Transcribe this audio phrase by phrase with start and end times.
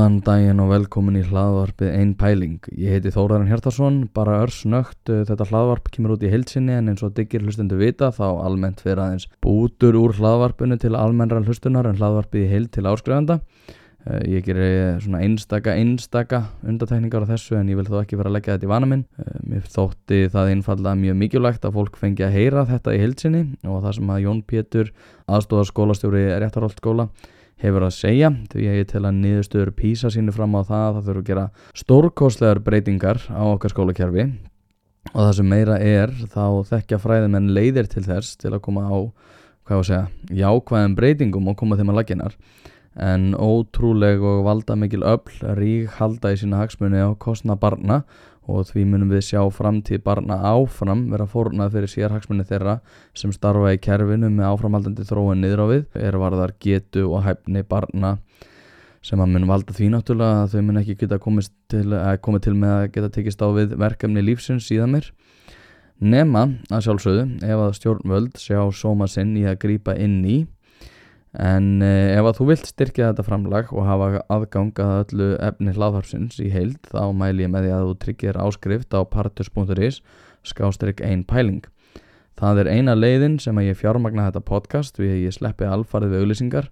[0.00, 2.54] Góðan daginn og velkomin í hlaðvarpið Einn Pæling.
[2.72, 5.02] Ég heiti Þórarin Hjartarsson, bara örsnögt.
[5.04, 9.02] Þetta hlaðvarp kemur út í heilsinni en eins og diggir hlustendu vita þá almennt fyrir
[9.02, 13.36] aðeins bútur úr hlaðvarpinu til almennra hlustunar en hlaðvarpið í heild til áskrifanda.
[14.06, 18.32] Eh, Ég gerir svona einstaka, einstaka undatækningar á þessu en ég vil þó ekki vera
[18.32, 19.02] að leggja þetta í vana minn.
[19.20, 23.44] Eh, Mér þótti það einfallega mjög mikilvægt að fólk fengi að heyra þetta í heilsinni
[23.68, 24.94] og það sem að Jón Pétur,
[25.28, 27.10] aðstóðar skólastjóri Réttarholt skóla,
[27.60, 30.94] hefur að segja því að ég tel að niðurstöður písa sínu fram á það að
[30.94, 31.46] það þurfa að gera
[31.82, 34.26] stórkostlegar breytingar á okkar skólakerfi.
[35.10, 38.98] Og það sem meira er þá þekkja fræðimenn leiðir til þess til að koma á
[39.64, 40.04] hvað ég að segja,
[40.40, 42.36] jákvæðum breytingum og koma þeim að laginar
[42.98, 48.02] en ótrúleg og valda mikil öll rík halda í sína hagsmunni á kostna barna
[48.50, 52.78] og því munum við sjá framtíð barna áfram vera fórnað fyrir sér hagsmunni þeirra
[53.16, 57.62] sem starfa í kerfinu með áframhaldandi þróun niður á við er varðar getu og hæfni
[57.62, 58.16] barna
[59.06, 61.86] sem að mun valda því náttúrulega að þau mun ekki geta komist til,
[62.20, 65.08] komið til með að geta tekist á við verkefni lífsins síðan mér
[66.00, 70.38] nema að sjálfsögðu ef að stjórnvöld sjá sóma sinn í að grípa inn í
[71.38, 75.74] en eh, ef að þú vilt styrkja þetta framlag og hafa aðgang að öllu efni
[75.76, 80.00] hlaðvarpsins í heild þá mæli ég með því að þú tryggir áskrift á partus.is
[80.42, 81.62] skástrygg ein pæling.
[82.40, 86.14] Það er eina leiðin sem að ég fjármagna þetta podcast við að ég sleppi alfarið
[86.14, 86.70] við auðlýsingar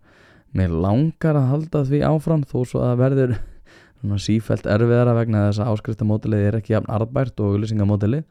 [0.56, 3.34] mér langar að halda því áfram þó svo að það verður
[4.22, 8.24] sífælt erfiðara vegna þess að áskriftamótilið er ekki jafn arðbært og auðlýsingamótilið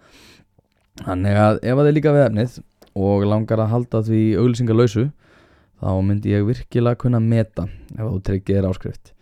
[1.04, 2.60] þannig að ef að þið líka við efnið
[2.98, 5.06] og langar að halda því auðlýsingalausu
[5.78, 9.14] þá myndi ég virkilega kunna meta ef þú tryggir áskrift.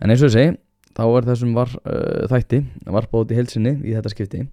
[0.00, 0.54] En eins og ég segi,
[0.96, 4.44] þá er þessum var, uh, þætti varpa út í helsinni í þetta skipti.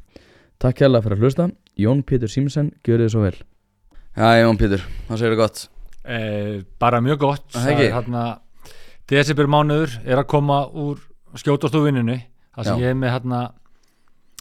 [0.59, 1.49] Takk hérlega fyrir að hlusta.
[1.77, 3.35] Jón Pétur Símsen, gjör þið svo vel.
[4.17, 5.67] Já, Jón Pétur, það segir það gott.
[6.07, 7.45] Eh, bara mjög gott.
[7.53, 7.89] Það ekki?
[7.93, 8.23] hérna,
[9.07, 11.03] December mánuður er að koma úr
[11.37, 12.17] skjótast úr vinnunni
[12.55, 12.83] það sem Já.
[12.83, 13.41] ég er með hérna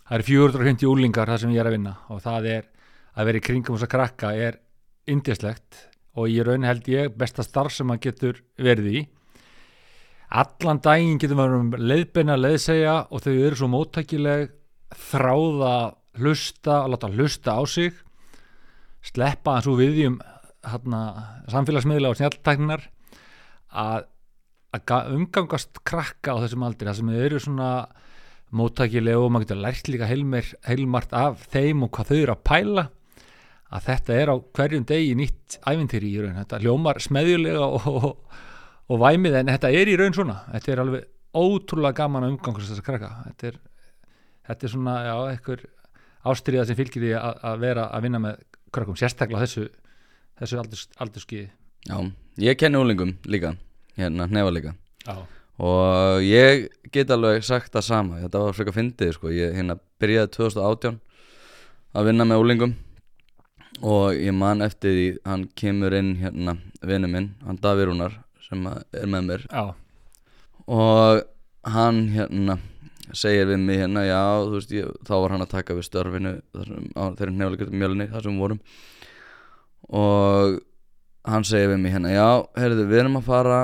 [0.06, 1.92] það eru 450 úlingar það sem ég er að vinna.
[2.14, 2.70] Og það er
[3.16, 4.58] að vera í kringum þess að krakka er
[5.10, 5.82] indislegt
[6.16, 9.02] og í raun held ég besta starf sem maður getur verið í.
[10.36, 14.50] Allan daginn getur maður um leiðbeina leiðsegja og þau eru svo móttækileg
[14.96, 15.74] þráða
[16.18, 17.92] hlusta að láta hlusta á sig
[19.06, 20.16] sleppa úr viðjum
[20.66, 21.00] hérna,
[21.52, 22.88] samfélagsmiðla og snjalltækninar
[23.70, 24.08] að,
[24.74, 26.88] að ga- umgangast krakka á þessum aldri.
[26.88, 27.70] Það sem eru svona
[28.56, 32.44] móttækileg og maður getur lært líka heilmer, heilmart af þeim og hvað þau eru að
[32.50, 32.86] pæla
[33.74, 38.42] að þetta er á hverjum degi nýtt ævintýri í raun, þetta hljómar smeðjulega og, og,
[38.92, 42.72] og væmið en þetta er í raun svona, þetta er alveg ótrúlega gaman að umgangast
[42.72, 43.10] þessa krakka.
[43.26, 43.58] Þetta er,
[44.48, 45.64] þetta er svona já, einhver
[46.26, 48.40] ástriða sem fylgir því að, að vera að vinna með
[48.74, 49.66] krakkum, sérstaklega þessu
[50.36, 51.48] þessu aldurs, aldurskiði
[51.86, 51.98] Já,
[52.42, 53.54] ég kenni úlingum líka
[53.96, 54.72] hérna hnefa líka.
[55.06, 55.22] Já,
[55.62, 59.30] og ég get alveg sagt það sama þetta var frekar fyndið sko.
[59.30, 60.98] Ég hérna byrjaði 2018
[61.96, 62.74] að vinna með úlingum
[63.82, 66.56] og ég man eftir því hann kemur inn hérna
[66.86, 68.14] vinnu minn, hann Daví Rúnar
[68.46, 69.44] sem er með mér.
[69.50, 69.74] Já,
[70.66, 71.22] og
[71.66, 72.58] hann hérna
[73.12, 76.32] segir við mig hérna já þú veist ég, þá var hann að taka við störfinu
[76.54, 78.62] þeirri nefnilega mjölni þar sem við vorum.
[79.86, 80.58] Og
[81.26, 83.60] hann segir við mig hérna já, heyrðu, við erum að fara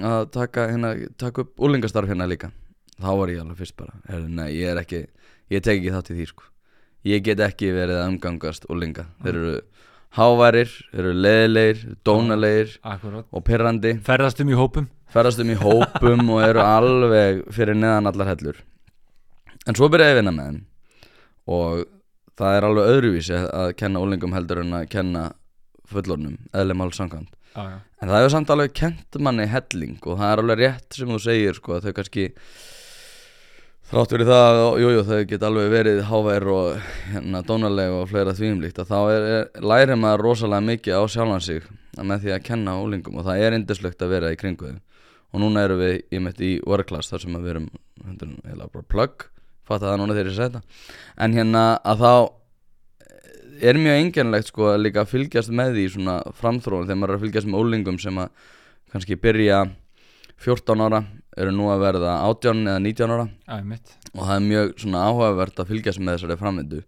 [0.00, 2.50] að taka, hérna, taka upp úlingastarf hérna líka.
[2.96, 5.04] Þá var ég alveg fyrst bara heyrðu, nei, ég er ekki,
[5.52, 6.50] ég tek ekki þátt í því sko
[7.04, 9.54] ég get ekki verið að umgangast úlinga þeir eru
[10.14, 13.26] háværir, þeir eru leðilegir, dónalegir akkurat.
[13.30, 13.96] og pirrandi.
[14.06, 14.86] Ferðast um í hópum.
[15.14, 18.60] Ferðast um í hópum og eru alveg fyrir neðan allar hellur.
[19.66, 20.60] En svo byrjaði ég að vinna með þeim.
[21.54, 21.84] Og
[22.38, 25.24] það er alveg öðruvísi að kenna úlingum heldur en að kenna
[25.90, 27.34] fullornum, eðlum alls samkvæmt.
[27.54, 31.18] En það hefur samt alveg kent manni helling og það er alveg rétt sem þú
[31.22, 32.24] segir sko, að þau kannski
[33.94, 38.32] þrátt fyrir það, jújú, jú, þau geta alveg verið hávær og hérna, dónaleg og fleira
[38.34, 42.42] þvíumlíkt að þá er, er, lærir maður rosalega mikið á sjálfan sig með því að
[42.48, 44.80] kenna úlingum og það er indislegt að vera í kringu þau
[45.30, 47.70] og núna erum við í mitt í work-class þar sem við erum
[48.42, 49.28] eða bara plug,
[49.62, 50.64] fatta það núna þegar ég setja
[51.14, 52.12] en hérna að þá
[53.70, 57.28] er mjög enginlegt sko að líka fylgjast með því svona framþróun þegar maður er að
[57.28, 58.50] fylgjast með úlingum sem að
[58.90, 59.68] kannski byrja
[60.42, 61.04] 14 ára
[61.40, 63.26] eru nú að verða 18 eða 19 ára.
[63.48, 66.82] Já, ég mitt og það er mjög svona áhugavert að fylgjast með þessari framvindu.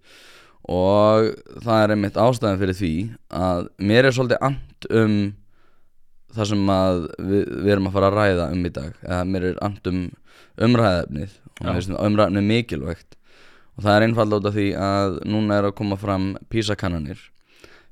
[0.77, 1.27] Og
[1.63, 2.93] það er einmitt ástæðan fyrir því
[3.39, 5.17] að mér er svolítið ant um
[6.37, 8.97] það sem að við, við erum að fara að ræða um í dag.
[9.07, 10.03] Eða mér er ant um
[10.67, 13.17] umræðefnið og umræðefnið mikilvægt.
[13.77, 17.19] Og það er einfalda út af því að núna er að koma fram písakannanir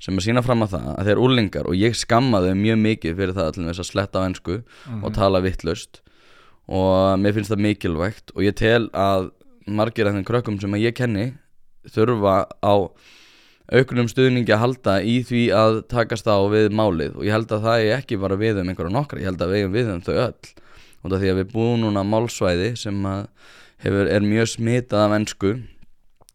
[0.05, 3.15] sem að sína fram að það að þeir úlingar og ég skamma þau mjög mikið
[3.21, 4.57] fyrir það allir þess að sletta á ensku
[5.01, 6.01] og tala vittlust
[6.69, 9.31] og mér finnst það mikilvægt og ég tel að
[9.67, 11.27] margir af þeim krökkum sem að ég kenni
[11.93, 12.75] þurfa á
[13.73, 17.17] auknum stuðningi að halda í því að takast á við málið.
[17.17, 19.53] Og ég held að það er ekki bara við um einhverja nokkra, ég held að
[19.53, 20.51] við eigum við um þau öll.
[21.05, 23.01] Og það því að við búum núna málsvæði sem
[23.85, 25.55] hefur, er mjög smitað af ennsku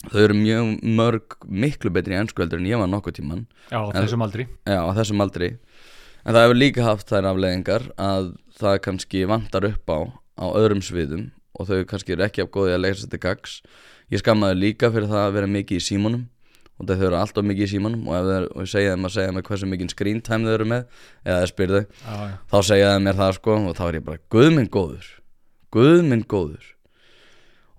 [0.10, 3.90] þau eru mjög mörg miklu betri ennsku heldur en ég var nokkuð tíman Já, á
[3.98, 4.46] þessum aldri.
[4.64, 5.50] Já, á þessum aldri.
[6.24, 10.00] En það hefur líka haft þær afleðingar að það kannski vantar upp á
[10.40, 13.60] á öðrum sviðum og þau kannski eru ekki af góði að leysa þetta gags.
[14.10, 16.26] Ég skammaði líka fyrir það að vera mikið í símanum
[16.80, 18.28] og þau eru alltaf mikið í símanum og ef
[18.64, 20.86] ég segja þeim að segja mér hversu mikið screen time þau eru með
[21.28, 24.24] eða þau, Já, já, þá segja þeim mér það sko og þá er ég bara,
[24.32, 25.10] guð minn góður
[25.74, 26.64] guð minn góður.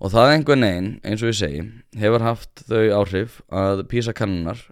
[0.01, 1.63] Og það einhvern veginn, eins og ég segi
[2.01, 4.63] hefur haft þau áhrif að písa kannunar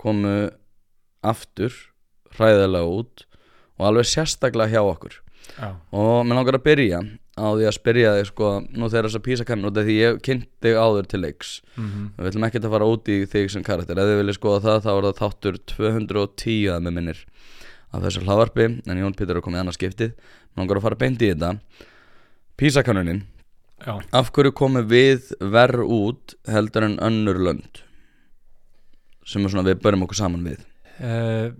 [0.00, 0.50] komu
[1.24, 1.72] aftur
[2.36, 3.24] hræðilega út
[3.78, 5.20] og alveg sérstaklega hjá okkur.
[5.56, 7.00] Já, og mér langar að byrja
[7.34, 9.96] á því að spyrja þig sko nú þegar þess að písa kannunar út af því
[9.98, 11.52] ég kynnt þig áður til leiks.
[11.76, 13.98] Mhm, við viljum ekkert að fara út í þig sem karakter.
[13.98, 17.24] Ef þið viljið skoða það þá er það þáttur 210 að með minnir
[17.94, 20.14] af þessu hlaðvarpi en Jón Pítur er komið annað skiptið.
[20.56, 21.56] Langar að fara beint í þetta.
[22.54, 23.24] Písa kannunin
[23.84, 27.82] Af hverju komum við verð út heldur en önnur lönd
[29.28, 30.60] sem við börum okkur saman við?
[31.00, 31.50] Eh,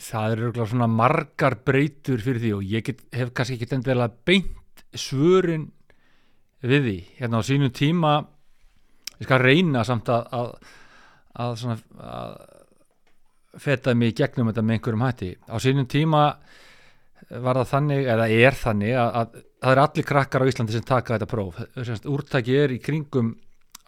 [0.00, 4.84] Það eru svona margar breytur fyrir því og ég get, hef kannski ekki endilega beint
[4.96, 5.68] svörin
[6.64, 6.98] við því.
[7.18, 8.14] Hérna á sínum tíma
[9.18, 10.54] ég skal reyna samt að að,
[11.44, 12.38] að svona að
[13.60, 15.30] feta mig gegnum þetta með einhverjum hætti.
[15.50, 16.24] Á sínum tíma
[17.30, 20.86] var það þannig, eða er þannig að, að það er allir krakkar á Íslandi sem
[20.86, 21.60] taka þetta próf.
[21.76, 23.34] Semst, úrtaki er í kringum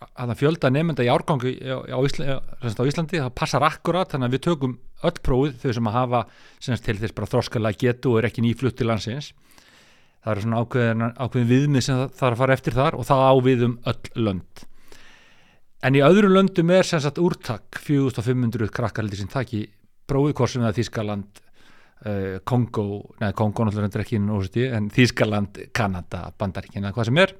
[0.02, 4.36] að það fjölda nefnda í árgangu á, Íslandi, á Íslandi, það passar akkurat þannig að
[4.36, 4.76] við tökum
[5.08, 6.24] öll prófið þau sem að hafa
[6.58, 9.32] semst, til þess bara þroskalega getu og er ekki nýflutt til landsins.
[10.22, 13.22] Það eru svona ákveðin, ákveðin viðmið sem það þarf að fara eftir þar og það
[13.26, 14.66] á við um öll lönd.
[15.82, 19.64] En í öðrum löndum er sem sagt úrtak 4500 krakkar heldur sem taki
[20.06, 21.40] prófið það er Þískaland
[22.06, 22.84] uh, Kongo,
[23.18, 27.34] neða Kongo náttúrulega reyndar ekki inn úrsti, en Þískaland, Kanada Bandaríkin eða hvað sem er.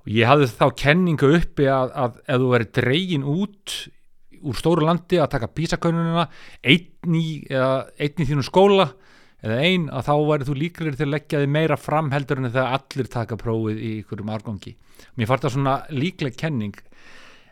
[0.00, 3.76] Og ég hafði þá kenningu uppi að, að ef þú verið dregin út
[4.46, 6.26] úr stóru landi að taka písakönnunina
[6.62, 8.90] einn í, einn í þínu skóla
[9.40, 12.50] eða einn að þá væri þú líklegir til að leggja þig meira fram heldur en
[12.50, 14.74] þegar allir taka prófið í ykkurum árgangi.
[15.16, 16.76] Mér fannst það svona líkleg kenning.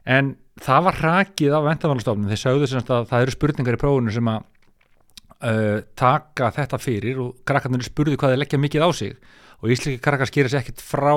[0.09, 3.81] En það var hrakið af ventamálastofnum, þeir sögðu sem sagt að það eru spurningar í
[3.81, 4.47] prófunu sem að
[5.49, 9.17] uh, taka þetta fyrir og krakkarnir spurðu hvað þeir leggja mikið á sig.
[9.59, 11.15] Og íslenski krakkar skýra sér ekkit frá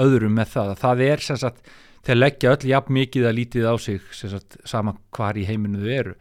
[0.00, 1.74] öðrum með það, það er sem sagt
[2.06, 5.92] þeir leggja öll jafn mikið að lítið á sig sagt sama hvar í heiminu þau
[5.96, 6.14] eru.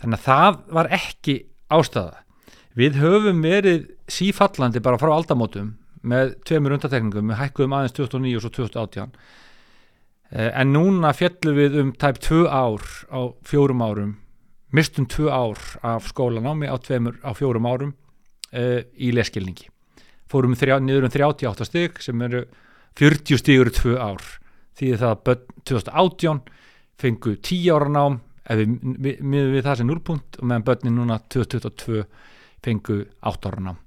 [0.00, 1.36] Þannig að það var ekki
[1.72, 2.18] ástæða.
[2.76, 8.42] Við höfum verið sífallandi bara frá aldamótum með tveimur undatekningum, við hækkuðum aðeins 2009 og
[8.42, 9.12] svo 2018
[10.32, 12.80] Eh, en núna fjallum við um tæp tvö ár
[13.12, 14.12] á fjórum árum
[14.72, 17.90] mistum tvö ár af skólanámi á, tveimur, á fjórum árum
[18.56, 19.68] uh, í leskilningi
[20.32, 22.46] fórum þrjá, niður um 38 stig sem eru
[22.96, 24.24] 40 stigur í tvö ár
[24.78, 26.42] því það að börn 2018
[27.02, 31.18] fengu 10 ára nám ef við miðum við það sem núlpunkt og meðan börnin núna
[31.32, 32.04] 2022
[32.62, 33.80] fengu 8 ára nám.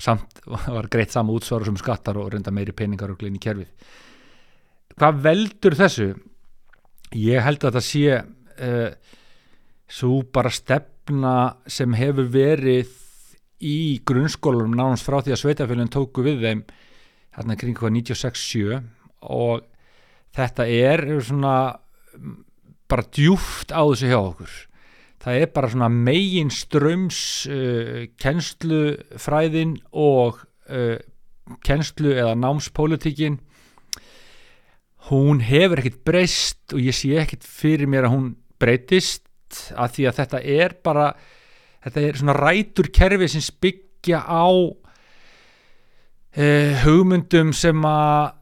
[0.00, 3.68] Samt var greitt sama útsvara sem skattar og reynda meiri peningar og glinn í kerfið.
[5.00, 6.08] Hvað veldur þessu?
[7.16, 8.90] Ég held að það sé uh,
[9.90, 11.34] svo bara stefna
[11.66, 12.96] sem hefur verið
[13.60, 16.62] í grunnskólanum nánast frá því að sveitafélagin tóku við þeim
[17.36, 18.78] hérna kring hvað 96-7
[19.28, 19.66] og
[20.36, 21.54] þetta er svona
[22.90, 24.56] bara djúft á þessu hjá okkur.
[25.20, 27.20] Það er bara svona megin ströms
[27.50, 30.96] uh, kennslufræðin og uh,
[31.66, 33.40] kennslu eða námspolítikin
[35.10, 38.26] hún hefur ekkert breyst og ég sé ekkert fyrir mér að hún
[38.60, 39.24] breytist
[39.74, 41.06] að því að þetta er bara
[41.84, 44.46] þetta er svona rætur kerfi sem byggja á
[46.36, 48.36] eh, hugmyndum sem að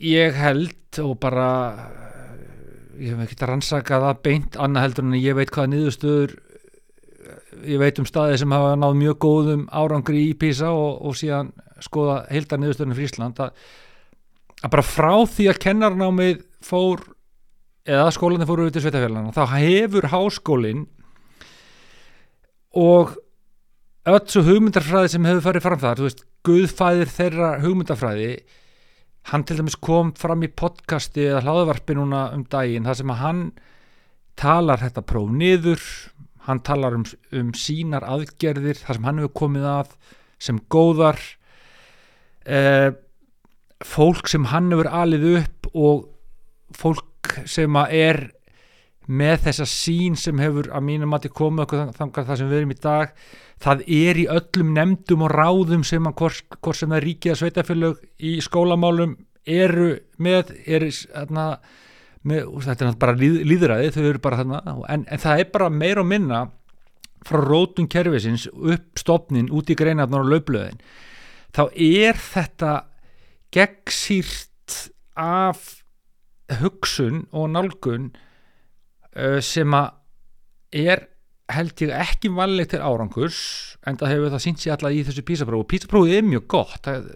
[0.00, 1.48] ég held og bara
[3.00, 6.34] ég hef ekkert að rannsaka það beint annað heldur en ég veit hvaða niðurstöður
[7.68, 11.52] ég veit um staði sem hafa náð mjög góðum árangri í PISA og, og síðan
[11.84, 13.64] skoða heildar niðurstöðunum fyrir Ísland að,
[14.60, 17.04] að bara frá því að kennarnámið fór
[17.88, 20.86] eða skólandi fóru út í sveitafélagana þá hefur háskólinn
[22.76, 23.16] og
[24.08, 28.32] öll svo hugmyndarfræði sem hefur farið fram þar, þú veist, guðfæðir þeirra hugmyndarfræði
[29.28, 33.20] hann til dæmis kom fram í podcasti eða hlaðvarpi núna um daginn þar sem að
[33.24, 33.42] hann
[34.40, 35.84] talar þetta próf niður
[36.48, 37.04] hann talar um,
[37.36, 39.94] um sínar aðgerðir þar sem hann hefur komið að
[40.40, 41.20] sem góðar
[42.48, 42.90] uh,
[43.84, 46.08] fólk sem hann hefur alið upp og
[46.76, 48.22] fólk sem að er
[49.10, 52.74] með þessa sín sem hefur að mínum að komið okkur þangar það sem við erum
[52.74, 53.14] í dag
[53.60, 58.04] það er í öllum nefndum og ráðum sem að hvort, sem það ríkið að sveitafélög
[58.30, 59.16] í skólamálum
[59.50, 59.90] eru
[60.22, 61.46] með, er, þarna,
[62.28, 65.72] með þetta er bara líð, líðræði þau eru bara þarna en, en það er bara
[65.74, 66.44] meir og minna
[67.26, 70.80] frá rótum kerfisins upp stopnin út í greinarnar og löflöðin
[71.56, 72.72] þá er þetta
[73.52, 74.78] gegnsýrt
[75.18, 75.80] af
[76.60, 78.12] hugsun og nálgun
[79.44, 79.88] sem að
[80.80, 81.06] er
[81.50, 83.40] held ég ekki valið til árangurs
[83.88, 85.64] en það hefur það sínt sér alltaf í þessu písaprófi.
[85.64, 87.08] Og písaprófið er mjög gott það,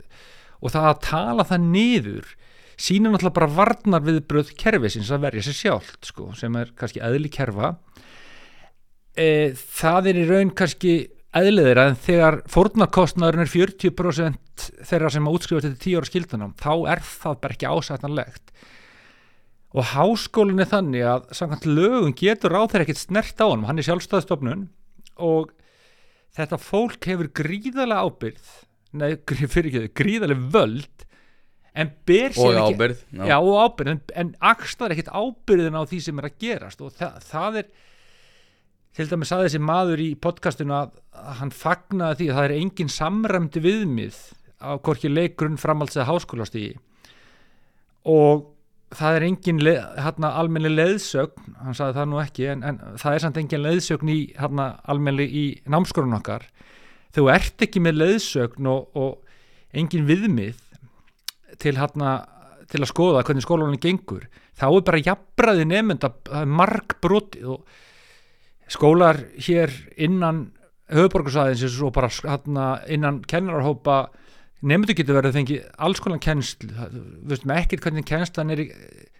[0.61, 2.33] og það að tala það niður
[2.75, 7.03] sínur náttúrulega bara varnar við bröð kerfisins að verja sér sjálft sko, sem er kannski
[7.07, 7.77] eðli kerfa.
[9.15, 10.95] E, það er í raun kannski
[11.35, 16.73] eðliðir að þegar fórnarkostnaðurinn er 40% þeirra sem að útskrifast þetta 10 ára skildanám þá
[16.95, 18.53] er það bara ekki ásættanlegt
[19.75, 23.81] og háskólinn er þannig að samkvæmt lögum getur ráð þeirra ekkert snert á hann hann
[23.81, 24.69] er sjálfstæðstofnun
[25.23, 25.51] og
[26.35, 28.53] þetta fólk hefur gríðarlega ábyrð
[28.95, 29.11] nei,
[29.55, 31.09] fyrir ekki þau, gríðarlega völd
[31.75, 33.25] en ber sér ekki ábyrð já.
[33.27, 36.85] já, og ábyrð, en, en axlar ekkert ábyrðin á því sem er að gerast.
[36.85, 37.69] Og það, það er
[38.95, 42.57] til dæmis að þessi maður í podcastinu að, að hann fagnaði því að það er
[42.61, 44.21] engin samræmdi viðmið
[44.63, 46.77] á hvorki leikurinn framhalds eða háskólastígi
[48.15, 48.47] og
[48.95, 53.25] það er engin hérna, almenni leiðsögn hann sagði það nú ekki en, en það er
[53.25, 56.47] samt engin leiðsögn í hérna, almenni í námskorun okkar.
[57.15, 60.61] Þú ert ekki með leiðsögn og, og engin viðmið
[61.63, 62.17] til, hérna,
[62.71, 64.29] til að skoða hvernig skólanum gengur.
[64.55, 67.81] Þá er bara jafnbræði nefnda það er marg brotið og
[68.71, 70.47] skólar hér innan
[70.95, 74.09] höfuborgarsæðins og bara hérna, innan kennararhópa
[74.65, 78.69] nefndu getur verið að fengi alls konar kennsl við veistum ekkert hvernig kennslan er í,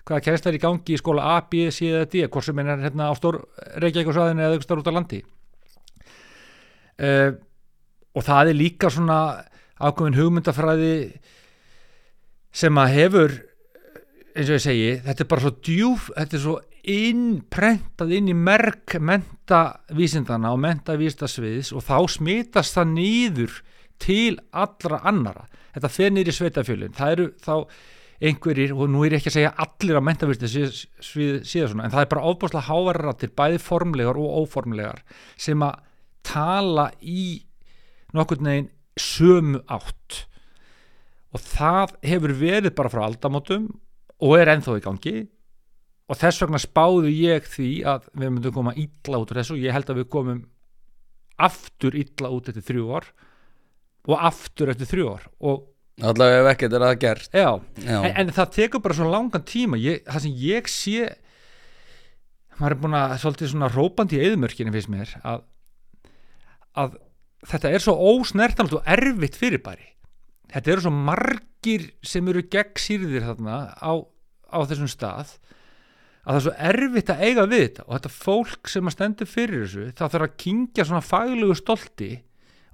[0.07, 2.85] hvaða kennsla er í gangi í skóla A, B, C eða D hvort sem er
[2.85, 3.41] hérna á stór
[3.83, 5.23] Reykjavík eða eitthvað stór út á landi.
[6.95, 7.31] Uh,
[8.15, 9.19] og það er líka svona
[9.83, 10.95] ákveðin hugmyndafræði
[12.55, 13.35] sem að hefur
[14.35, 16.55] eins og ég segi, þetta er bara svo djúf þetta er svo
[16.95, 23.57] innprentað inn í merk mentavísindana og mentavísindasviðis og þá smitast það nýður
[24.05, 27.55] til allra annara þetta fer nýri sveitafjölin það eru þá
[28.25, 32.05] einhverjir og nú er ég ekki að segja allir að mentavísindasvið síðan svona en það
[32.05, 35.03] er bara ofbúslega háverðar bæði formlegar og óformlegar
[35.41, 35.83] sem að
[36.25, 37.45] tala í
[38.15, 38.71] nokkur neginn
[39.01, 40.25] sömu átt.
[41.35, 43.69] Og það hefur verið bara frá aldamótum
[44.23, 45.15] og er enþá í gangi.
[46.09, 49.57] Og þess vegna spáðu ég því að við myndum koma illa út úr þessu.
[49.57, 50.43] Og ég held að við komum
[51.43, 53.09] aftur illa út eftir þrjú ár
[54.05, 55.63] og aftur eftir þrjú ár og
[56.03, 57.29] allavega ef ekkert er að gert.
[57.31, 57.99] Já, já.
[58.01, 59.79] En, en það tekur bara svo langan tíma.
[59.79, 61.11] Ég, það sem ég sé
[62.59, 65.43] maður er búin að svolítið svona rópandi í eðumörkinu fyrst mér að,
[66.83, 66.97] að
[67.51, 69.91] þetta er svo ósnertanlt og erfitt fyrirbæri.
[70.55, 73.93] Þetta eru svo margir sem eru gegn sýrðir þarna á,
[74.51, 75.37] á þessum stað
[76.25, 77.87] að það er svo erfitt að eiga við þetta.
[77.87, 82.13] Og þetta fólk sem að stendur fyrir þessu það þarf að kingja svona faglegu stolti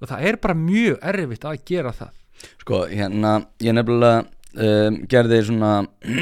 [0.01, 2.13] og það er bara mjög erfitt að gera það.
[2.63, 4.23] Sko, hérna, ég nefnilega
[4.57, 5.71] um, gerði svona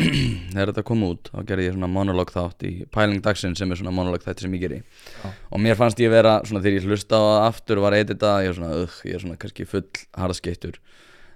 [0.53, 3.79] þegar þetta kom út, þá gerði ég svona monolog þátt í Pæling dagsinn sem er
[3.79, 4.81] svona monolog þætti sem ég geri.
[5.23, 5.29] Já.
[5.31, 8.17] og mér fannst ég vera, svona þegar ég hlusta á það aftur og var eitthvað
[8.17, 9.87] þetta, ég er svona, uh, ég er svona kannski full
[10.19, 10.81] harðskeittur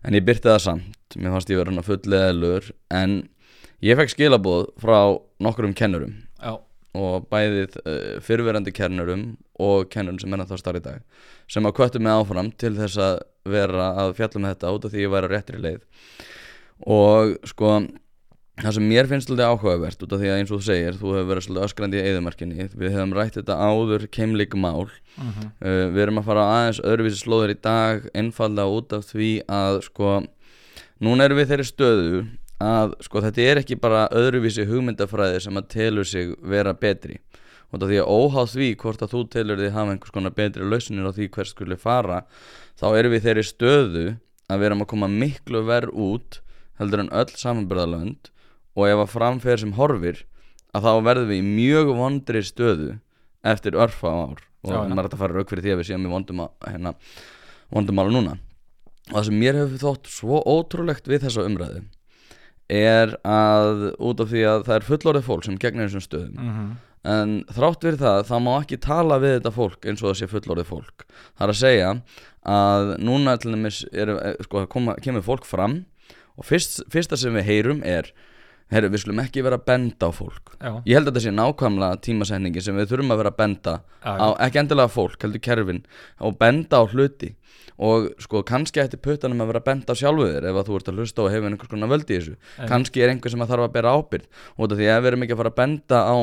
[0.03, 3.21] en ég byrti það samt, mér fannst ég vera full leðalur en
[3.83, 4.99] ég fekk skilabóð frá
[5.43, 6.15] nokkurum kennurum.
[6.39, 6.59] Já,
[6.93, 9.25] og bæðið uh, fyrverandi kennurum
[9.61, 11.01] og kennurum sem að það starf í dag
[11.49, 13.17] sem að kvöttu mig áfram til þess að
[13.49, 15.81] vera að fjalla með þetta út af því ég væri á réttri leið
[16.93, 17.73] og sko
[18.61, 21.15] það sem mér finnst svolítið áhugavert út af því að eins og þú segir, þú
[21.15, 25.47] hefur verið svolítið öskrandi í eðumarkinni, við hefum rætt þetta áður keimlík mál uh -huh.
[25.65, 29.81] uh, við erum að fara aðeins öðruvísi slóður í dag einfallega út af því að
[29.89, 30.23] sko,
[31.01, 32.25] núna erum við þeirri stöðu
[32.61, 37.19] að sko þetta er ekki bara öðruvísi hugmyndafræði sem að telur sig vera betri.
[37.73, 41.07] Og því að óháð því hvort að þú telur því hafa einhvers konar betri lausnir
[41.09, 42.19] á því hvers skuli fara
[42.77, 44.03] þá erum við þeirri stöðu
[44.51, 46.37] að við erum að koma miklu verð út
[46.77, 48.29] heldur en öll samanbyrðalönd
[48.77, 50.21] og ef að framferð sem horfir
[50.73, 52.91] að þá verðum við í mjög vondri stöðu
[53.43, 54.39] eftir örfa ár.
[54.63, 56.93] Og hægt að fara rauk fyrir því að við séum í vondum, á- hérna,
[57.73, 58.37] vondum ála núna.
[59.11, 61.81] Og það sem mér hefur þótt svo ótrúlegt við þessa umræðu
[62.73, 66.51] er að út af því að það er fullorðið fólk sem gegnir þessum stöðum Uh
[66.57, 66.73] -huh.
[67.13, 70.27] en þrátt fyrir það þá má ekki tala við þetta fólk eins og það sé
[70.31, 71.05] fullorðið fólk
[71.37, 71.89] það er að segja
[72.43, 74.13] að núna til dæmis er,
[74.43, 75.85] sko, koma, kemur fólk fram
[76.37, 78.11] og fyrst, fyrsta sem við heyrum er
[78.73, 80.55] Herru, við skulum ekki vera að benda á fólk.
[80.59, 83.75] Já, Ég held að þetta sé nákvæmlega tímasetningi sem við þurfum að vera að benda
[83.79, 85.81] já, á, ekki endilega fólk, heldur kerfin
[86.19, 87.33] og benda á hluti.
[87.83, 90.75] Og sko kannski ætti puttanum að vera að benda á sjálfu þér ef að þú
[90.77, 92.35] ert að hlusta og hefur einhvers konar völdi í þessu.
[92.69, 94.27] Kannski er einhver sem að þarf að bera ábyrgð.
[94.57, 96.15] Og þetta því að við erum ekki að fara að benda á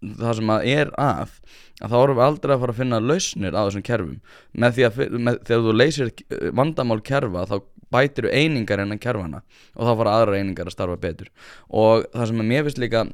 [0.00, 1.34] það sem að er að
[1.80, 4.16] að þá erum við aldrei að fara að finna lausnir á þessum kerfum.
[4.52, 7.56] Með því að með, þegar þú leysir eh, vandamál kerfa þá
[7.90, 9.42] bætir þú einingar innan kerfana
[9.74, 11.30] og þá fara aðrar einingar að starfa betur.
[11.68, 13.04] Og það sem að mér finnst líka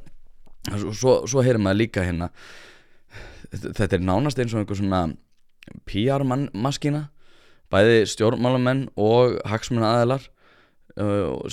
[0.67, 2.31] svo, svo, heyrir maður líka hérna
[3.53, 5.03] þetta er nánast eins og einhver svona
[5.87, 7.07] PR-maskína
[7.71, 10.36] bæði stjórnmálamenn og hagsmuna aðilar uh,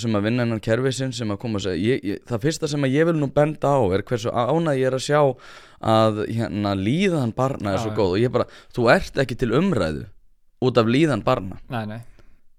[0.01, 2.87] sem að vinna innan kerfisin sem að koma að segja ég, ég, það fyrsta sem
[2.87, 5.21] að ég vil nú benda á er hversu ánað ég er að sjá
[5.85, 10.07] að hérna líðan barna er svo góð og ég bara, þú ert ekki til umræðu
[10.65, 11.59] út af líðan barna.
[11.69, 12.01] Nei, nei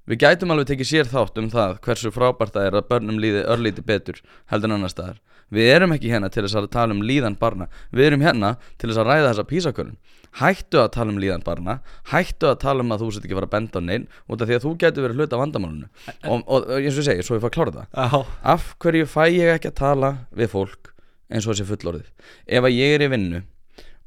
[0.07, 3.41] Við gætum alveg tekið sér þátt um það hversu frábært það er að börnum líði
[3.51, 4.21] örlíti betur
[4.53, 5.17] heldur en annar staðar.
[5.51, 8.91] Við erum ekki hérna til þess að tala um líðan barna, við erum hérna til
[8.91, 9.97] þess að ræða þessa písakörun.
[10.37, 11.77] Hættu að tala um líðan barna,
[12.13, 14.43] hættu að tala um að þú sett ekki að fara að benda á neinn út
[14.43, 15.89] af því að þú getur verið hluta af vandamálunu.
[16.27, 17.87] Og, og eins og ég segi, svo ég fá að klára það.
[17.95, 18.21] Já,
[18.55, 20.91] Af hverju fæ ég ekki að tala við fólk
[21.31, 22.11] eins og þessi fullorðið?
[22.47, 23.43] Ef að ég er í vinnu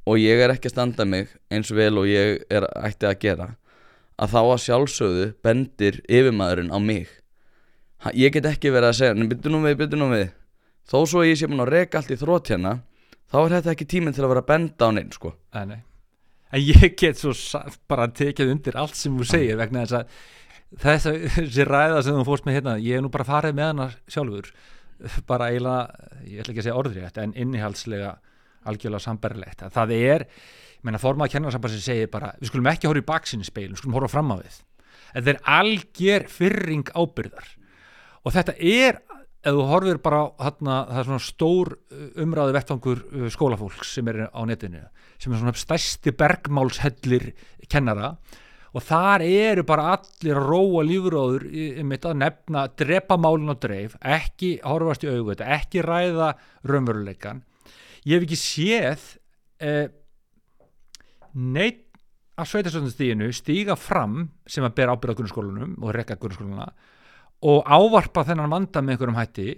[0.09, 3.49] og ég er ekki að standa mig eins vel og ég er ætti að gera
[4.19, 7.07] að þá að sjálfsögðu bendir yfirmaðurinn á mig.
[8.03, 10.29] Ha, ég get ekki verið að segja "Nei, byrju nú við, byrju nú við.
[10.89, 12.79] Þó svo ég sé búin að reka allt í þrótt hérna
[13.29, 15.33] þá er þetta ekki tíminn til að vera að benda á neinn sko.
[15.53, 15.83] nei
[16.51, 17.33] En ég get svo
[17.87, 20.05] bara tekið undir allt sem þú segir vegna þess að
[20.81, 23.69] þess að þessi ræða sem þú fórst með hérna ég hef nú bara farið með
[23.69, 24.49] hana sjálfur.
[25.29, 28.15] Bara eiginlega, ég ætla ekki að segja orðrétt en innihaldslega
[28.67, 30.25] algjörlega samberlegt að það er,
[30.79, 33.81] ég meina formað kennarsambar sem segir bara, við skulum ekki horfa í baksinni speil, við
[33.81, 34.59] skulum horfa fram á við.
[35.09, 37.47] Það er alger fyrring ábyrðar
[38.23, 38.99] og þetta er
[39.39, 44.11] ef þú horfir bara þarna, það er svona stór uh, umræðu vettvangur uh, skólafólks sem
[44.11, 44.83] er á netinu
[45.19, 47.31] sem er svona stærsti bergmálshellir
[47.71, 48.13] kennara.
[48.69, 51.47] Og þar eru bara allir að róa lífróður
[51.81, 56.35] um þetta að nefna drepa málun og dreif, ekki horfast í þetta, ekki ræða
[56.69, 57.41] raunveruleikan
[58.07, 59.05] ég hef ekki séð
[59.63, 59.87] eh,
[61.33, 61.85] neitt
[62.39, 66.69] af sveitastöndastíðinu stíga fram sem að bera ábyrða grunnskólanum og rekka grunnskólana
[67.49, 69.49] og ávarpa þennan vanda með einhverjum hætti.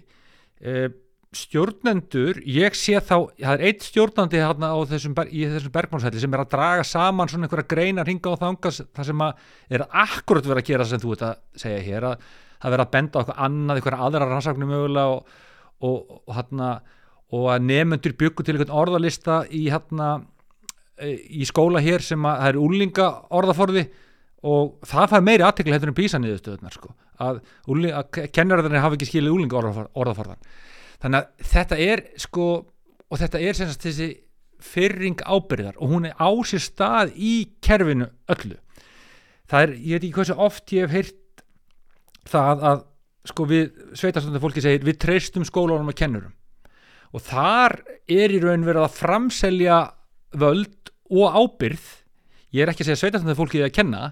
[0.62, 0.89] Eh,
[1.31, 6.43] stjórnendur, ég sé þá það er eitt stjórnandi hérna þessum, í þessum bergmálshælli sem er
[6.43, 9.45] að draga saman svona einhverja greinar hinga og þanga það sem að
[9.77, 12.25] er akkurat verið að gera sem þú ert að segja hér að
[12.62, 15.39] það verið að benda eitthvað annað, einhverja aðra rannsaknum mögulega og,
[15.79, 16.69] og, og, hérna,
[17.31, 20.12] og að nefnendur byggu til einhvern orðalista í hérna
[20.99, 23.86] í skóla hér sem að það er úlinga orðaforði
[24.51, 26.95] og það fær meiri aðtekli hefur en písa niðurstöðunar sko.
[27.21, 30.43] að, að kennarðarnir hafa ekki skilið úlinga orðafor, orðaforðan
[31.01, 32.47] þannig að þetta er sko
[33.12, 34.10] og þetta er sem sagt þessi
[34.62, 37.34] fyrring ábyrðar og hún er á sér stað í
[37.65, 38.58] kerfinu öllu
[39.49, 41.45] það er, ég veit ekki hversu oft ég hef heyrt
[42.30, 42.84] það að
[43.32, 43.65] sko við
[43.97, 46.34] sveitarstönda fólki segir við treystum skólanum og kennurum
[47.12, 49.80] og þar er í raun verið að framselja
[50.32, 51.89] völd og ábyrð
[52.52, 54.04] ég er ekki að segja sveitarstönda fólki að kenna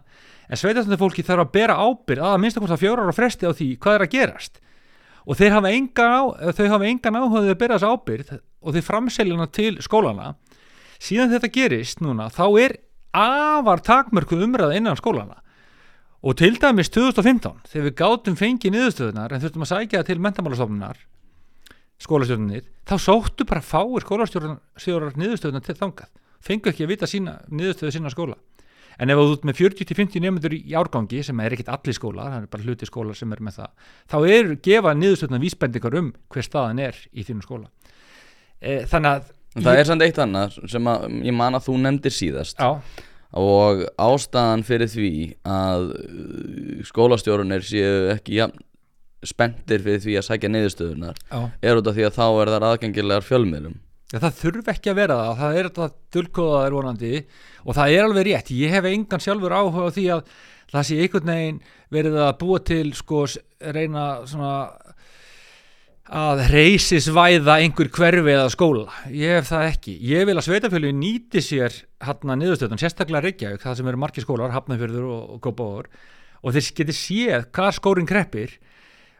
[0.49, 3.47] en sveitarstönda fólki þarf að bera ábyrð að að minnsta hvort að fjórar á fresti
[3.47, 4.61] á því hvað er að gerast.
[5.29, 6.19] Og hafa á,
[6.55, 10.33] þau hafa engan áhugaði að bera þessa ábyrð og þeir framselja hana til skólana
[10.99, 12.75] síðan þetta gerist núna þá er
[13.15, 15.39] afar takmörku umræða innan skólana
[16.19, 20.19] og til dæmis 2015 þegar við gátum fengið niðurstöðunar en þurftum að sækja það til
[20.25, 20.99] mentamálastofnunar
[22.03, 26.11] skólastjórnir þá sóttu bara fáir skólastjórnar niðurstöðunar til þangað.
[26.39, 28.37] Fengu ekki að vita sína, niðurstöðu sína skóla.
[28.99, 32.41] En ef þú ert með 40-50 nefndur í árgangi sem er ekkit allir skólar það
[32.41, 36.47] er bara hluti skólar sem er með það þá er gefa niðurstöðunar vísbendingar um hver
[36.47, 37.69] staðan er í þínum skóla.
[38.59, 39.29] E, þannig að
[39.63, 42.59] það er samt eitt annað sem að ég man að þú nefndir síðast.
[42.59, 43.05] Já,
[43.37, 45.11] og ástæðan fyrir því
[45.45, 48.57] að uh, skólastjórunir séu ekki jafn
[49.27, 51.39] spenntir fyrir því að sækja niðurstöðunar já.
[51.61, 53.79] er út af því að þá er það aðgengilegar fjölmiðlum.
[54.09, 57.11] Já, það þurfi ekki að vera það, það er þetta dulkóðaðir vonandi
[57.61, 60.37] og það er alveg rétt, ég hef engan sjálfur áhuga á því að
[60.69, 61.59] það sé einhvern veginn
[61.93, 63.25] verið að búa til sko
[63.59, 64.53] reyna svona
[66.09, 69.93] að reysisvæða einhver hverfi eða skóla, ég hef það ekki.
[70.09, 74.25] Ég vil að sveitafjölu nýti sér hann að niðurstöðun, sérstaklega Reykjavík það sem eru margir
[74.25, 75.91] skólar, Hafnafjörður og, og Gópaður
[76.41, 78.57] og þeir geti séð hvað skórin kreppir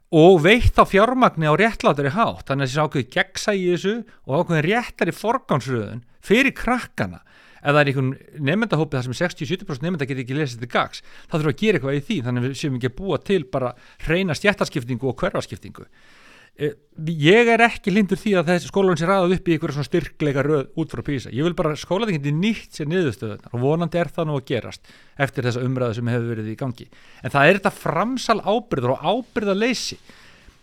[0.10, 2.48] og veitt á fjármagni á réttlátari hátt.
[2.50, 3.95] Þannig að þessi ákveði gegsa í þessu
[4.26, 7.22] og ákveðin réttari forgánsröðun fyrir krakkana.
[7.60, 8.12] Ef það er einhvern
[8.48, 11.80] nefndahópið þar sem 60-70% nefnda getur ekki lesið til gags þá þurfum við að gera
[11.80, 12.17] eitthvað í því.
[12.26, 13.74] Þannig að við séum ekki að búa til bara
[14.08, 15.86] reyna stjættaskiptingu og hverfaskiptingu.
[15.86, 16.19] Eh,
[16.60, 20.43] ég er ekki lindur því að þessi skólan sé ræðað upp í einhverja svona styrkleika
[20.43, 24.12] röð út frá písa ég vil bara skóla þetta nýtt sér niðurstöðunar og vonandi er
[24.12, 26.89] það nú að gerast eftir þessa umræðu sem hefur verið í gangi.
[27.24, 30.00] En það er þetta framsal ábyrður og ábyrðaleysi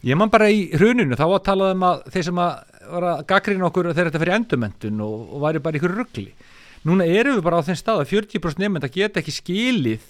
[0.07, 2.53] ég man bara í hruninu þá að tala um að þeir sem að
[2.87, 6.29] var að gaggrina okkur þeir þetta fyrir endumöndun og, og væri bara ykkur ruggli
[6.87, 10.05] núna erum við bara á þeim stað að 40% nefnda geta ekki skilið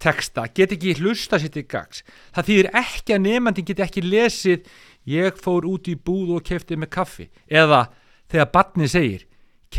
[0.00, 2.02] texta, get ekki hlusta sér til gags.
[2.32, 4.72] Það þýðir ekki að nefnandin get ekki lesið
[5.08, 7.28] ég fór út í búð og kefti með kaffi.
[7.50, 7.86] Eða
[8.32, 9.28] þegar barnið segir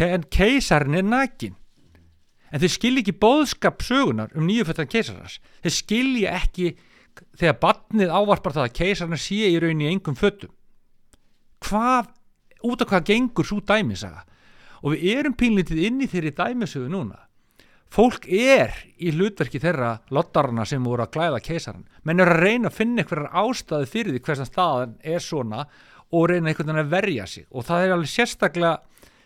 [0.03, 1.53] en keisarinn er nakin
[2.53, 6.71] en þau skilji ekki bóðskap sögunar um nýjufötan keisarars þau skilji ekki
[7.37, 10.49] þegar barnið ávarpar það að keisarinn sé í rauninni engum fötum.
[11.63, 12.09] Hvað,
[12.65, 14.25] út af hvað gengur svo dæmisaga?
[14.83, 17.21] Og við erum pínlítið inn í þeirri dæmisögu núna
[17.93, 22.71] fólk er í hlutverki þeirra lottarna sem voru að klæða keisaran menn er að reyna
[22.71, 25.67] að finna einhverjar ástæði fyrir því hversan staðan er svona
[26.13, 27.45] og reyna einhvern veginn að verja sig.
[27.49, 28.73] Og það er alveg sérstaklega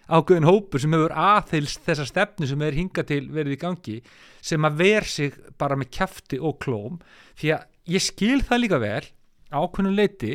[0.08, 3.98] ákveðin hópur sem hefur aðheilst þessa stefnu sem er hingað til verið í gangi
[4.50, 7.02] sem að ver sig bara með kæfti og klóm.
[7.40, 9.04] Því að ég skil það líka vel
[9.52, 10.34] ákveðin leiti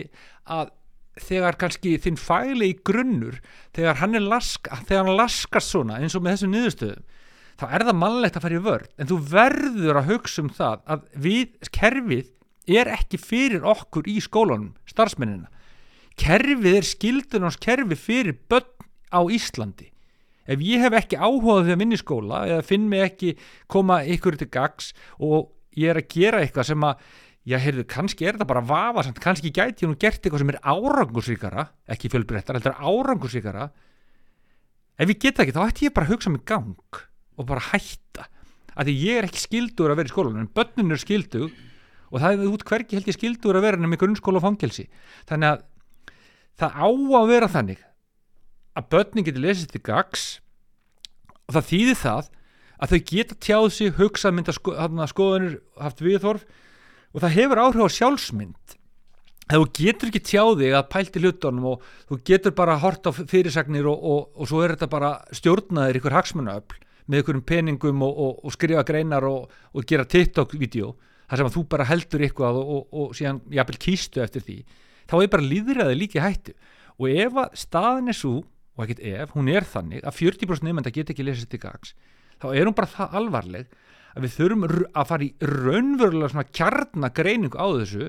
[0.52, 0.72] að
[1.22, 3.40] þegar kannski þinn fæli í grunnur
[3.76, 7.10] þegar hann er laska, þegar hann laskast svona eins og með þessum niðurstöðum
[7.62, 10.84] þá er það mannlegt að fara í vörð en þú verður að hugsa um það
[10.94, 12.30] að við, kerfið
[12.78, 15.48] er ekki fyrir okkur í skólanum starfsmennina.
[16.18, 19.88] Kerfið er skildunars kerfi fyrir börn á Íslandi.
[20.46, 23.36] Ef ég hef ekki áhugað því að minni skóla eða finn mig ekki
[23.70, 24.90] koma ykkur til gags
[25.22, 27.04] og ég er að gera eitthvað sem að
[27.46, 30.60] já, heyrðu, kannski er þetta bara vafasamt, kannski gæti ég nú gert eitthvað sem er
[30.62, 33.70] árangursvíkara ekki fjölbrettar, heldur árangursvíkara
[34.98, 37.02] ef ég geta ekki, þá ætti ég bara að hugsa mig gang
[37.36, 38.26] og bara hætta.
[38.72, 41.50] Af því ég er ekki skildur að vera í skólanum en börnun er skildur
[42.12, 44.86] og það er út hverki held ég skildur að vera nefnir grunnskóla og fangelsi.
[45.28, 45.64] Þannig að
[46.60, 47.82] það á að vera þannig
[48.76, 50.26] að börnin getur lesið til gags
[51.48, 52.30] og það þýðir það
[52.82, 54.74] að þau geta tjáð sig, hugsað mynda sko,
[55.10, 56.46] skoðanir, haft viðþorf
[57.12, 58.78] og það hefur áhrif á sjálfsmynd.
[59.52, 63.98] Þú getur ekki tjáðið að pælti hlutunum og þú getur bara hort á fyrirsagnir og,
[64.00, 68.54] og, og svo er þetta bara stjórnaðir ykkur hagsmunaöfl með einhverjum peningum og, og, og
[68.54, 70.92] skrifa greinar og, og gera TikTok-vídeó
[71.26, 74.58] þar sem að þú bara heldur eitthvað og síðan jafnvel kýstu eftir því
[75.10, 76.54] þá er bara líðræði líki hættu.
[77.00, 80.92] Og ef að staðin er svo og ekkert ef, hún er þannig að 40% nefnda
[80.94, 81.94] get ekki lesið til gags
[82.40, 83.74] þá er hún bara það alvarleg
[84.12, 88.08] að við þurfum að fara í raunverulega svona kjarnagreiningu á þessu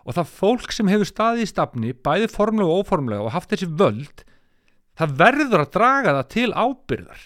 [0.00, 3.70] og það fólk sem hefur staðið í stafni bæði formlega og óformlega og haft þessi
[3.70, 4.24] völd
[4.98, 7.24] það verður að draga það til ábyrðar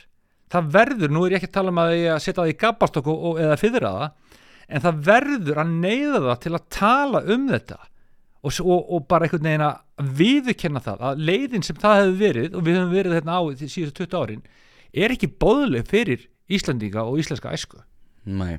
[0.53, 2.59] það verður, nú er ég ekki að tala um að ég að setja það í
[2.61, 3.11] gabastokk
[3.45, 7.79] eða fyrra það en það verður að neyða það til að tala um þetta
[8.45, 12.59] og, og, og bara einhvern veginn að viðkenna það að leiðin sem það hefur verið
[12.59, 14.45] og við hefum verið þetta á því síðustu 20 árin
[15.05, 17.81] er ekki bóðleg fyrir Íslandíka og íslenska æsku.
[18.29, 18.59] Nei,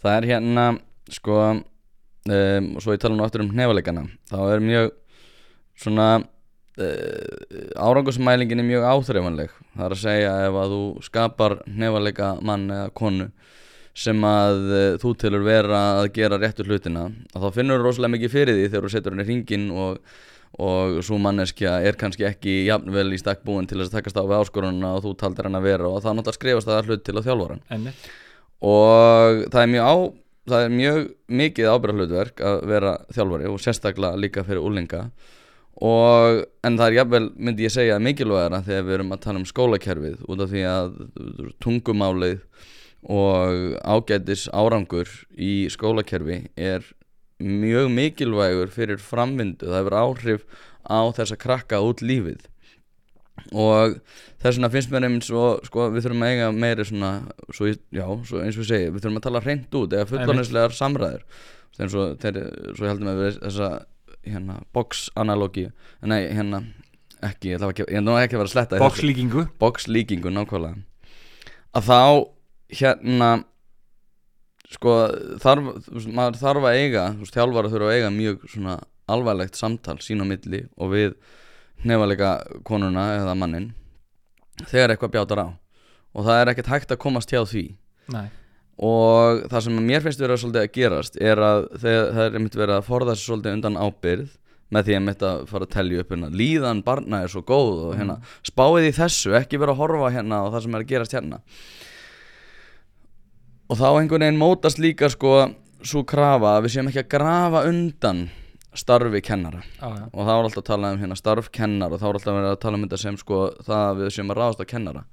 [0.00, 0.64] það er hérna
[1.12, 4.92] sko um, og svo ég tala nú aftur um nefalegana þá er mjög
[5.82, 6.08] svona
[6.72, 9.50] árangusmælingin er mjög áþreifanleg.
[9.74, 13.28] Það er að segja ef að þú skapar nefalega mann eða konu
[13.92, 18.32] sem að uh, þú tilur vera að gera réttu hlutina þá finnur þú rosalega mikið
[18.32, 19.98] fyrir því þegar þú setur henni hringin og,
[20.64, 24.24] og svo manneskja er kannski ekki jafnvel í stakk búin til þess að takast á
[24.24, 27.16] við áskorununa og þú taldir henni að vera og það náttúrulega skrifast það hlut til
[27.18, 27.94] að þjálfvara Enni.
[28.72, 29.96] og það er mjög á
[30.52, 31.04] það er mjög
[31.42, 35.04] mikið ábyrða hlutverk að vera þjálfari og sérstaklega líka fyrir úlinga
[35.80, 39.48] og en það er jafnvel myndi ég segja mikilvægara þegar við erum að tala um
[39.48, 40.96] skólakerfið út af því að
[41.64, 42.42] tungumálið
[43.02, 46.84] og ágætis árangur í skólakerfi er
[47.42, 50.44] mjög mikilvægur fyrir framvindu, það hefur áhrif
[50.86, 52.44] á þess að krakka út lífið.
[53.50, 53.96] Og
[54.42, 57.12] þess vegna finnst mér einmitt svo, sko, við þurfum að eiga meiri svona,
[57.50, 60.76] svo, já, svo eins og við segja við þurfum að tala hreint út, eða fullónislegar
[60.76, 61.24] samræður,
[61.80, 62.38] eins og þeir,
[62.76, 63.70] svo heldum að við þessa
[64.26, 65.68] hérna box analogi.
[66.02, 66.62] Nei hérna
[67.22, 70.82] ekki, ég ætla ekki, ég ekki að vera að sletta box líkingu box líkingu nákvæmlega.
[71.72, 72.00] Að þá
[72.80, 73.30] hérna
[74.72, 74.96] sko
[75.42, 78.76] þarf maður þarf að eiga þú veist þjálfar að þurfa að eiga mjög svona
[79.12, 81.16] alvarlegt samtal sín á milli og við
[81.82, 82.34] nefnilega
[82.66, 83.72] konuna eða mannin
[84.68, 85.48] þegar eitthvað bjátar á.
[86.12, 87.64] Og það er ekkert hægt að komast hjá því.
[88.12, 88.28] Nei.
[88.80, 92.56] Og það sem mér finnst vera svolítið að gerast er að þegar, það er einmitt
[92.56, 94.30] verið að forða sér svolítið undan ábyrð
[94.72, 97.96] með því einmitt að fara að telja upp hérna líðan barna er svo góð og
[97.98, 101.16] hérna spáið í þessu, ekki vera að horfa hérna á það sem er að gerast
[101.16, 101.40] hérna.
[103.68, 105.34] Og þá einhvern veginn mótast líka sko
[105.84, 108.24] svo krafa að við séum ekki að grafa undan
[108.72, 109.60] starfi kennara.
[109.76, 112.18] Já, já, og þá er alltaf að tala um hérna starf kennara og þá er
[112.18, 114.72] alltaf verið að tala um þetta sem sko það að við séum að ráðast á
[114.72, 115.04] kennara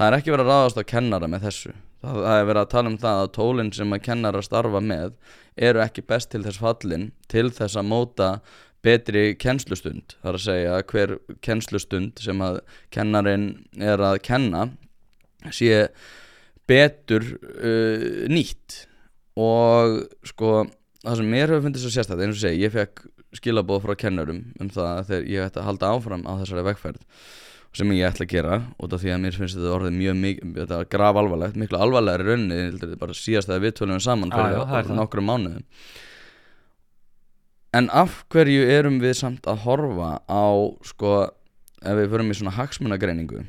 [0.00, 1.74] það er ekki verið að ráðast á kennara með þessu.
[2.00, 5.10] Það, það er verið að tala um það að tólinn sem að kennara starfa með
[5.68, 8.30] eru ekki best til þess fallin til þess að móta
[8.80, 10.16] betri kennslustund.
[10.22, 11.12] Það er að segja að hver
[11.44, 12.62] kennslustund sem að
[12.96, 14.70] kennarin er að kenna
[15.52, 15.90] sé
[16.70, 18.86] betur uh, nýtt.
[19.36, 20.00] Og
[20.32, 20.64] sko
[21.04, 23.04] það sem mér hefur fundið svo sérstætt eins og segi, ég fekk
[23.36, 27.04] skilabóð frá kennurum um það að þegar ég ætti að halda áfram á þessari vegferð
[27.76, 30.54] sem ég ætla að gera út af því að mér finnst þetta orðið mjög mikið
[30.58, 34.62] þetta graf alvarlegt, miklu alvarlegri er bara síðast að við tölum saman Já, fyrir já,
[34.80, 34.96] er það.
[34.98, 35.66] nokkrum mánuðum
[37.78, 40.46] en af hverju erum við samt að horfa á
[40.82, 41.12] sko,
[41.86, 43.44] ef við förum í svona hagsmunagreiningu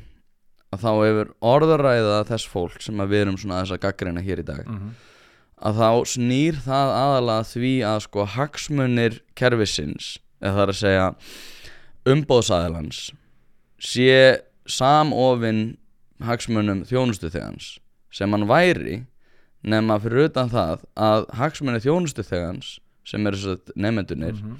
[0.72, 4.42] að þá hefur orðaræða þess fólk sem að við erum svona þess að gaggreina hér
[4.44, 4.92] í dag mhm,
[5.62, 11.10] að þá snýr það aðalega því að sko hagsmunir kerfisins eða það er að segja
[12.14, 13.02] umbóðsæðalans
[13.82, 15.76] sé samofinn
[16.22, 17.76] hagsmunum þjónustu þegans
[18.14, 19.02] sem hann væri
[19.66, 24.58] nema fyrir utan það að hagsmunir þjónustu þegans sem eru svo nefndunir mhm.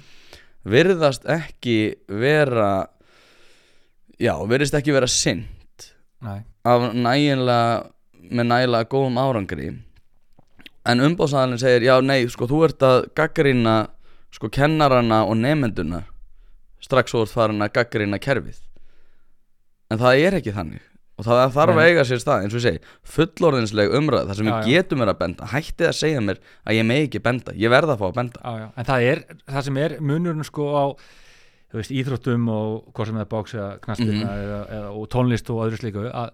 [0.67, 2.87] virðast ekki vera
[4.19, 5.45] já, virðist ekki vera sinn
[6.23, 7.89] Nei, af nægilega
[8.31, 9.73] með nægilega góðum árangri.
[10.87, 13.75] En umbóðsæðalinn segir já nei sko þú ert að gaggrýna
[14.33, 16.03] sko kennarana og nefenduna
[16.83, 18.59] strax ert farin að gaggrýna kerfið
[19.93, 20.89] en það er ekki þannig.
[21.13, 22.79] Og það þarf að eiga sér stað eins og ég segi
[23.13, 24.63] fullorðinsleg umræð þar sem Já, já.
[24.71, 25.49] getum verið að benda.
[25.51, 27.53] Hættið að segja mér að ég megi ekki benda.
[27.53, 28.39] Ég verða að fá að benda.
[28.41, 29.21] Já, já, en það er
[29.53, 30.85] það sem er munurinn sko á
[31.73, 34.41] þú veist, íþróttum og hvað sem er bóks eða knaspirna Mhm.
[34.41, 36.33] eða, eða, og tónlist og öðru slíku að,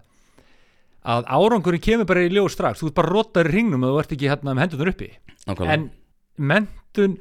[1.04, 2.80] að árangurinn kemur bara í ljós strax.
[2.80, 5.10] Þú ert bara rotar í ringnum og þú ert ekki hérna með hendunar uppi.
[5.46, 5.72] Nákvæmlega.
[5.72, 5.90] en
[6.38, 7.18] mentun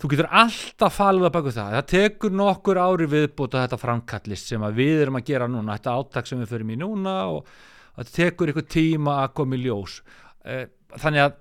[0.00, 1.76] þú getur alltaf falið að baka það.
[1.78, 5.78] Það tekur nokkur ári viðbúta þetta framkallist sem við erum að gera núna.
[5.78, 7.48] Þetta áttak sem við förum í núna og
[7.96, 9.98] það tekur eitthvað tíma að koma í ljós.
[10.44, 10.66] Eh,
[10.98, 11.36] þannig að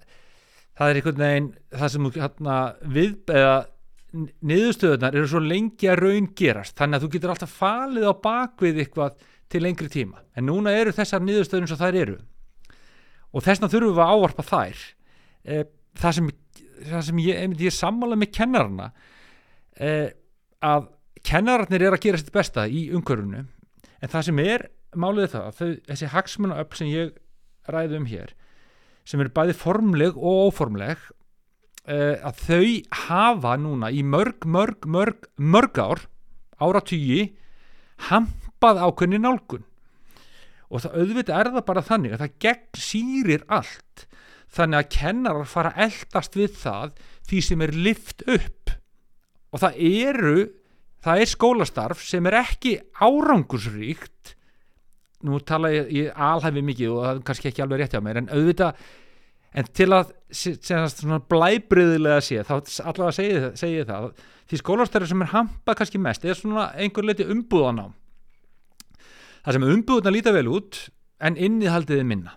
[0.74, 2.58] það er einhvern veginn það sem hérna
[2.96, 3.56] við eða
[4.14, 6.76] niðurstöðunar eru svo lengi að raun gerast.
[6.78, 9.18] Þannig að þú getur alltaf falið á bakvið eitthvað
[9.50, 10.22] til lengri tíma.
[10.38, 12.18] En núna eru þessar niðurstöður eins og þær eru.
[13.34, 14.84] Og þessna þurfum við að ávarpa þær.
[15.44, 15.64] Eh,
[15.98, 16.30] það sem,
[16.90, 18.92] það sem ég, einmitt, ég sammála með kennarana
[19.80, 20.14] eh,
[20.64, 20.88] að
[21.24, 25.60] kennararnir er að gera sitt besta í umhverfunu en það sem er málið það að
[25.60, 27.14] þau, þessi hagsmunaöfl sem ég
[27.72, 28.34] ræði um hér
[29.08, 31.00] sem eru bæði formleg og óformleg
[31.88, 32.66] uh, að þau
[33.08, 36.04] hafa núna í mörg, mörg, mörg, mörg ár
[36.64, 37.34] áratugi
[38.10, 39.66] hampað ákveðni nálgun.
[40.74, 44.06] Og það auðvitað er það bara þannig að það gegn sýrir allt
[44.54, 46.98] þannig að kennarar fara eldast við það
[47.30, 48.74] því sem er lift upp.
[49.54, 50.36] Og það eru
[51.04, 54.36] það er skólastarf sem er ekki árangursríkt.
[55.24, 58.22] Nú tala ég, ég alhæfi mikið og það er kannski ekki alveg rétt hjá mér
[58.22, 58.84] en auðvitað
[59.54, 60.14] en til að
[61.30, 62.54] blæbriðilega sé þá
[62.90, 64.08] allavega segi, segi það
[64.50, 67.94] því skólastarf sem er hampað kannski mest er svona einhver leiti umbúðanám.
[69.44, 70.88] Það sem umbúðuna líta vel út
[71.24, 72.36] en innihaldið er minna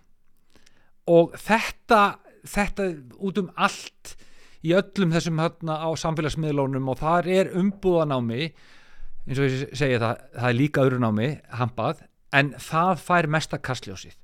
[1.06, 2.00] og þetta
[2.46, 2.86] þetta
[3.26, 4.16] út um allt
[4.66, 8.52] í öllum þessum hérna á samfélagsmiðlónum og þar er umbúðanámi
[9.26, 12.04] eins og ég segi það það er líka öðru námi hampað
[12.36, 14.14] en það fær mesta kastljósið.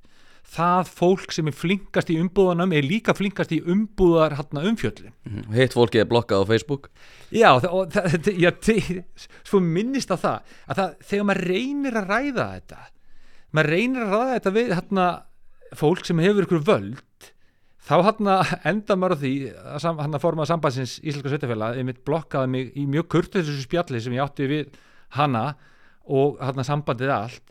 [0.53, 5.53] Það fólk sem er flinkast í umbúðanám er líka flinkast í umbúðar hérna umfjöllin Mhm.
[5.55, 6.89] hitt fólkið er blokkað á Facebook.
[7.31, 8.51] Já, og já,
[9.47, 12.79] svo minnist á það að það, þegar maður reynir að ræða þetta
[13.53, 15.07] maður reynir að ræða þetta við hérna,
[15.79, 17.29] fólk sem hefur ykkur völd
[17.83, 18.35] þá hérna
[18.69, 19.33] enda maður á því
[19.75, 24.01] að sam, hérna formað sambandsins Íslenska sveitafélag einmitt blokkaði mig í mjög kurtu þessu spjalli
[24.03, 24.77] sem ég átti við
[25.17, 25.53] hana
[26.03, 27.43] og hérna sambandið allt.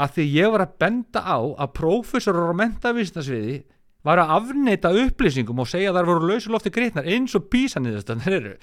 [0.00, 3.58] Að því ég var að benda á að prófessorar á mentavísindasviði
[4.06, 8.54] var að afneita upplýsingum og segja að þær voru lausulofti gritnar eins og písaniðustanir eru.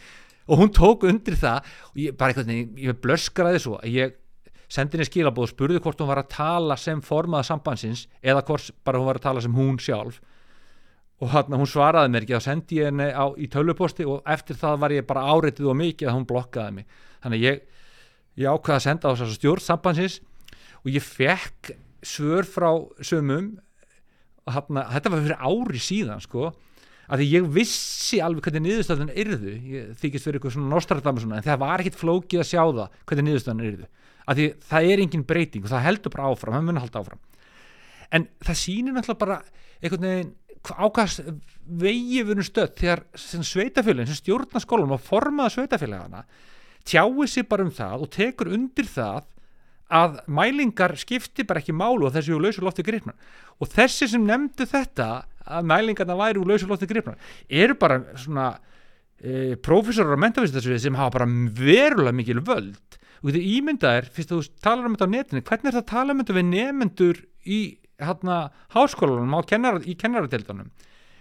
[0.48, 4.18] Og hún tók undir það og ég bara veginn, ég blöskraði svo að ég
[4.72, 9.00] sendi henni skilabóð spurði hvort hún var að tala sem formaða sambandsins eða hvort bara
[9.00, 10.20] hún var að tala sem hún sjálf.
[11.24, 14.60] Og hann, hún svaraði mér ekki þá sendi ég henni á, í töluposti og eftir
[14.60, 17.00] það var ég bara áreitið og mikið að hún blokkaði mig.
[17.24, 17.64] Þannig ég,
[18.38, 20.20] ég ákvaði að senda á þess að stjórn sambandsins
[20.84, 21.74] og ég fekk
[22.06, 22.70] svör frá
[23.02, 23.56] sömum
[24.48, 26.52] hana, þetta var fyrir ári síðan sko
[27.08, 31.40] að því ég vissi alveg hvernig niðurstöðun yrðu, ég þykist fyrir eitthvað svona nostradama svona,
[31.40, 33.88] en það var ekkit flókið að sjá það hvernig niðurstöðun yrðu,
[34.28, 37.24] að því það er engin breyting og það heldur bara áfram, það mun halda áfram.
[38.12, 39.40] En það sýnir náttúrulega bara
[39.82, 40.36] einhvern veginn
[40.68, 46.24] ákast erum stödd þegar sveitafélagin sem stjórna skólanum og formaða sveitafélagana
[46.88, 49.26] tjáir sér bara um það og tekur undir það
[49.88, 53.14] að mælingar skipti bara ekki málu og þessi úr lausu lofti gripna
[53.60, 55.10] og þessi sem nefndu þetta
[55.48, 57.16] að mælingarna væri úr lausu lofti gripna
[57.48, 58.50] eru bara svona
[59.20, 64.32] e, prófessorar á mentavistasviði sem hafa bara verulega mikil völd og þetta ímyndað er, fyrst
[64.34, 66.48] að þú talar um þetta á netinu hvernig er það að tala um þetta við
[66.52, 67.62] nefnendur í
[67.98, 68.38] hérna
[68.76, 70.70] háskólanum kennar, í kennaradeildunum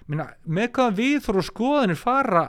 [0.06, 2.44] Minna, með hvaða viðþóru og skoðanir fara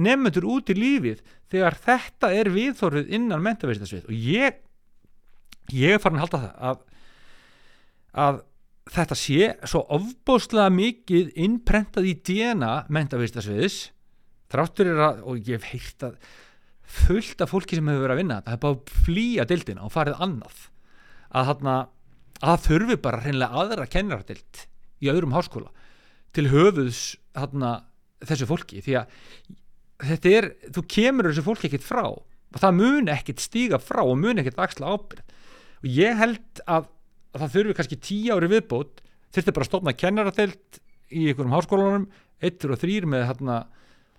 [0.00, 1.22] nefnendur út í lífið
[1.52, 4.62] þegar þetta er viðþóruð innan mentavistasvið og ég
[5.74, 6.80] ég er farin að halda það að,
[8.26, 8.40] að
[8.96, 13.78] þetta sé svo ofbóstlega mikið innprentað í DNA mentavistasviðis
[14.52, 16.18] þráttur er að, og ég hef heirt að
[16.86, 20.22] fullt af fólki sem hefur verið að vinna það hefur bara flýja dildina og farið
[20.26, 20.62] annað.
[21.36, 21.76] Að þarna
[22.46, 24.64] að þurfi bara hreinlega aðra kennardild
[25.02, 25.72] í öðrum háskóla
[26.36, 27.02] til höfuðs
[27.36, 27.72] þarna
[28.26, 28.82] þessu fólki.
[28.84, 29.14] Því að
[30.04, 34.16] þetta er, þú kemur þessu fólki ekkit frá og það mun ekkit stíga frá og
[34.20, 35.24] mun ekkit axla ábyrð
[35.82, 36.86] og ég held að,
[37.34, 39.02] að það þurfi kannski tíu ári viðbót
[39.34, 40.80] þurfti bara að stofna kennaradelt
[41.12, 42.06] í einhverjum háskólanum,
[42.42, 43.58] eittur og þrýr með þarna,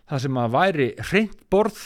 [0.07, 1.81] það sem að væri hreint borð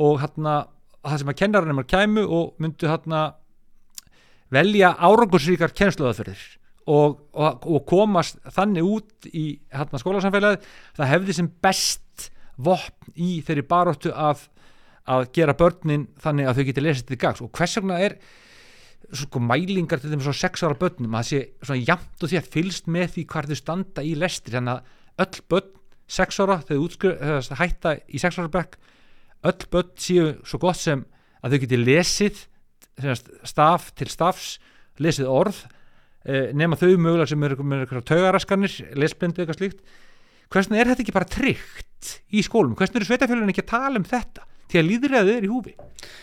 [0.00, 0.56] og þarna,
[1.02, 3.22] það sem að kennararnir kæmu og myndu þarna
[4.52, 6.42] velja árangursríkar kennsluðaðferðir
[6.90, 12.30] og, og, og komast þannig út í hérna, skólasamfélagið það hefði sem best
[12.62, 14.46] vopn í þeirri baróttu að,
[15.08, 17.42] að gera börnin þannig að þau geti lesið til gags.
[17.44, 18.16] Og hvers vegna er
[19.12, 22.40] sko mælingar til þeim svo sex ára börnum að það sé svona jamt og því
[22.40, 24.54] að fylst með því hvað þau standa í lestri.
[24.56, 25.72] Þannig að öll börn
[26.12, 28.78] sex ára þegar þau hætta í sex ára bekk
[29.48, 31.04] öll börn séu svo gott sem
[31.42, 32.42] að þau geti lesið
[33.48, 34.56] staf til stafs
[35.02, 35.64] lesið orð
[36.28, 39.82] eh, nema þau mögulega sem eru með eitthvað taugaraskanir lesblindu eitthvað slíkt.
[40.52, 44.08] Hversna er þetta ekki bara tryggt í skólum, hversna eru sveitafélagin ekki að tala um
[44.08, 45.74] þetta til að líðræðið er í húfi?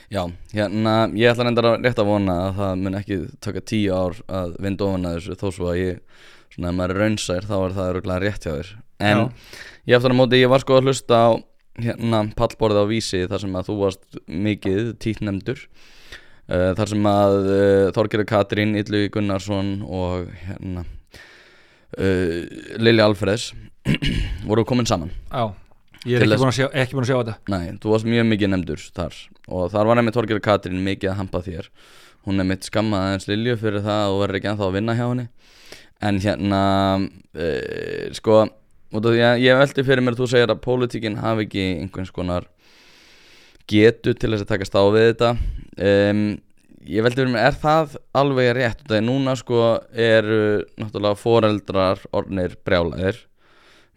[0.10, 0.22] Já,
[0.54, 4.20] hérna, ég ætla reyndar að rétt að vona að það mun ekki taka tíu ár
[4.40, 6.00] að vinda ofan að þessu þó svo að ég,
[6.54, 8.72] svona, ef maður er raunsær þá er það öruglega rétt hjá þér.
[9.10, 9.26] En Já.
[9.90, 11.30] ég eftir að móti, ég var sko að hlusta á
[11.84, 17.38] hérna pallborðið á vísi þar sem að þú varst mikið títnemdur uh, þar sem að
[17.39, 20.86] uh, Þorgerður Katrín, Yllu Gunnarsson og hérna
[21.98, 22.46] uh,
[22.80, 23.52] Lili Alfreds
[24.50, 25.12] voru komin saman.
[25.32, 25.50] Já
[26.08, 27.34] Ég er ekki búin, sjá, ekki búin að sjá þetta.
[27.52, 29.18] Nei, þú varst mjög mikið nefndur þar
[29.52, 31.68] og þar var nefnir Torgjörg Katrín mikið að hampa þér.
[32.28, 35.04] Hún er mitt skammað eins Lilju fyrir það og verður ekki ennþá að vinna hjá
[35.10, 35.26] henni.
[36.08, 36.62] En hérna
[38.89, 42.13] e, sko, ég, ég veldi fyrir mér að þú segir að pólitíkinn hafi ekki einhvers
[42.15, 42.49] konar
[43.69, 45.32] getu til þess að takast á við þetta.
[45.78, 46.21] Um,
[46.89, 48.86] ég veldi fyrir mér, er það alveg rétt?
[48.88, 50.43] Það er núna sko, eru
[50.82, 53.25] náttúrulega foreldrar ornir brjálæðir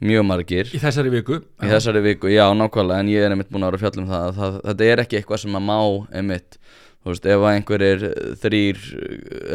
[0.03, 0.71] mjög margir.
[0.75, 3.81] Í þessari viku í þessari viku, já nákvæmlega en ég er einmitt búin að vera
[3.81, 5.79] að fjalla um það, það þetta er ekki eitthvað sem að má
[6.19, 6.59] einmitt
[7.03, 8.05] þú veist, ef einhverjir
[8.43, 8.81] þrýr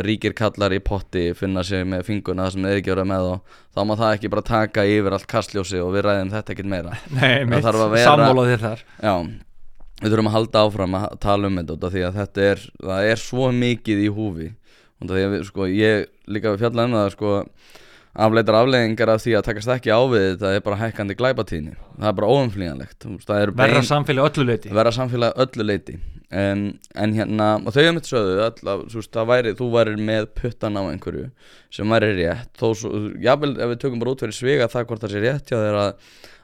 [0.08, 3.82] ríkir kallar í potti finna sig með finguna sem er ekki verið með þá þá
[3.88, 7.00] má það ekki bara taka yfir allt kastljósi og við ræðum þetta ekkert meira.
[7.18, 7.68] Nei, mitt,
[8.04, 8.86] sammála þér þar.
[9.00, 9.16] Já,
[10.02, 13.24] við þurfum að halda áfram að tala um þetta því að þetta er, það er
[13.24, 14.54] svo mikið í húfi.
[14.98, 17.34] Og því að við, sko, ég líka við fjalla um það, sko
[18.18, 21.74] afleitar afleiðingar af því að takast ekki á við þetta er bara hækkandi glæpatíðni.
[21.98, 23.08] Það er bara óumflýjanlegt.
[23.58, 25.96] Verða samfélag öllu leiti verða samfélag öllu leiti
[26.34, 26.64] en,
[26.98, 30.84] en hérna og þau hefum þetta sögðu all, svo, væri, þú væri með puttan á
[30.90, 31.28] einhverju
[31.74, 32.52] sem væri rétt.
[32.60, 32.90] Þó svo,
[33.24, 35.78] jável ef við tökum bara út fyrir svega það hvort það sé rétt já þegar
[35.84, 35.92] að,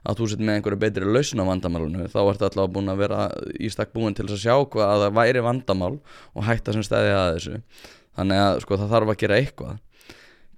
[0.04, 3.20] að þú sett með einhverju betri lausn á vandamálunu þá ert alltaf búin að vera
[3.60, 5.96] í stakk búin til að sjá hvað að það væri vandamál
[6.32, 6.71] og hætta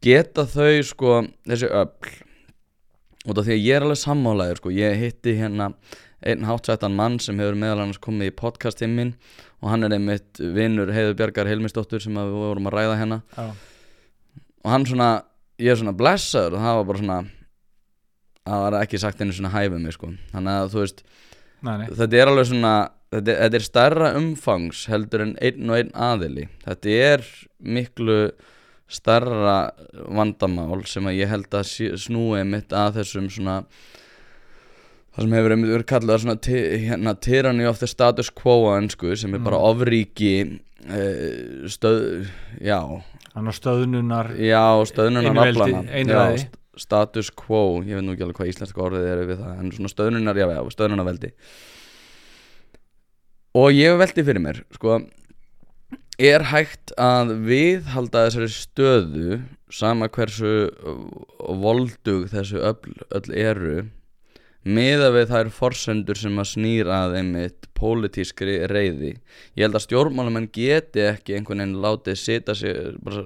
[0.06, 1.89] geta þau sko þessi öll
[3.26, 4.74] af því að ég er alveg sammálaður sko.
[4.76, 5.72] Ég hitti hérna
[6.26, 9.14] einn hátsættan mann sem hefur meðal annars komið í podcastinn minn
[9.62, 13.22] og hann er einmitt vinnur Heiður Bjargar Helmistóttur sem við vorum að ræða hérna.
[13.38, 13.49] Já.
[14.66, 15.10] og hann svona
[15.62, 17.20] ég er svona blessaður og það var bara svona
[18.45, 20.12] það var ekki sagt einu svona hæfið mig sko.
[20.34, 21.06] Þannig að þú veist
[21.66, 21.88] nei, nei.
[22.01, 22.74] þetta er alveg svona
[23.14, 26.49] þetta, þetta er starra umfangs heldur en einn og einn aðili.
[26.66, 27.26] Þetta er
[27.58, 28.20] miklu
[28.91, 29.73] starra
[30.13, 33.61] vandamál sem að ég held að snúi mitt að þessum svona
[35.15, 36.38] það sem hefur verið kallað svona
[36.91, 39.69] hérna, tyranny of the status quo á ennsku sem er bara mm.
[39.71, 40.33] ofríki
[40.86, 42.27] uh, stöð,
[42.59, 42.79] já.
[43.31, 48.51] Þannig að stöðnunar já, stöðnunar aflana st- status quo, ég veit nú ekki alveg hvað
[48.51, 51.31] íslenska orðið er við það, en svona stöðnunar, já, já, stöðnunar veldi
[53.55, 54.99] og ég veldi fyrir mér, sko
[56.22, 59.39] er hægt að viðhalda þessari stöðu
[59.74, 60.70] sama hversu
[61.39, 63.78] voldug þessu öll, öll eru
[64.66, 70.47] miða við þær forsendur sem að snýra að einmitt pólitískri reyði ég held að stjórnmálamenn
[70.55, 73.24] geti ekki einhvern veginn látið sita sig bara,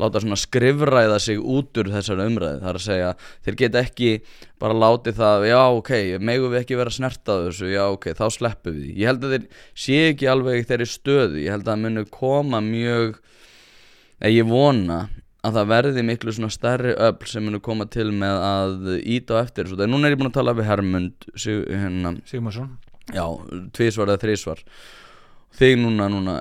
[0.00, 3.10] láta svona skrifræða sig út úr þessari umræði það er að segja,
[3.44, 4.12] þeir geta ekki
[4.60, 8.26] bara látið það, já ok, megum við ekki vera snert að þessu, já ok, þá
[8.34, 8.90] sleppum við.
[9.00, 9.46] Ég held að þeir
[9.84, 13.16] sé ekki alveg þeirri stöðu, ég held að það munu koma mjög
[14.20, 15.00] eða ég vona
[15.46, 19.42] að það verði miklu svona stærri öfl sem munu koma til með að íta á
[19.42, 22.74] eftir þessu, núna er ég búin að tala við Hermund sig, hérna, Sigmarsson
[23.14, 23.24] já,
[23.76, 24.64] tvísvar eða þrísvar
[25.58, 26.36] þig núna, núna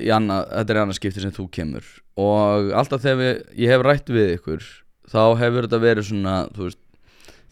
[0.00, 1.90] í annað, þetta er annað skipti sem þú kemur.
[2.18, 4.64] Og alltaf þegar við, ég hef rætt við ykkur
[5.08, 6.80] þá hefur þetta verið svona þú veist,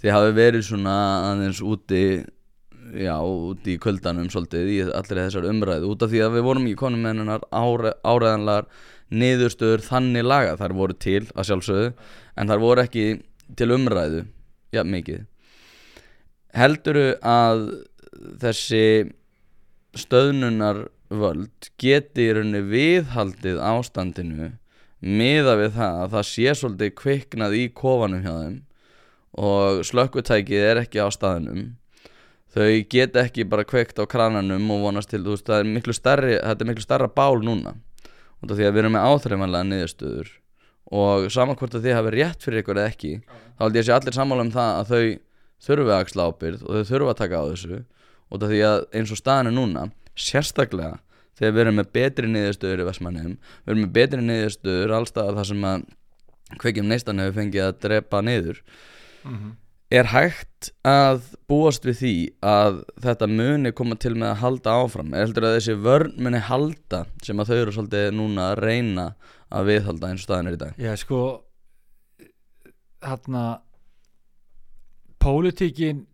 [0.02, 0.96] þið hafi verið svona
[1.30, 2.02] aðeins úti
[2.96, 6.68] já, úti í kvöldanum svolítið í allir þessar umræðu, út af því að við vorum
[6.68, 8.68] ekki konum með hennar áræðanlegar
[9.14, 10.56] niðurstöður þannig laga.
[10.60, 11.92] Þar voru til að sjálfsögðu
[12.36, 13.06] en þar voru ekki
[13.56, 14.24] til umræðu
[14.74, 15.24] já, mikið.
[16.56, 17.64] Helduru að
[18.42, 18.84] þessi
[19.96, 24.52] stöðnunar völd geti í rauninni viðhaldið ástandinu
[25.00, 28.56] miða við það að það sé svolítið kviknað í kofanum hjá þeim
[29.46, 31.66] og slökkutækið er ekki á staðinum
[32.56, 36.64] þau geta ekki bara kveikt á krananum og vonast til, þú veist, er stærri þetta
[36.64, 37.76] er miklu stærra bál núna
[38.46, 40.34] út af því að við erum með áþreifanlega niðurstöður
[40.96, 43.88] og saman hvort að þið hafi rétt fyrir ykkur eða ekki þá held ég að
[43.88, 45.02] sé allir sammála um það að þau
[45.66, 47.80] þurfi að axla ábyrgð og þau þurfi að taka á þessu.
[48.26, 49.84] Út af því að eins og staðan er núna
[50.16, 50.98] sérstaklega
[51.36, 55.48] þegar við erum með betri niðurstöður í Vestmannheim við erum með betri niðurstöður allstað þar
[55.50, 55.86] sem að
[56.62, 58.62] kveikjum neistan hefur fengið að drepa niður
[59.92, 65.12] er hægt að búast við því að þetta muni koma til með að halda áfram?
[65.14, 69.06] Er heldur að þessi vörn muni halda sem að þau eru svolítið núna að reyna
[69.54, 70.82] að viðhalda eins og staðan er í dag?
[70.82, 71.20] Já, sko
[73.06, 73.44] hérna
[75.22, 76.04] pólitíkin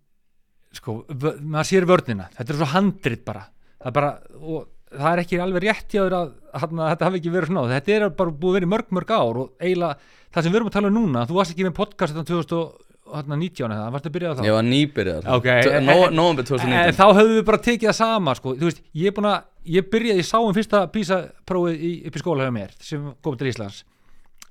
[0.77, 2.29] sko, maður sér vörnina.
[2.37, 3.47] Þetta er svo handrit bara.
[3.83, 6.31] Það er bara, og það er ekki alveg rétt hjá þér að
[6.63, 7.67] hérna, þetta hafi ekki verið svona.
[7.73, 9.97] Þetta er bara búið í mörg mörg ár og eiginlega
[10.33, 12.61] það sem við erum að tala um núna, þú varst ekki með podcast þetta
[13.07, 14.43] 2019 eða, varstu að byrja á þá?
[14.47, 17.99] Ég var nýbyrjað Ok, en- en- Nóvember En 2019 þá höfum við bara tekið það
[17.99, 18.55] sama sko.
[18.57, 19.43] Þú veist, ég er búin að,
[19.77, 23.37] ég byrjaði, ég sá um fyrsta PISA-prófið í, upp í skóla hjá mér sem kom
[23.37, 23.85] til Íslands.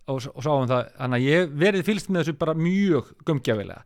[0.07, 3.83] Og, og sáum það, þannig að ég verið fylgst með þessu bara mjög gumgjafilega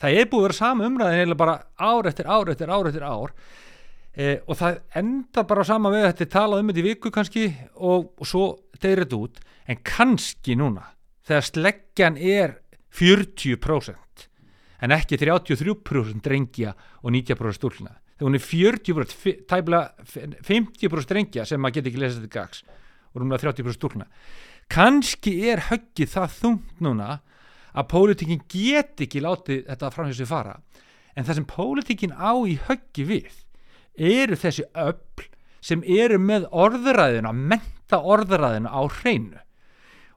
[0.00, 3.04] það er búið að vera sama umræðin eða bara ár eftir ár eftir ár eftir
[3.04, 3.34] ár.
[4.16, 7.44] E, og það enda bara sama við þetta talað um þetta í viku kannski
[7.76, 8.46] og, og svo
[8.80, 9.42] deyrir þetta út.
[9.70, 10.88] En kannski núna
[11.28, 12.56] þegar sleggjan er
[12.94, 14.26] 40%
[14.80, 20.06] en ekki 33% drengja og 90% stúlna þegar hún er 40% fi- tæplega
[20.46, 22.62] 50% drengja sem maður getur ekki lesað þetta gags
[23.14, 24.06] og rúmlega 30% stúlna
[24.70, 27.20] kannski er höggið það þungt núna
[27.70, 30.56] að pólitíkin get ekki látið þetta framhjá sig fara.
[31.14, 33.36] En það sem pólitíkin á í höggi við
[33.94, 35.26] eru þessi öll
[35.62, 39.38] sem eru með orðræðina menta orðræðina á hreinu.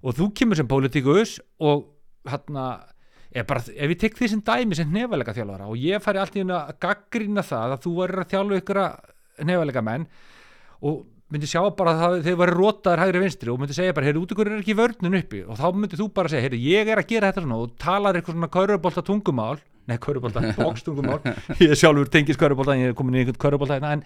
[0.01, 1.86] Og þú kemur sem pólitíkus og
[2.30, 2.67] hérna
[3.32, 6.38] ef, bara, ef ég tek því sem dæmi sem nefalega þjálfara og ég færi allt
[6.38, 8.84] í hérna að gaggrina það að þú varir að þjálfa ykkur
[9.49, 10.07] nefalega menn
[10.84, 11.01] og
[11.34, 14.24] myndi sjá bara að það, þeir varir rótaðar hægri vinstri og myndi segja bara, heyrðu,
[14.24, 15.43] út ykkur er ekki vörnun uppi.
[15.47, 17.61] Og þá myndi þú bara segja, heyrðu, ég er að gera þetta svona.
[17.63, 19.55] Og talar eitthvað svona kaurubólta tungumál.
[19.89, 21.17] Nei, kaurubólta, bókstungumál
[21.59, 24.03] ég sjálfur tengis kaurubólta, ég er komin í einhvern kaurubólta hérna, en,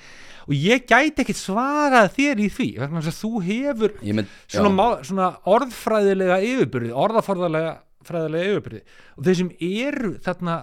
[0.47, 5.27] og ég gæti ekkit svarað þér í því, að þú hefur Ég mynd, svona, svona
[5.53, 7.75] orðfræðilega yfirbyrði orðafræðilega
[8.07, 8.81] fræðilega yfirbyrði
[9.17, 10.55] og þeir sem eru þarna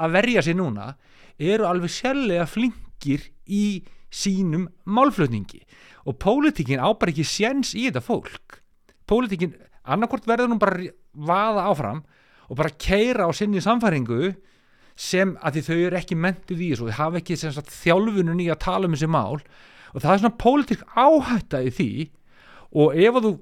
[0.00, 0.92] að verja sér núna
[1.40, 3.64] eru alveg sérlega flinkir í
[4.10, 5.62] sínum málflutningi.
[6.08, 8.60] Og pólitíkin á bara ekki séns í þetta fólk.
[9.08, 12.04] Pólitíkin, annarkvort verður nú bara að vaða áfram
[12.50, 14.34] og bara keira á sinni samfæringu
[15.00, 16.86] sem að þau eru ekki mentuð í þessu.
[16.86, 19.40] Og þau hafa ekki þjálfunum í að tala um þessi mál.
[19.94, 21.92] Og það er svona pólitík áhætta í því
[22.70, 23.32] og ef þú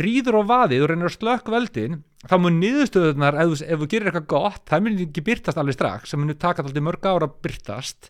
[0.00, 1.98] rýður á vaðið og reynir að slökk veldin
[2.30, 5.76] þá mun niðurstöðunar ef, þú- ef þú gerir eitthvað gott það mun ekki byrtast alveg
[5.76, 8.08] strax það mun taka alltaf mörg ára að byrtast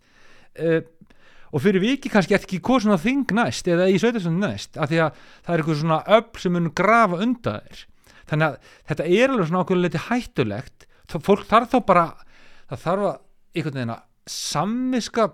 [0.62, 0.80] uh,
[1.50, 5.00] og fyrir viki kannski ekki hvað svona þing næst eða í sveitarstundin næst af því
[5.02, 7.80] að það er eitthvað svona öll sem mun grafa undan þér.
[8.30, 10.86] Þannig að þetta er alveg svona ákveðlega liti hættulegt.
[11.10, 12.04] Þá fólk þarf þá bara
[12.70, 13.16] það þarf að
[13.58, 15.26] einhvern veginn að sammiska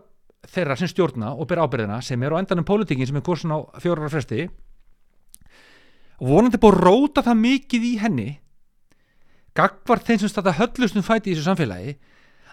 [0.56, 3.58] þeirra sem stjórna og bera ábyrðina sem er á endanum pólitíkin sem er kursin á
[3.84, 4.46] fjórar fresti
[6.20, 8.28] og vonandi búið að róta það mikið í henni
[9.56, 11.96] gagvart þeim sem stata höllustum fæti í þessu samfélagi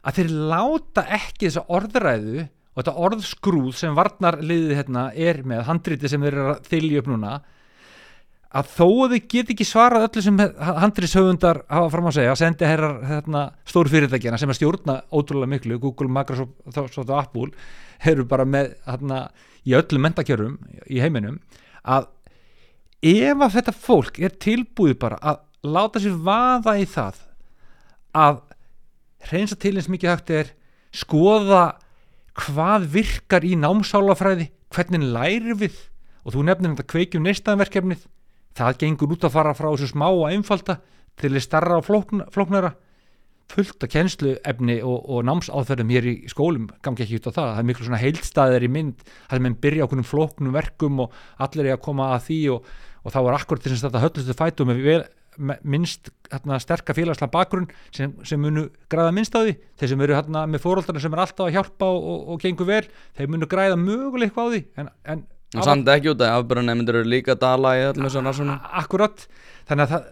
[0.04, 6.10] að þeir láta ekki þessa orðræðu og þetta orðskrúð sem varnarliðið hérna er með handriti
[6.10, 7.34] sem þeir eru að þylja upp núna
[8.54, 10.40] að þó að þau get ekki svarað öllu sem
[10.82, 15.80] handritshöfundar hafa fram að segja, sendi herrar hérna, stóru fyrirtækjana sem að stjórna ótrúlega miklu,
[15.82, 17.50] Google, Microsoft og Apple
[18.12, 19.24] eru bara með hérna,
[19.66, 20.60] í öllum mentakjörum
[20.92, 21.40] í heiminum
[21.84, 22.12] að
[23.04, 27.22] ef að þetta fólk er tilbúið bara að láta sér vaða í það
[28.16, 28.42] að
[29.32, 30.52] reynsa til eins mikið hægt er
[30.94, 31.64] skoða
[32.40, 35.78] hvað virkar í námsálafræði hvernig læri við
[36.24, 38.08] og þú nefnir þetta kveikjum neistaðverkefnið
[38.58, 40.80] það gengur út að fara frá þessu smá og einfalda
[41.20, 42.74] til þess starra og flókn, flóknara.
[43.54, 47.60] Fullt af kennsluefni og, og námsáþörðum hér í skólum gangi ekki út á það, það
[47.60, 51.02] er miklu svona heildstæðir í mynd það er með að byrja okkur um flóknum verkum
[51.04, 52.72] og allir er að koma að því og,
[53.04, 55.02] og þá er akkurat þess að þetta höllustu fætu með vel,
[55.66, 59.56] minnst hérna, sterka félagslega bakgrunn sem, sem munu græða minnst á því.
[59.82, 62.70] Þeir sem eru hérna, með fóröldarna sem er alltaf að hjálpa og, og, og gengur
[62.70, 62.84] vel,
[63.18, 64.62] þeir munu græða möguleik á því.
[64.80, 65.24] En, en
[65.54, 68.62] og samt ekki út að afbjörnunemyndir eru líka dala í öllum þessu rannsóknum.
[68.82, 69.26] Akkurat,
[69.70, 70.08] þannig að það,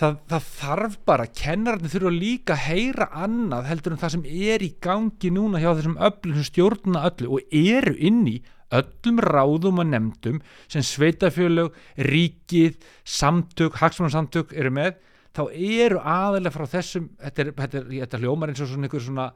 [0.00, 4.64] það, það þarf bara, kennararnir þurfa líka að heyra annað heldur en það sem er
[4.66, 8.40] í gangi núna hjá þessum öllum sem stjórna öllu og eru inn í
[8.72, 10.40] öllum ráðum og nefndum
[10.70, 14.98] sem sveitafjölög, ríkið samtök, hagsmunarsamtök eru með,
[15.34, 19.04] þá eru aðalega frá þessum, þetta, er, þetta, er, þetta hljómar eins og svona einhver
[19.04, 19.28] svona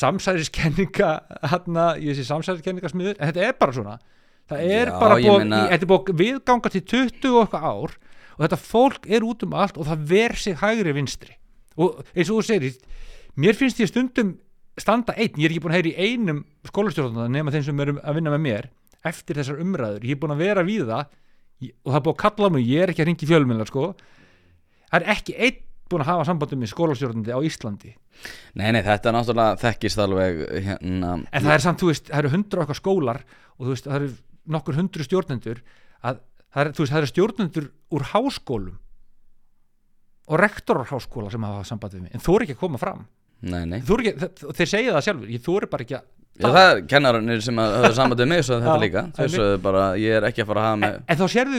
[0.00, 1.10] samsæðiskenninga
[1.50, 3.96] hérna, ég sé samsæðiskenningasmiður, en þetta er bara svona.
[4.50, 7.66] Það er Já, bara búið, meina- í- þetta er búið viðganga til 20 og eitthvað
[7.70, 7.92] ár
[8.36, 11.36] og þetta fólk er út um allt og það ver sig hægri vinstri.
[11.78, 12.74] Og eins og þú segir,
[13.36, 14.34] mér finnst ég stundum
[14.78, 17.96] standa einn, ég er ekki búin að heyra í einum skólastjórnum nema þeim sem eru
[18.00, 18.70] að vinna með mér
[19.10, 21.16] eftir þessar umræður, ég er búin að vera við það
[21.60, 23.90] og það er búin að kalla á mig, ég er ekki að ringi fjölmjölar sko.
[24.90, 25.58] Það er ekki einn
[25.90, 27.92] búin að hafa sambandum með skólastjórnandi á Íslandi.
[28.54, 32.20] Nei, nei, þetta er náttúrulega þekkist alveg hérna en það er samt, þú veist, það
[32.20, 33.20] eru hundra okkar skólar
[33.56, 34.10] og þú veist, það eru
[34.54, 35.62] nokkur hundru stjórnendur
[36.04, 36.20] að
[36.52, 38.76] það er, þú veist, það eru stjórnendur úr háskólum
[40.30, 43.06] og rektorar háskóla sem hafa samband við mig en þú er ekki að koma fram
[43.42, 43.78] Nei, nei.
[43.80, 46.08] Þú er ekki, þe- þeir segja það sjálfur, ég þú er bara ekki að
[46.40, 49.40] Já, það er kennararnir sem að höfðu sambandið mig svo þetta líka, það er þess
[49.44, 51.58] að bara ég er ekki að fara að hafa með en, en þá sérðu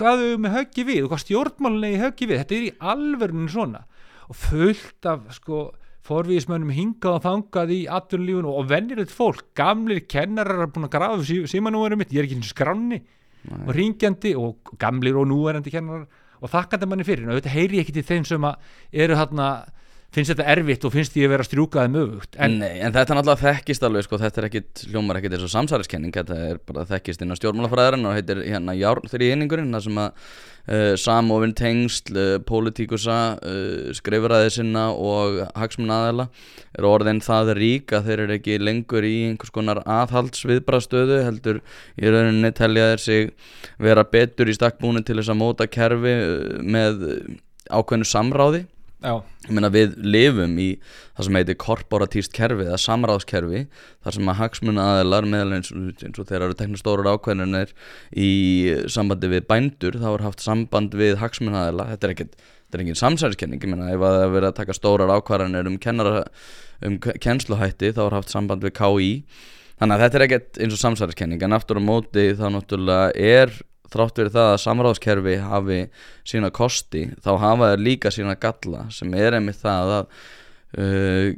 [0.00, 3.82] hvað þau með höggi við og hvað stjórnmálunni höggi við, þetta er í alverðinu svona.
[4.26, 5.60] Og fullt af sko
[6.06, 11.22] forvíðismönnum hingað og þangað í atvinnulífun og venjulegt fólk, gamlir kennarar er búin að grafa
[11.26, 13.00] sí, símanúverum mitt, ég er ekki eins og skranni
[13.62, 16.06] og ringjandi og gamlir og núverandi kennarar
[16.42, 17.28] og þakkandi manni fyrir.
[17.30, 18.58] Og þetta heyri ég ekki til þeim sem að
[19.06, 19.48] eru hérna
[20.16, 23.18] finnst þetta erfitt og finnst ég að vera strjúkaðið mögugt en Nei, en þetta er
[23.18, 26.84] náttúrulega þekkist alveg sko, þetta er ekkit, hljómar ekkit eins og samsæriskenning þetta er bara
[26.88, 31.52] þekkist inn á stjórnmálafræðarinn og heitir hérna járn þeirri einingurinn þar sem að uh, samofin
[31.58, 36.28] tengsl uh, pólitíkusa, uh, skrifræði sinna og hagsmunnaðela
[36.76, 41.60] er orðin það rík að þeir eru ekki lengur í einhvers konar aðhaldsviðbrastöðu heldur
[42.00, 43.34] í rauninni telja þeir sig
[43.82, 46.16] vera betur í stakkbúinu til þess að móta kerfi
[46.64, 47.04] með
[47.66, 48.64] ákveðnu samráði
[49.04, 49.12] já,
[49.46, 50.68] ég meina við lifum í
[51.16, 53.60] það sem heitir korporatíst kerfi eða samráðskerfi
[54.04, 57.72] þar sem að hagsmuna aðeilar meðal eins, og- þegar eru tekna stórar ákveðinir
[58.16, 58.30] í
[58.88, 62.36] sambandi við bændur þá er haft samband við hagsmuna aðeila þetta er ekkert,
[62.66, 63.60] þetta er engin samsæriskenning.
[63.62, 66.24] Ég meina ef að það er verið að taka stórar ákvarðanir um kennara,
[66.82, 69.12] um ke- kennsluhætti þá er haft samband við KI
[69.78, 71.42] þannig að þetta er ekkert eins og samsæriskenning.
[71.44, 73.52] En aftur á móti þá náttúrulega er
[73.92, 75.80] þrátt verið það að samráðskerfi hafi
[76.26, 80.06] sína kosti þá hafa þeir líka sína galla sem er einmitt það að
[80.78, 81.28] uh,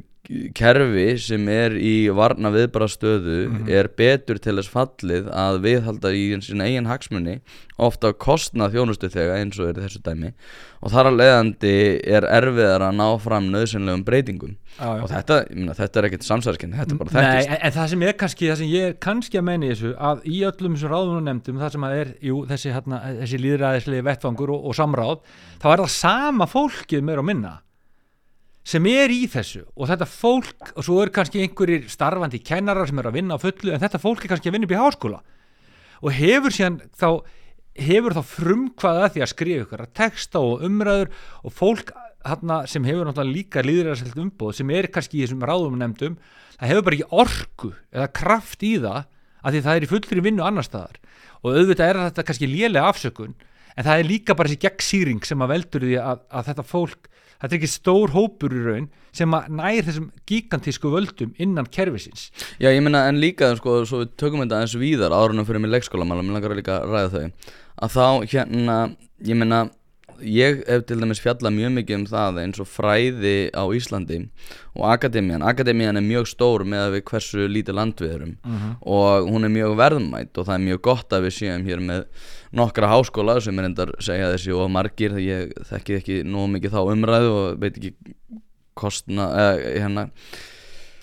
[0.55, 3.69] kerfi sem er í varna viðbarastöðu Mhm.
[3.73, 7.39] er betur til þess fallið að viðhalda í sína eigin hagsmunni
[7.79, 10.33] ofta kostna þjónustu þegar eins og er þessu dæmi
[10.83, 11.73] og þar að leiðandi
[12.07, 15.03] er erfiðar að ná fram nöðsynlegum breytingum já.
[15.03, 17.89] og þetta, meina, þetta er ekkert samsæðiskenni, þetta er bara Nei, þekkist en, en það
[17.95, 20.75] sem er kannski, það sem ég er kannski að menna í þessu, að í öllum
[20.77, 24.77] þessum ráðunum nefndum, það sem að er, jú, þessi, hérna, þessi líðræðislegi vettfangur og, og
[24.79, 25.17] samráð,
[25.63, 27.55] þá er það sama fólkið meira og minna
[28.69, 33.01] sem er í þessu og þetta fólk, og svo er kannski einhverjir starfandi kennarar sem
[33.01, 35.21] er að vinna á fullu, en þetta fólk er kannski að vinna upp í háskóla.
[36.05, 37.09] Og hefur síðan þá
[37.79, 41.13] hefur þá frumkvaða því að skrifa ykkur að texta og umræður
[41.47, 41.93] og fólk
[42.27, 46.17] hana, sem hefur náttúrulega líka líðræðislegt umbóð sem er kannski í þessum ráðum nefndum
[46.59, 49.05] það hefur bara ekki orku eða kraft í það
[49.39, 50.99] að því það er í fullri vinnu annar staðar.
[51.47, 53.37] Og auðvitað er þetta kannski lélega afsökun
[53.79, 57.11] en það er líka bara þessi gegnsýring sem að veldur því að, að þetta fólk
[57.39, 62.29] þetta er ekki stór hópur í raun sem að nær þessum gigantísku völdum innan kerfisins.
[62.61, 65.73] Já, ég meina, en líka, sko, svo við tökum þetta eins víðar árunum fyrir mig
[65.75, 68.79] leikskólamála, mér langar að líka ræða þau, að þá, hérna,
[69.27, 69.65] ég meina,
[70.19, 74.19] ég hef til dæmis fjallað mjög mikið um það eins og fræði á Íslandi
[74.75, 78.35] og akademían, akademían er mjög stór með að við hversu lítið land við erum.
[78.83, 82.05] Og hún er mjög verðmætt og það er mjög gott að við séum hér með
[82.57, 86.81] nokkra háskóla sem er endar segja þessi og margir, ég þekki ekki nóg mikið þá
[86.95, 87.95] umræðu og veit ekki
[88.79, 90.07] kostna, eða, hérna,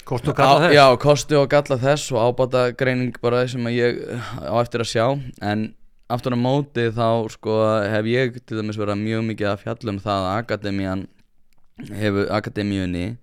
[0.06, 0.76] Kost og kalla Á- þess?
[0.78, 3.96] Já, kosti og galla þess og ábata greining bara sem að ég
[4.38, 5.06] á eftir að sjá.
[5.42, 5.64] En
[6.14, 7.56] aftur á móti þá sko
[7.90, 11.02] hef ég til dæmis verið mjög mikið að fjalla um það að akademían
[11.90, 13.18] hefur, akademíunni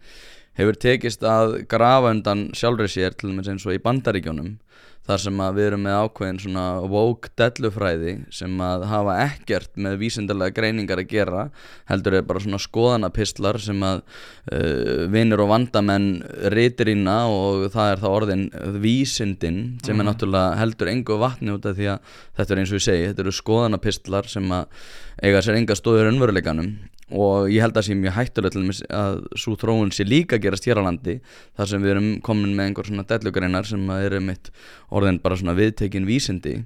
[0.58, 4.56] hefur tekist að grafa undan sjálfri sér til dæmis eins og í bandaríkjónum
[5.02, 9.96] þar sem að við erum með ákveðin svona woke dellufræði sem að hafa ekkert með
[9.98, 11.42] vísindalega greiningar að gera
[11.90, 16.08] heldur er bara svona skoðanapistlar sem að uh, vinnur og vandamenn
[16.54, 18.46] reytirína og það er þá orðin
[18.84, 22.78] vísindin sem er náttúrulega heldur engu vatni út af því að þetta er eins og
[22.78, 24.88] ég segi, þetta eru skoðanapistlar sem að
[25.22, 26.76] eiga sér enga stóður önveruleikanum
[27.12, 30.86] og ég held að sé mjög dæmis að svo þróun sé líka gerast hér á
[30.88, 31.18] landi
[31.58, 34.50] þar sem við erum komin með einhver svona dellugreinar sem eru mitt
[34.90, 36.62] orðin bara svona viðtekin vísindi.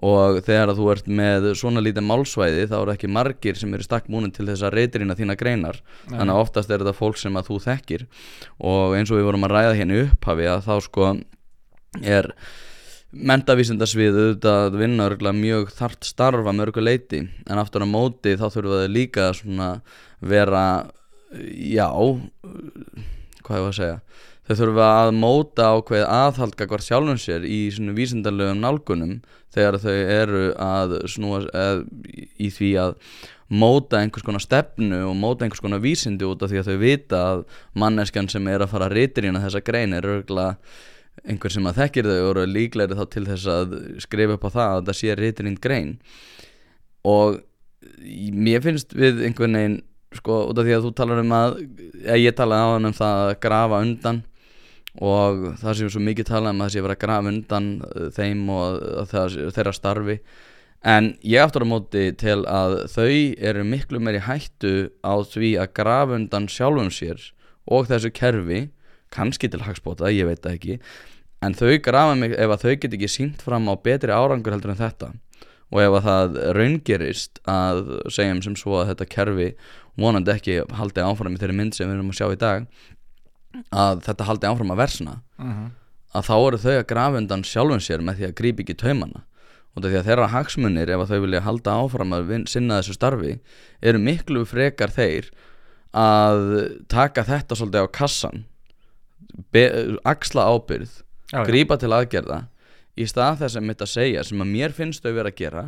[0.00, 3.84] Og þegar að þú ert með svona lítið málsvæði þá eru ekki margir sem eru
[3.84, 5.82] stakk múnin til þess að reytirina þína greinar.
[6.06, 8.06] Þannig að oftast er þetta fólk sem að þú þekkir.
[8.64, 11.10] Og eins og við vorum að ræða hérna upphafi að þá sko
[12.00, 12.30] er
[13.10, 18.46] mentavísindasvið auðvitað að vinna örgulega mjög þart starfa mörgu leiti en aftur á móti þá
[18.54, 19.70] þurfa þau líka svona
[20.22, 20.64] vera
[21.30, 21.88] já
[23.42, 23.98] hvað var að segja
[24.46, 29.18] þau þurfa að móta ákveð aðhald hvort sjálfum sér í svona vísindalegum nálgunum
[29.54, 31.84] þegar þau eru að snúa eð,
[32.38, 32.94] í því að
[33.50, 37.24] móta einhvers konar stefnu og móta einhvers konar vísindi út af því að þau vita
[37.32, 37.44] að
[37.82, 40.54] manneskjan sem er að fara að rítirina þessa grein er örgulega
[41.28, 44.74] einhver sem að þekkir þau og líklegri þá til þess að skrifa upp á það
[44.78, 45.94] að það sé rítirinn grein.
[47.08, 47.40] Og
[48.32, 49.78] mér finnst við einhvern veginn
[50.16, 51.56] sko út af því að þú talar um að
[52.18, 54.22] ég talaði á hann um það að grafa undan
[54.98, 57.68] og það sem svo mikið talað um að það sé að vera að grafa undan
[57.86, 59.12] uh, þeim og
[59.54, 60.16] þeirra starfi.
[60.80, 63.12] En ég aftur á móti til að þau
[63.50, 67.20] eru miklu meiri hættu á því að grafa undan sjálfum sér
[67.70, 68.62] og þessu kerfi
[69.14, 70.78] kannski til hagspóta, ég veit ekki
[71.40, 74.74] en þau grafa mig ef að þau get ekki sínt fram á betri árangur heldur
[74.74, 75.10] en þetta.
[75.70, 79.50] Og ef að það raungerist að segjum sem svo að þetta kerfi
[80.00, 82.66] vonandi ekki haldi áfram í þeirri mynd sem við erum að sjá í dag
[83.74, 85.14] að þetta haldi áfram að versna
[86.14, 89.22] að þá eru þau að grafa undan sjálfum sér með því að grípa ekki taumana.
[89.76, 93.36] Og því að þeirra hagsmunir ef að þau vilja halda áfram að sinna þessu starfi
[93.80, 95.30] eru miklu frekar þeir
[95.94, 96.42] að
[96.90, 98.44] taka þetta svolítið á kassan
[100.06, 100.98] axla ábyrð
[101.30, 102.42] Já, grípa til aðgerða
[102.98, 105.64] í stað þess að mitt að segja sem að mér finnst þau vera að gera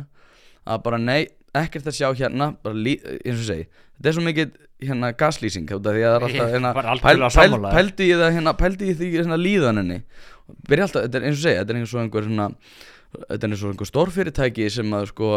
[0.63, 1.21] að bara nei,
[1.55, 4.53] ekkert að sjá hérna lí, eins og segi þetta er svo mikið
[4.83, 8.55] hérna gaslýsing af því að það er alltaf hérna, pæl, pæl, pældi ég það hérna
[8.59, 9.99] pældi ég því hérna líðaninni
[10.67, 12.49] byrja alltaf, þetta er eins og segja, þetta er eins og einhver svona
[13.13, 15.29] þetta er eins og einhver stórfyrirtæki sem að sko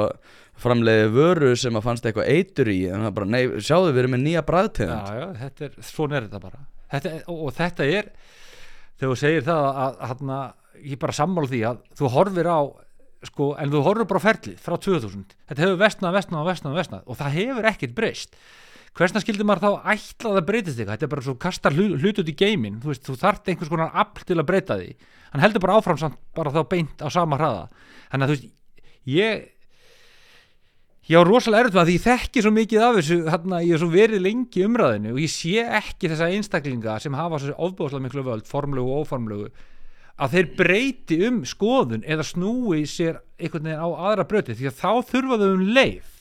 [0.62, 4.16] framleiði vöru sem að fannst eitthvað eitur í en það bara, nei, sjáðu við erum
[4.16, 6.62] með nýja bræðtegund já, já, þetta er, svona er þetta bara.
[6.94, 8.10] Þetta, og, og þetta er
[8.96, 12.58] þegar þú segir það að, að, að ég bara sammála því að þú horfir á
[13.26, 17.20] sko, en þú horfir bara ferlið frá 2000 þetta hefur vestnað, vestnað, vestnað, vestnað og
[17.20, 18.38] það hefur ekkert breyst.
[18.96, 22.30] Hversna skildi maður þá ætla að breytist eitthvað þetta er bara svo kastar hlut, út
[22.32, 24.94] í geimin þú þú þarft einhvers konar afl til að breyta því.
[25.34, 27.66] Hann heldur bara áfram samt bara þá beint á sama hraða.
[28.08, 28.48] Þannig að þú veist,
[29.12, 29.44] ég
[31.06, 33.90] ég á rosalega með að ég þekki svo mikið af þessu hérna, ég hef svo
[33.92, 38.48] verið lengi umræðinu og ég sé ekki þessa einstaklinga sem hafa svo ofbúðslega miklu völd,
[38.50, 39.50] formlegu og óformlegu
[40.16, 44.80] að þeir breyti um skoðun eða snúi sér einhvern veginn á aðra bröti því að
[44.80, 46.12] þá þurfa þau um leið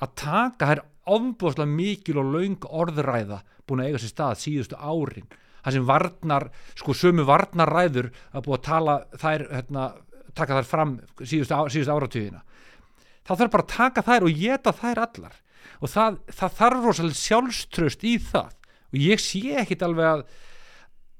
[0.00, 5.30] að taka þær ofbúðslega mikil og laung orðræða búin að eiga sér stað síðustu árin.
[5.60, 9.88] Það sem varnar, sko sömu varnarræður að búið að tala þær hérna,
[10.34, 12.40] taka þær fram síðustu, á, síðustu áratugina
[13.30, 15.36] þá þarf bara að taka þær og geta þær allar.
[15.80, 18.50] Og það, það þarf rosalega sjálfströst í það.
[18.90, 20.26] Og ég sé ekkit alveg að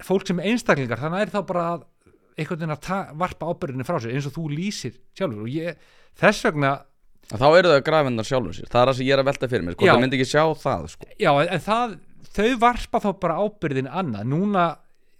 [0.05, 1.87] fólk sem er einstaklingar þannig er þá bara að
[2.41, 5.45] einhvern veginn að varpa ábyrðinni frá sér eins og þú lýsir sjálfur.
[5.47, 5.81] Og ég,
[6.19, 6.75] þess vegna
[7.31, 8.71] þá eru þau að grafa undan sjálfum sér.
[8.73, 9.93] Það er það sem ég er að velta fyrir mér, sko, Já.
[9.93, 11.11] það myndi ekki sjá það sko.
[11.21, 11.93] já, en, það,
[12.35, 14.65] þau varpa þá bara ábyrðin annað, núna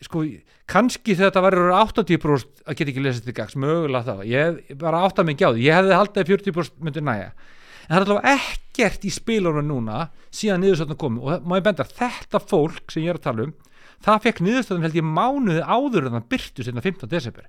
[0.05, 0.25] sko,
[0.71, 4.21] kannski þegar þetta verður 80% að geta ekki lesið til gags, mögulega það.
[4.31, 7.33] Ég, bara átta mig ekki á því, ég hefði haldið að 40% myndi næja
[7.91, 11.87] en það er allavega ekkert í spilunum núna síðan niðurstöðum komi og má ég benda
[11.89, 13.55] þetta fólk sem ég er að tala um
[14.05, 17.11] það fekk niðurstöðum held ég mánuði áður en það byrtu sinna 15.
[17.11, 17.49] desember.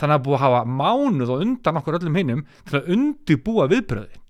[0.00, 4.22] Þannig að búið að hafa mánuð og undan okkur öllum hinnum til að undibúa viðbröðin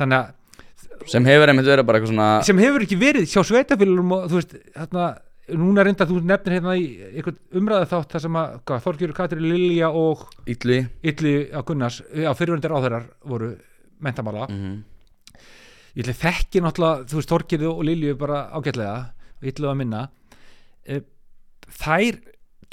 [0.00, 4.14] þannig að sem hefur einmitt verið bara eitthvað svona sem hefur ekki verið hjá sveitafélum
[4.16, 5.06] og þú veist, hérna,
[5.50, 9.90] núna reynda þú nefnir hérna í einhvern umræðu þátt þar sem að Þorgjur, Katri, Lilja
[9.90, 13.52] og Ylli á Gunnars, já, fyrirvendir áþeirar voru
[14.02, 14.80] mentamála mm
[15.92, 18.94] Ylli þekki náttúrulega, þú veist, Þorgjur og Lilju bara ágætlega,
[19.44, 20.06] Ylli að minna.
[20.88, 21.02] E,
[21.68, 22.20] þær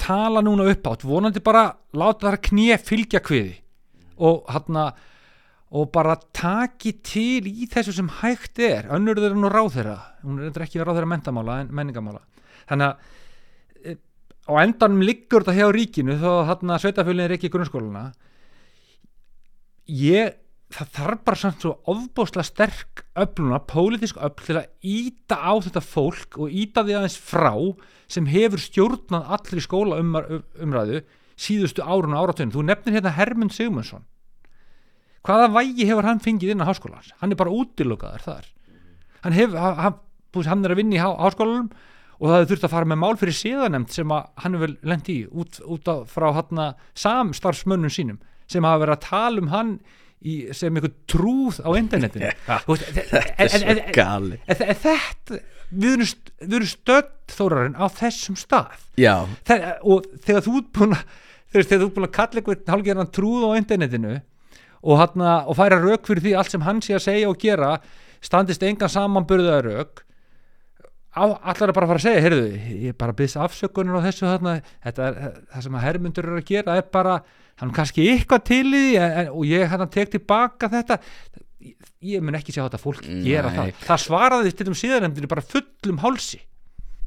[0.00, 3.58] tala núna upp átt vonandi bara láta þar knið fylgja kviði
[4.24, 4.80] og hann
[5.70, 8.88] og bara taki til í þessu sem hægt er.
[8.90, 12.24] Önnur þeirra nú ráð þeirra hún er ekki ráð þeirra mentamála en menningamála
[12.70, 13.96] þannig að e,
[14.48, 18.04] á endanum liggur þetta hjá ríkinu þó hann að sveitafölinn er ekki í grunnskóluna
[19.90, 20.38] ég
[20.70, 25.82] það þarf bara samt svo ofbóðslega sterk öfluna, pólitísk öfl til að íta á þetta
[25.82, 27.54] fólk og íta því aðeins frá
[28.10, 30.28] sem hefur stjórnað allir í skóla umar,
[30.62, 31.02] umræðu
[31.40, 34.06] síðustu árun og áratunum þú nefnir hérna Hermund Sigmundsson.
[35.26, 38.50] Hvaða vægi hefur hann fengið inn á háskólans hann er bara útilokaður þar.
[39.24, 39.98] Hann, hef, hann,
[40.46, 41.72] hann er að vinna í há, háskólanum
[42.20, 45.26] og það hefur þurft að fara með mál fyrir síðanemt sem hann hefur lendi í
[45.32, 46.60] út, út af, frá hann
[47.00, 48.18] samstarfsmönnum sínum
[48.50, 49.72] sem hafa verið að tala um hann
[50.20, 52.28] í, sem einhver trúð á internetinu.
[52.68, 55.40] Veist, en- en- en- en- gali þetta
[55.70, 55.92] við
[56.50, 58.72] erum, stödd þórarinn á þessum stað.
[59.46, 61.04] Þe- og þegar þú ert búin að
[61.54, 64.12] þegar þú ert búin að kalla einhvern hálfgerðan trúð á internetinu
[64.82, 67.70] og, hana, og færa rauk fyrir því allt sem hann sé að segja og gera
[68.20, 70.02] standist engan samanburðaða rauk
[71.16, 74.06] allar er bara að fara að segja heyrðu, ég er bara að byggja afsökunar á
[74.06, 74.54] þessu þarna,
[74.86, 77.16] þetta er, það sem að hermundur er að gera er bara,
[77.60, 81.00] hann er kannski eitthvað til í því en, og ég hann tek tilbaka þetta.
[81.60, 81.76] Ég,
[82.14, 83.58] ég mun ekki sjá þetta fólk gera Nei.
[83.58, 83.74] það.
[83.90, 86.40] Það svaraði til um síðanemdini bara fullum hálsi.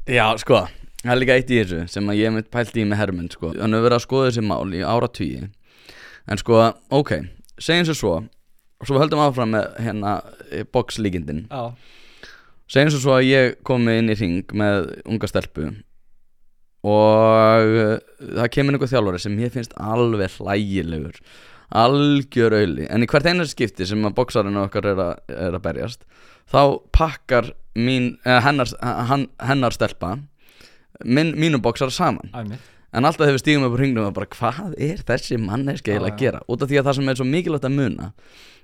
[0.03, 0.65] Já, sko
[1.03, 3.51] það er líka eitt í þessu sem að ég mitt pælt í með Hermund sko.
[3.57, 5.41] hann hefur verið að skoða þessi mál í áratvíi
[6.31, 6.61] en sko,
[6.95, 7.11] ok
[7.59, 10.13] segjum sér svo og svo höldum áfram með hérna
[10.75, 11.73] bókslíkindin já,
[12.71, 15.69] segjum svo að ég komi inn í ring með unga stelpu
[16.83, 17.97] og uh,
[18.39, 21.19] það kemur einhver þjálfari sem ég finnst alveg hlægilegur
[21.73, 25.63] algjör auðli en í hvert einar skipti sem að bóksarinn okkar er að, er að
[25.63, 26.03] berjast
[26.51, 30.17] þá pakkar mín, eh, hennar, hann, hennar stelpa
[31.03, 32.29] minn, mínum bóksar saman.
[32.35, 32.61] Æmið
[32.93, 36.43] en alltaf hefur stígum upp á hringnum og bara hvað er þessi manneski að gera?
[36.45, 38.09] Út af því að það sem er svo mikilvægt að muna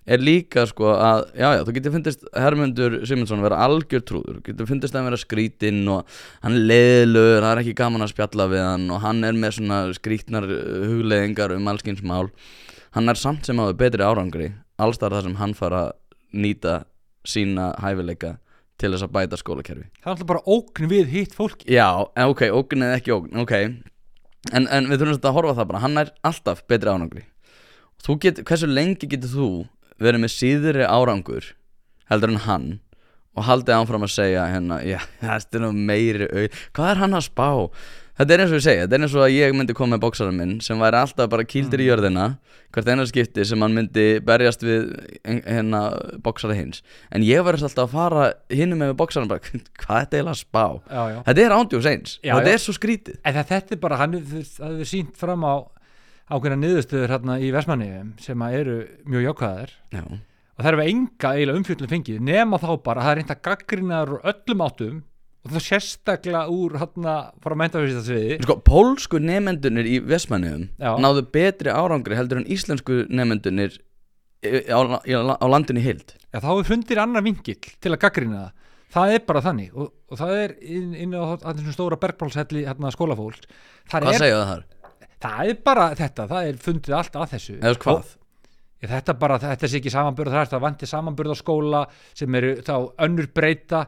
[0.10, 4.40] er líka sko að já já þú getur fundist Hermundur Simonsson vera algjör trúður.
[4.40, 8.50] Þú getur fundist að vera skrítinn og hann leiðilegur, það er ekki gaman að spjalla
[8.52, 12.28] við hann og hann er með svona skrítnar uh, hugleiðingar um allskins mál.
[12.98, 14.52] Hann er samt sem áður betri árangri.
[14.82, 15.96] Allstar þar sem hann fara að
[16.34, 16.84] nýta
[17.28, 18.38] sína hæfileika
[18.80, 19.90] til þess að bæta skólakerfi.
[20.00, 23.34] Það er alltaf bara ógn við hitt fólki Já, en ok, ógn eða ekki ógn,
[23.44, 23.56] ok.
[24.56, 25.82] En, en við þurfum að horfa það bara.
[25.84, 27.26] Hann er alltaf betri árangri.
[28.24, 29.50] Get, Hversu lengi getur þú
[30.00, 31.54] verið með síðri árangur
[32.10, 32.68] heldur en hann
[33.38, 36.46] og haldið áfram að segja hérna, já, þetta er nú meiri au
[36.76, 37.50] Hvað er hann að spá?
[38.20, 40.02] Þetta er eins og ég segja, þetta er eins og að ég myndi koma með
[40.04, 42.26] bóksarinn minn sem væri alltaf bara kýldir í jörðina
[42.76, 44.90] hvert einar skipti sem hann myndi berjast við
[45.24, 45.80] hérna
[46.26, 46.84] bóksara hins
[47.16, 49.40] en ég verðist alltaf að fara hinum með bóksarinn bara,
[49.82, 50.66] hvað er þetta eiginlega að spá?
[50.84, 51.20] já, já.
[51.30, 54.20] Þetta er ándjóks eins og þetta er svo skrítið en það, þetta er bara, hann
[54.20, 55.56] hefur sínt fram á
[56.30, 58.78] ákveðna niðurstöður hérna í Vestmanniðum sem að eru
[59.10, 63.12] mjög jákvæðar Já, og það er við enga eiginlega umfjöldum fengið nema þá bara, það
[63.12, 65.02] er reynda gaggrinaður úr öllum áttum
[65.40, 70.92] og það sérstaklega úr hérna frá mentafélstasviði sko, pólsku nefendunir í Vestmanniðum Já.
[71.00, 73.80] náðu betri árangri heldur en íslensku nefendunir
[74.44, 75.46] á, á,
[75.80, 78.66] í heild Já, þá er fundir annar vingill til að gaggrina það.
[78.90, 82.92] Það er bara þannig og, og það er inn, inn á þessum stóra bergbrálshelli hérna
[82.94, 83.48] skólafólks.
[83.90, 84.64] Það Hvað er, segja það þar?
[85.24, 87.58] Það er bara þetta, það er fundið allt að þessu.
[87.60, 88.16] Eða hvað?
[88.80, 91.82] Já, þetta bara, þetta sé ekki samanburð, það er það vanti samanburð á skóla
[92.16, 93.82] sem eru þá önnur breyta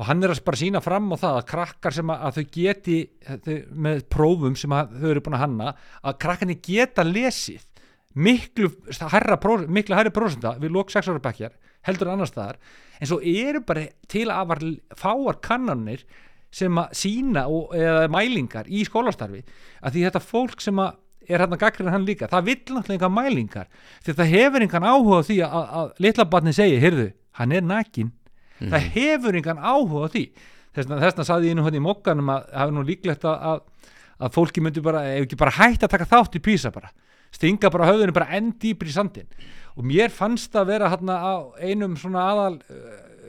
[0.00, 2.46] og hann er að bara sína fram á það að krakkar sem að, að þau
[2.56, 2.94] geti
[3.28, 7.66] þau, með prófum sem að, þau eru búin að hanna að krakkarnir geta lesið
[8.24, 8.70] miklu
[9.12, 11.52] herra, pró- miklu herri prósenda við lók 6 ára bekkjar
[11.86, 12.56] heldur annars staðar
[12.96, 14.64] en svo eru bara til að var
[14.98, 16.06] fáar kannanir
[16.54, 19.42] sem að sína og, eða mælingar í skólastarfi
[19.80, 20.98] að því þetta fólk sem að
[21.30, 23.66] er hann að gaggrina hann líka, það vill náttúrulega enga mælingar.
[24.02, 27.04] Því það hefur engan áhuga á því að, að litla barni segi, heyrðu,
[27.38, 28.08] hann er nakin
[28.60, 30.24] það hefur engan áhuga á því.
[30.74, 33.94] Þess vegna saði ég nú hann í mokkanum að það er nú líklegt að, að,
[34.26, 36.90] að fólki myndi bara, ef ekki bara hægt að taka þátt í písa bara
[37.34, 39.28] stinga bara höfðinu bara enn dýpri í sandin
[39.78, 42.56] og mér fannst það vera hérna á einum svona aðal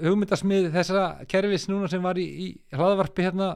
[0.04, 3.54] hugmyndasmið þessa kerfis núna sem var í, í hlaðavarpi hérna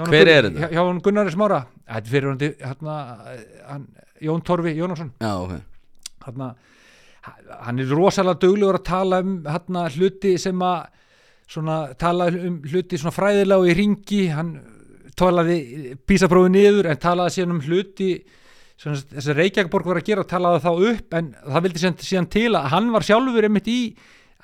[0.00, 0.68] Hver er þetta?
[0.72, 1.58] hjá, hann Gunnari Smára.
[1.84, 2.94] Þetta er fyrir hann, hérna,
[3.68, 3.82] hann
[4.24, 5.10] Jón Torfi Jónasson.
[5.20, 5.58] Já, ok.
[6.24, 6.46] Hérna,
[7.66, 10.86] hann er rosalega duglegur að tala um hérna, hluti sem að
[11.52, 14.54] svona, tala um hluti svona fræðilega og í ringi hann
[15.18, 15.58] talaði
[16.08, 18.08] písaprófi niður en talaði síðan um hluti
[18.80, 22.70] svona, þessi Reykjavíkborg var að gera talaði þá upp en það vildi síðan til að
[22.72, 23.80] hann var sjálfur einmitt í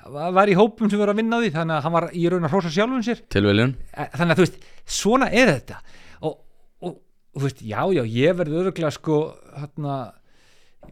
[0.07, 2.53] var í hópum sem var að vinna því þannig að hann var í raun að
[2.53, 3.23] hrósa sjálfum sér.
[3.33, 3.73] Tilviljun?
[3.93, 4.69] Eh, þannig að þú veist,
[4.99, 5.79] svona er þetta.
[6.21, 6.37] Og,
[6.79, 9.19] og, og þú veist, já, já ég verði öruglega sko
[9.57, 9.97] hérna,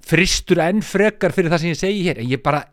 [0.07, 2.65] fristur enn frekar fyrir það sem ég segi hér, en ég bara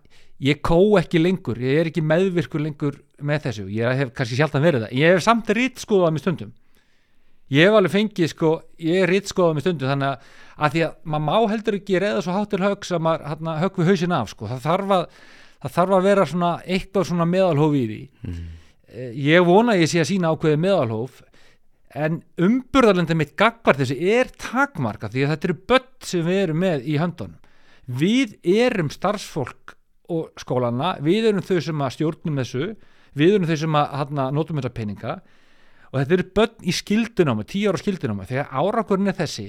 [0.43, 4.65] ég kó ekki lengur, ég er ekki meðvirkur lengur með þessu, ég hef kannski sjálfan
[4.65, 6.53] verið það, ég hef samt rítskoðað með stundum.
[7.53, 8.51] Ég hef alveg fengið sko,
[8.83, 12.35] ég rítskoðað með stundum þannig að, að því að maður má heldur ekki reyða svo
[12.35, 15.05] hátt til högg sem maður hérna, högg við hausin af sko, það þarf að
[15.65, 18.01] það þarf að vera svona eitthvað svona meðalhóf í því.
[18.89, 21.23] Eh, ég vona ég sé að sína ákveðið meðalhóf
[21.95, 26.61] en umburðarlenda mitt gagvart þessu er takmarka því að þetta eru börn sem við erum
[26.65, 27.39] með í höndunum.
[27.87, 29.77] Við erum starfsfólk
[30.13, 32.71] og skólana, við erum þau sem að stjórnum þessu,
[33.15, 35.15] við erum þau sem að hana, notum þessa peninga
[35.93, 38.27] og þetta eru börn í skildunámi, tíu ára skildunámi.
[38.27, 39.47] Þegar árakurinn er þessi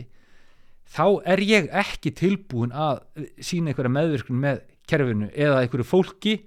[0.86, 3.02] þá er ég ekki tilbúin að
[3.42, 6.38] sína einhverja meðvirkun með kerfinu eða einhverju fólki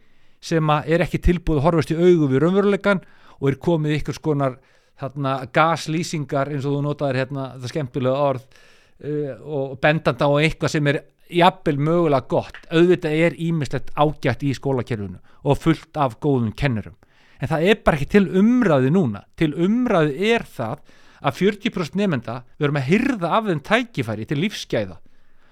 [0.40, 3.02] sem er ekki tilbúið að horfast í augu við raunveruleikan
[3.38, 4.58] og er komið ykkur skonar
[4.98, 10.74] þarna gaslýsingar eins og þú notaðir hérna það skemmtilega orð uh, og bendanda á eitthvað
[10.74, 12.60] sem er jafnvel mögulega gott.
[12.72, 16.96] Auðvitað er ímislegt ágætt í skólakerfinu og fullt af góðum kennurum.
[17.38, 19.22] En það er bara ekki til umræði núna.
[19.38, 20.80] Til umræði er það
[21.18, 24.98] að 40% nefnda við erum að hyrða af þeim tækifæri til lífsgæða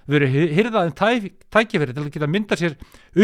[0.06, 1.08] við erum hyrðaðum tæ,
[1.52, 2.76] tækifæri til að geta mynda sér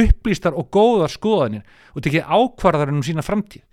[0.03, 3.65] upplýstar og góðar skoðanir og tekið ákvarðar um sína framtíð.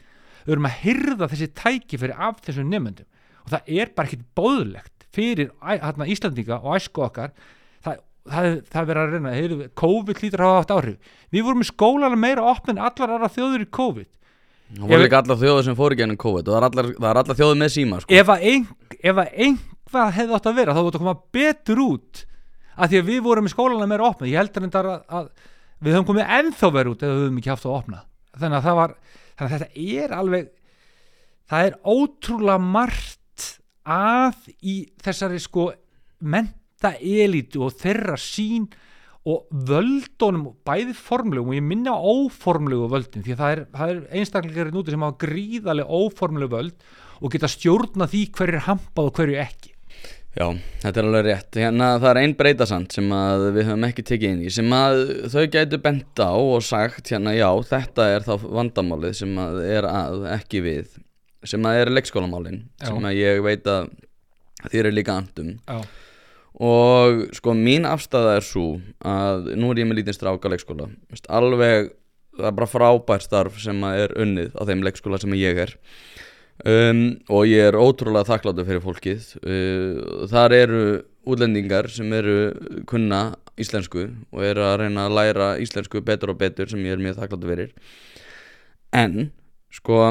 [0.45, 3.07] Við erum að hyrða þessi tækifæri af þessum nefndum
[3.45, 7.33] og það er bara ekkit bóðlegt fyrir hérna, Íslandinga og æsku okkar.
[7.81, 7.99] Það,
[8.29, 11.17] það, það er verið að reyna heyrðu, COVID lítur hafa haft áhrif.
[11.33, 14.09] Við vorum í skólana meira opn en allar aðra þjóður í COVID.
[14.69, 17.19] Það voru líka allar þjóður sem fóru gennum COVID og það er allar, það er
[17.23, 18.17] allar þjóður með síma sko.
[18.19, 18.67] ef að, ein,
[19.01, 22.21] einhvað hefði átt að vera þá voru að koma betur út
[22.79, 25.29] að því að við vorum í skólana meira opna ég heldur þetta að, að
[25.79, 28.01] við höfum komið ennþá verið út ef við höfum ekki haft það opna
[28.39, 28.95] þannig að það var
[29.39, 30.51] þannig að þetta er alveg
[31.49, 33.47] það er ótrúlega margt
[33.89, 35.71] að í þessari sko
[36.19, 38.69] menta elítu og þeirra sín
[39.29, 43.91] og völdunum bæði formlegum og ég minna á óformlegu völdin því að það er, það
[43.93, 46.87] er einstaklingar núti sem hafa gríðarlega óformlegu völd
[47.19, 49.68] og geta stjórna því hverju er hampað og hverju ekki
[50.37, 50.45] Já,
[50.83, 51.57] þetta er alveg rétt.
[51.57, 53.07] Hérna, Það er ein breytasand sem
[53.55, 54.99] við höfum ekki tekið inn í sem að
[55.33, 59.87] þau gætu bent á og sagt hérna já, þetta er þá vandamálið sem að er
[59.89, 60.99] að ekki við
[61.49, 63.89] sem að er leikskólamálin sem að ég veit að
[64.69, 65.79] þér er líka andum Já,
[66.69, 68.65] og sko mín afstæða er svo
[69.07, 70.89] að nú er ég með lítinn stráka leikskóla.
[71.31, 71.93] Alveg,
[72.35, 75.75] það er bara frábært starf sem að er unnið á þeim leikskóla sem ég er
[76.65, 79.27] um, og ég er ótrúlega þakkláttur fyrir fólkið.
[79.43, 80.83] Uh, þar eru
[81.29, 82.37] útlendingar sem eru
[82.89, 87.03] kunna íslensku og eru að reyna að læra íslensku betur og betur sem ég er
[87.03, 87.75] mjög þakkláttur fyrir.
[88.95, 89.29] En
[89.73, 90.09] sko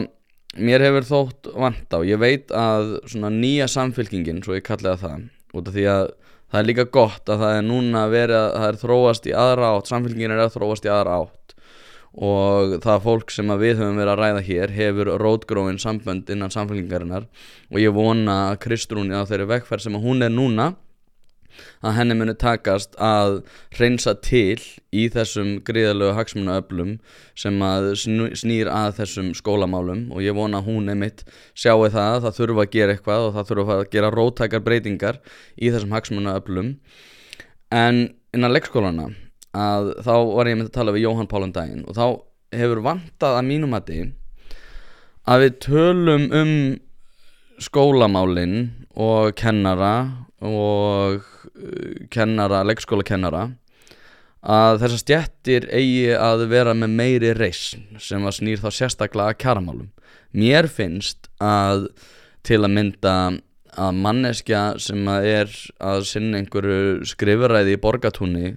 [0.58, 5.28] mér hefur þótt vant á ég veit að svona nýja samfélkingin svo ég kalli það
[5.56, 6.06] út af því að
[6.48, 9.90] það er líka gott að það er núna að það er þróast í aðra átt
[9.90, 11.37] samfélkingin er að þróast í aðra átt
[12.18, 17.28] og það fólk sem við höfum verið að ræða hér hefur rótgróin sambönd innan samfélkingarinnar
[17.70, 20.72] og ég vona Kristrúni á þeirri vegferð sem hún er núna
[21.82, 23.40] að henni muni takast að
[23.76, 24.58] hreinsa til
[24.94, 26.96] í þessum gríðalegu hagsmunaöflum
[27.38, 30.08] sem að snýr að þessum skólamálum.
[30.14, 31.24] Og ég vona að hún einmitt
[31.58, 35.22] sjáu það að það þurfa að gera eitthvað og það þurfa að gera rótækar breytingar
[35.56, 36.74] í þessum hagsmunaöflum.
[37.74, 38.04] En
[38.34, 39.10] innan leikskólana
[39.56, 42.06] að þá var ég með að tala við Jóhann Pálum daginn og þá
[42.58, 43.94] hefur vantað að mínum að
[45.28, 46.52] að við tölum um
[47.60, 48.58] skólamálin
[48.96, 49.94] og kennara
[50.40, 53.48] og uh, kennara, leikskólakennara
[54.48, 59.40] að þessar stjettir eigi að vera með meiri reisn sem að snýr þá sérstaklega að
[59.42, 59.90] kjaramálum.
[60.30, 61.88] Mér finnst að
[62.46, 63.14] til að mynda
[63.78, 68.54] að manneskja sem að er að sinna einhverju skrifuræði í borgatúni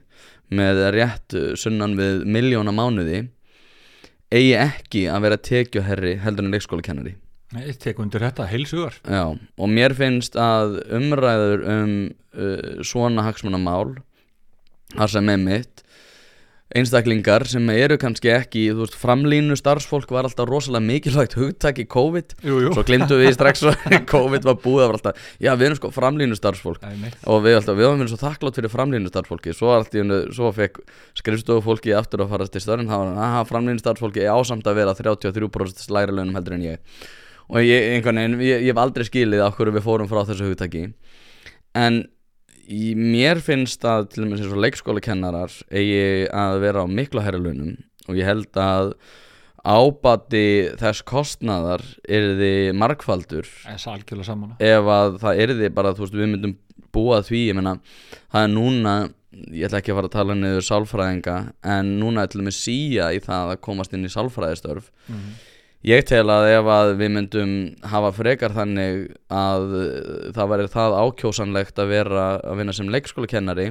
[0.52, 3.26] með rétt sunnan við miljóna mánuði
[4.32, 7.16] eigi ekki að vera tekjuherri heldur en leikskólakennari.
[7.52, 13.26] Nei, ég tek undir þetta heilsugar Já, og mér finnst að umræður um uh, svona
[13.28, 13.97] hagsmunamál
[14.93, 15.84] þar sem er mitt
[16.78, 21.86] einstaklingar sem eru kannski ekki þú veist, framlínu starfsfólk var alltaf rosalega mikilvægt hugtak í
[21.92, 22.36] COVID.
[22.48, 22.74] Jú, jú.
[22.76, 26.38] svo glimtu við strax að COVID var búið var alltaf, já við erum sko framlínu
[26.40, 26.86] starfsfólk.
[26.88, 27.18] Einmitt.
[27.26, 30.82] og við, alltaf, við varum verið svo þakklátt fyrir framlínu starfsfólki svo, hennu, svo fekk
[31.20, 35.92] skrifstofu fólki aftur að fara til störn aha, framlínu starfsfólki er ásamt að vera 33%
[35.92, 37.04] læra launum heldur en ég.
[37.52, 40.48] Og ég, einhvern veginn, ég, ég hef aldrei skilið af hverju við fórum frá þessu
[40.48, 40.86] hugtaki.
[41.76, 42.06] En
[42.72, 47.42] í, mér finnst að til dæmis eins og leikskólakennarar eigi að vera á mikla herra
[47.42, 47.76] launum
[48.08, 48.96] og ég held að
[49.62, 50.46] ábati
[50.82, 51.84] þess kostnaðar
[53.70, 56.56] er algjörlega saman ef að það yrði bara, þú veist, við myndum
[56.92, 57.78] búa því, ég meina,
[58.34, 58.96] það er núna
[59.32, 61.38] ég ætla ekki að fara að tala niður sálfræðinga,
[61.76, 64.90] en núna er til dæmis síja í það að komast inn í sálfræðistörf.
[65.08, 65.30] Mm.
[65.88, 67.54] Ég tel að ef að við myndum
[67.92, 69.04] hafa frekar þannig
[69.34, 69.92] að uh,
[70.36, 73.68] það væri það ákjósanlegt að vera að vinna sem leikskólakennari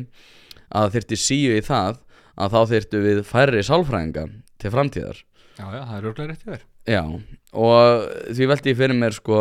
[0.70, 2.00] að þyrfti síju í það
[2.40, 4.26] að þá þyrftu við færri sálfræðinga
[4.60, 5.24] til framtíðar.
[5.60, 6.64] Já, já, það er örglega rétt í þér.
[6.90, 7.02] Já,
[7.60, 9.40] og því velti ég fyrir mér sko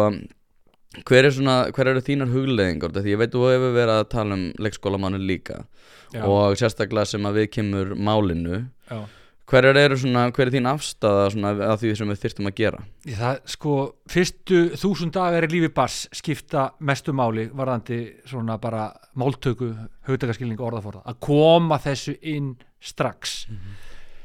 [1.06, 4.36] hver, er svona, hver eru þínar hugleðingar því ég veit þú hefur verið að tala
[4.36, 5.62] um leikskólamánu líka
[6.10, 8.64] Já, og sérstaklega sem að við kemur málinu.
[8.90, 9.04] Já.
[9.50, 12.82] Hver er, eru svona, hver er þín svona að því sem við þyrftum að gera?
[13.18, 13.76] Það, sko,
[14.10, 19.72] fyrstu þúsund dagar í lífi bars skipta mestu máli varðandi svona bara máltöku,
[20.08, 21.06] hugtakaskilning og orðaforða.
[21.10, 23.48] Að koma þessu inn strax.
[23.50, 23.56] Mm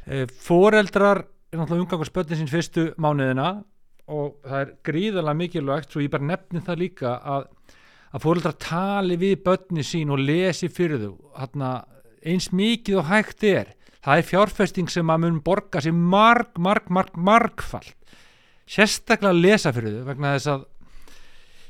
[0.04, 0.28] Mhm.
[0.44, 3.64] Foreldrar er náttúrulega umgangur spötnin sín fyrstu mánuðina
[4.12, 7.46] og það er gríðarlega mikilvægt svo ég bara nefni það líka að,
[8.12, 11.14] að foreldrar tali við börni sín og lesi fyrir þau.
[11.38, 11.70] Þarna,
[12.24, 13.72] eins mikið og hægt er
[14.04, 17.88] það er fjárfesting sem að mun borga sér marg, marg, marg, margfall
[18.68, 20.64] sérstaklega lesa fyrir þau vegna þess að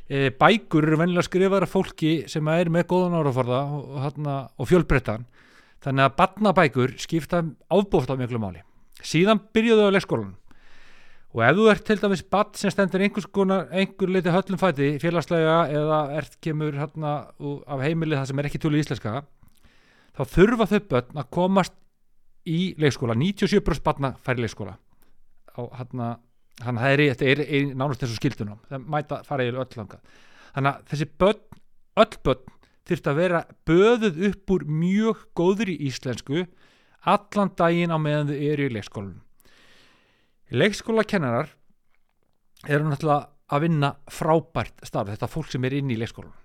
[0.09, 4.71] e, bækur eru venjulega skrifaðar af fólki sem er með góðan áraforða og, og, og
[4.71, 5.27] fjölbreyttan.
[5.85, 8.63] Þannig að barnabækur skipta ábúft á miklu máli.
[9.05, 10.39] Síðan byrjuðu á leikskólanum.
[11.35, 14.93] Og ef þú ert til dæmis barn sem stendur einhvers konar, einhver leiti höllum fæti
[15.03, 19.25] félagslega eða ert kemur hérna af heimilið það sem er ekki túli íslenska
[20.15, 21.75] þá þurfa þau börn að komast
[22.51, 23.17] í leikskóla.
[23.19, 24.77] 97% barna færi leikskóla.
[25.61, 26.15] Og hérna
[26.63, 29.67] að það er, þetta er, er nánast eins og skildunum það mæta fara í öll
[29.79, 30.21] langað
[30.55, 31.41] þannig að þessi börn,
[32.05, 32.53] öll börn
[32.85, 36.45] þurft að vera böðuð upp úr mjög góðri íslensku
[37.15, 39.21] allan daginn á meðan þau eru í leikskólanum.
[40.55, 41.51] Leikskólakennarar
[42.69, 46.44] eru náttúrulega að vinna frábært starf, þetta fólk sem er inn í leikskólanum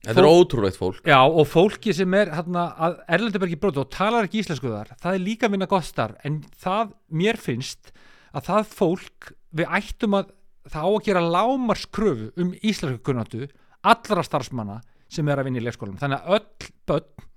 [0.00, 1.00] Þetta er ótrúlegt fólk.
[1.04, 5.16] Já, og fólki sem er hérna, að Erlendabergi bróti og talar ekki íslensku þar það
[5.16, 7.92] er líka að vinna gott starf en það, mér finnst
[8.32, 10.30] að það fólk, við ættum að
[10.70, 14.78] það á að gera lámarskröfu um íslensku kunnáttu allra starfsmanna
[15.10, 16.00] sem er að vinna í leikskólanum.
[16.00, 17.28] Þannig að öll börn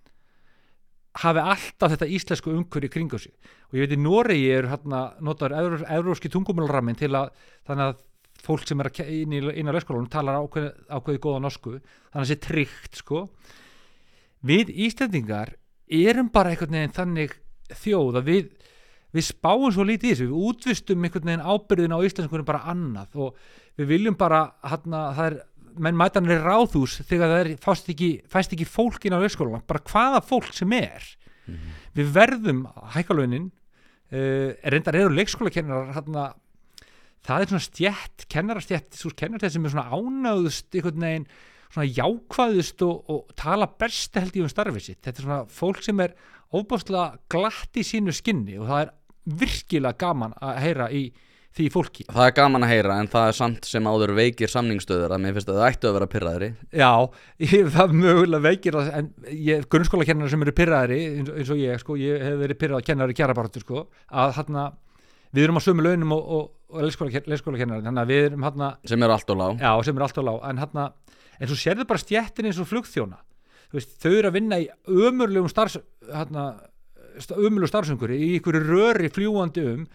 [1.23, 3.33] hafi alltaf þetta íslensku umhverju kringu sig.
[3.69, 7.33] Og ég veit í Noregi er hérna notar euróski tungumálrammin til að
[7.67, 8.01] þannig að
[8.43, 12.19] fólk sem er inn í, inn á leikskólanum talar ákveði, ákveði góða norsku þannig að
[12.19, 13.23] það sé tryggt sko.
[14.43, 15.55] Við Íslendingar
[15.87, 17.37] erum bara einhvern veginn þannig
[17.83, 18.51] þjóð að við
[19.13, 23.17] við spáum svo lítið í þessu, við útvistum einhvern veginn ábyrðin á íslenskunum bara annað
[23.21, 23.41] og
[23.77, 25.35] við viljum bara hérna, það er,
[25.85, 29.65] menn mætanir er ráðhús þegar það er, fæst ekki, fæst ekki fólk inn á leikskólan,
[29.69, 31.05] bara hvaða fólk sem er.
[31.93, 32.63] Við verðum
[32.95, 36.27] hækkalaunin uh, reyndar eru leikskólakennarar hérna,
[37.23, 41.27] það er svona stjætt kennarastjætt, svo kennarastjætt sem er svona ánægðust einhvern veginn
[41.73, 45.83] svona jákvæðust og, og tala best held ég um starfið sitt, þetta er svona fólk
[45.85, 46.15] sem er
[46.53, 48.91] óbúslega glatt í sínu skinni og það er
[49.43, 51.07] virkilega gaman að heyra í
[51.53, 52.03] því fólki.
[52.09, 55.35] Það er gaman að heyra en það er samt sem áður veikir samningsstöður að mér
[55.35, 56.91] finnst að það ættu að vera pyrraðri Já,
[57.53, 61.97] ég, það mögulega veikir en ég, grunnskólakennar sem eru pyrraðari eins, eins og ég, sko,
[62.01, 64.65] ég hef verið pyrrað kennari kjærabaratu, sko, að hérna
[65.33, 69.05] við erum á sömu launum og, og, og leikskólakennari, þannig að við erum hérna sem
[69.05, 69.61] eru allt og lág.
[69.61, 70.87] Já, sem er alltaf lág, en hérna
[71.39, 73.19] en svo sérðu bara stjettin eins og flugþjóna.
[73.69, 76.47] Þú veist, þau eru að vinna í ömurlegum starfs, hérna
[77.37, 79.85] ömurlegum starfsöngur, í ykkur röri fljúandi um,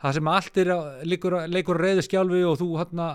[0.00, 3.10] það sem allt er að, leikur, reyði skjálfi og þú hérna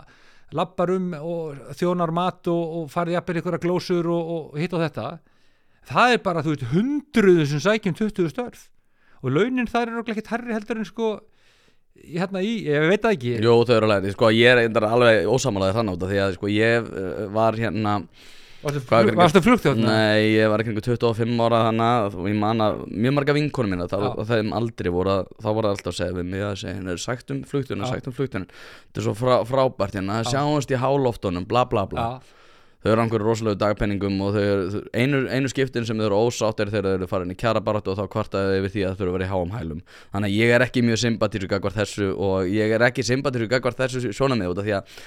[0.55, 4.75] lappar um og þjónar mat og, og farið jafnir ykkur að glósur og, og hitt
[4.77, 5.07] og þetta.
[5.89, 8.67] Það er bara, þú veist, hundruðu sem sækjum 20 störf.
[9.25, 11.09] Og launin þar eru ekki herri heldur en sko
[12.03, 13.35] hérna í, ég veit það ekki.
[13.45, 16.51] Jú, þau eru læri, sko, ég er alveg ósamálaði þannig út af því að, sko,
[16.53, 17.99] ég uh, var hérna
[18.65, 19.85] varstu, Hvað flug, varstu flugþjóna?
[19.89, 23.87] Nei, ég var ekki 25 ára þannig og ég man að mjög marga vinkonum mína
[23.91, 23.97] þá,
[24.31, 27.03] þeim aldrei voru að, þá voru alltaf að segja við mig að segja, hérna er
[27.03, 30.31] sagt um flugtunum, sagt um flugtunum þetta er svo frá, frábært hérna, Já.
[30.33, 32.34] sjáumst í hálóftunum bla bla bla, Já,
[32.85, 36.69] þau eru einhverju rosalegu dagpenningum og eru, einu, einu skiptin sem þau eru ósátt er
[36.69, 39.17] þegar þau eru farin í kjarabaratu og þá kvartaðu yfir því að þau eru að
[39.17, 39.81] vera í háum hælum.
[40.13, 43.81] Þannig að ég er ekki mjög sympatísku gagvart þessu og ég er ekki sympatísku gagvart
[43.81, 44.99] þessu sjónamið út af því að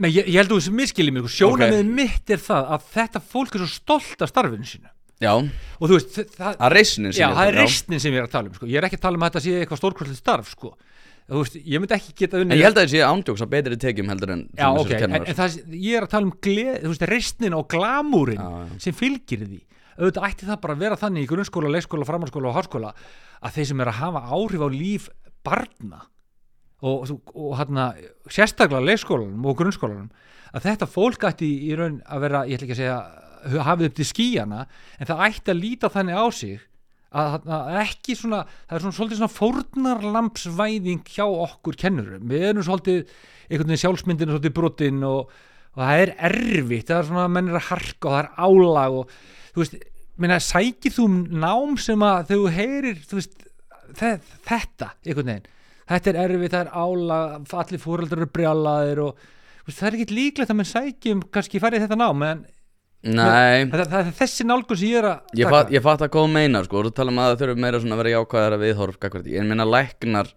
[0.00, 3.20] Nei, ég, ég held að þú sem miskilið mér, sjónamið mitt er það að þetta
[3.20, 4.88] fólk er svo stolt af starfinu sínu.
[5.20, 8.28] Já, og þú veist, þ- það, að reysnin já, það er reistnin sem ég er
[8.30, 8.68] að tala um sko.
[8.70, 10.70] ég er ekki að tala um að þetta sé eitthvað stórkvöldið starf sko.
[11.30, 13.50] Þú veist, ég myndi ekki geta en unnið ég held að það sé ándjóks að
[13.54, 16.70] betri tekjum heldur en já, ok, en, en það, ég er að tala um gleð,
[16.82, 18.78] þú veist, reistnin og glamúrin Já, já.
[18.86, 19.60] sem fylgir því
[20.00, 22.92] auðvitað ætti það bara að vera þannig í grunnskóla, leikskóla, framhalskóla og háskóla
[23.40, 25.08] að þeir sem er að hafa áhrif á líf
[25.44, 26.02] barna
[26.80, 27.90] og, og, og hérna,
[28.32, 30.08] sérstaklega leikskólanum og grunnskólanum
[30.56, 33.90] að þetta fólk ætti í, í raun að vera, ég ætla ekki að segja hafið
[33.90, 34.64] upp til skíjana
[34.98, 36.64] en það ætti að líta þannig á sig
[37.10, 42.66] að, að ekki svona, það er svona svolítið svona fórnarlampsvæðing hjá okkur kennurum, við erum
[42.66, 43.14] svolítið
[43.50, 45.32] einhvern veginn sjálfsmyndinu svolítið brotinn og,
[45.74, 46.90] og það er erfitt.
[46.90, 49.16] Það er svona, menn er að harka og það er álag og
[49.50, 49.76] þú veist,
[50.20, 51.08] minna, sækir þú
[51.40, 53.36] nám sem að þú heyrir þú veist,
[53.98, 54.12] þe
[54.46, 55.50] þetta einhvern veginn,
[55.90, 59.22] þetta er erfitt, það er álag allir fóreldrar eru brjálaðir og
[59.66, 62.44] veist, það er ekki líklegt að menn sækjum kannski farið þetta nám, en
[63.00, 66.04] nei, það, það, það er þessi nálgun sem ég er að Ég fatt, ég fatt
[66.04, 68.16] að hvað þú meinar sko, þú tala um að það þurfum meira svona að vera
[68.16, 70.32] jákvæðara viðhorf gagvart því, en minna læknar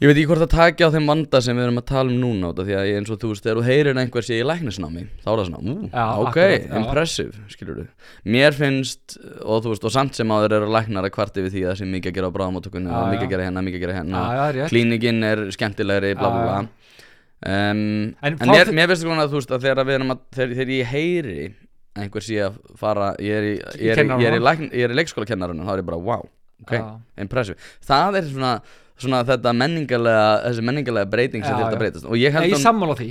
[0.00, 2.20] ég veit ekki hvort það taki á þeim vanda sem við erum að tala um
[2.22, 4.38] núna út af því að ég eins og þú veist, þegar þú heyrir einhver sé
[4.40, 6.78] í læknisnámi þá er það svona, ú, Já, ok, akkurat, já.
[6.80, 7.84] impressive skilur þú
[8.32, 11.66] mér finnst, og þú veist, og samt sem áður eru læknar að kvarti við því
[11.66, 13.98] að það sé mikið að gera á og mikið að gera hérna, mikið að gera
[13.98, 14.24] hérna.
[14.48, 16.79] Er klíningin er skemmtilegri, bla bla Já, bla já.
[17.46, 17.80] Um,
[18.20, 20.54] En en, mér, mér finnst svona að þú veist að þegar við erum að þegar,
[20.58, 21.40] þegar ég heyri
[21.98, 24.98] einhver að fara ég er í, ég er, ég er, í, lækn, ég er í
[25.00, 26.22] leikskólakennarunum þá er ég bara wow,
[26.62, 26.84] ok, Já.
[27.24, 27.70] impressive.
[27.86, 28.52] Það er svona,
[29.00, 32.06] svona þetta menningarlega þessi menningarlega breyting sem þetta breytast.
[32.06, 33.04] Og ég held að,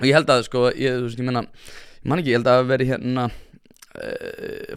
[0.00, 2.50] og ég held að sko, ég, þú veist, ég menna ég man ekki, ég held
[2.50, 3.28] að það veri hérna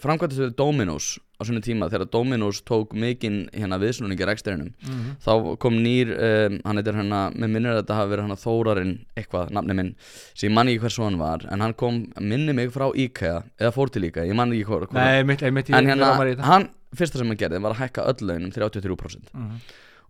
[0.04, 1.08] framkvæmtast við Dominos
[1.38, 5.16] á svona tíma þegar Dominos tók mikinn hérna viðsnúningi reksturinnum Mhm.
[5.26, 8.94] þá kom nýr, um, hann heitir hérna með minnir að þetta hafi verið hann Þórarinn
[9.18, 9.96] eitthvað, nafni minn,
[10.36, 13.74] sem ég man ekki hversu hann var en hann kom, minni mig frá IKEA eða
[13.74, 17.18] fór til IKEA, ég man ekki hvað hvað- Nei, mitt, mitt, en hérna, hann, fyrsta
[17.18, 19.60] sem hann gerði var að hækka öll launum 33% Mhm.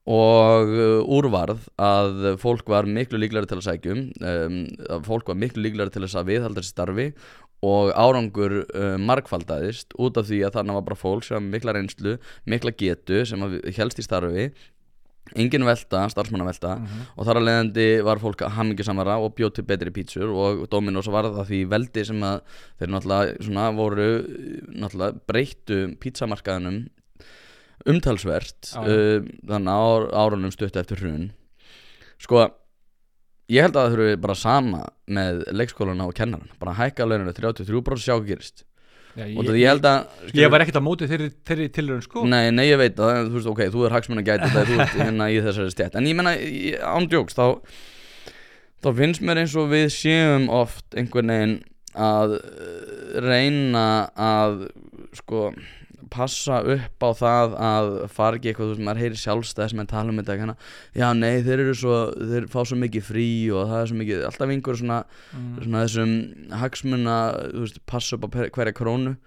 [0.08, 5.36] og uh, úrvarð að fólk var miklu líklegri til að sækjum um, að fólk var
[5.36, 7.14] miklu líklegri til þess að viðhalda þessi starfi
[7.66, 12.18] og árangur uh, margfaldaðist út af því að þannig var bara fólk sem mikla reynslu,
[12.45, 14.51] mikla getu sem að helst í starfi.
[15.36, 16.78] Engin velta, starfsmannavelta.
[17.18, 21.28] Og þar að leiðandi var fólk hamingisamara og bjóð til betri pítsur og Dominos var
[21.28, 22.38] það því veldi sem að
[22.80, 24.05] þeir náttúrulega svona voru
[24.72, 26.86] náttúrulega breyttu pítsamarkaðinum
[27.88, 29.88] umtalsvert uh, þannig á
[30.24, 31.28] árunum stutt eftir hrun.
[32.24, 32.47] Sko
[33.54, 34.82] ég held að það þurfi bara sama
[35.18, 38.64] með leikskólana og kennaran bara hækka launinu 33% sjá gerist.
[39.18, 42.04] Já, og ég, það ég held að ég var ekkert á móti þeirri, þeirri tilraun
[42.06, 42.26] sko.
[42.30, 44.82] Nei, nei, ég veit en þú veist, ok, þú er hagsmun að gæta þetta, þú
[44.84, 47.58] ert hérna í þessari stjætt En ég menna, í- án djóks, þá
[48.86, 51.56] þá finnst mér eins og við séum oft einhvern veginn
[51.98, 53.86] að uh, reyna
[54.22, 54.68] að
[55.18, 55.48] sko
[56.14, 60.14] passa upp á það að fara ekki eitthvað, þú veist, maður heyri sjálfstæðis með tala
[60.14, 60.56] um þetta, hérna,
[60.95, 64.26] já, nei, þeir eru svo þeir fá svo mikið frí og það er svo mikið
[64.30, 65.00] alltaf einhver svona,
[65.34, 65.56] Mm.
[65.64, 66.14] svona þessum
[66.62, 67.18] hagsmuna,
[67.56, 69.18] þú veist, passa upp á hverja krónu.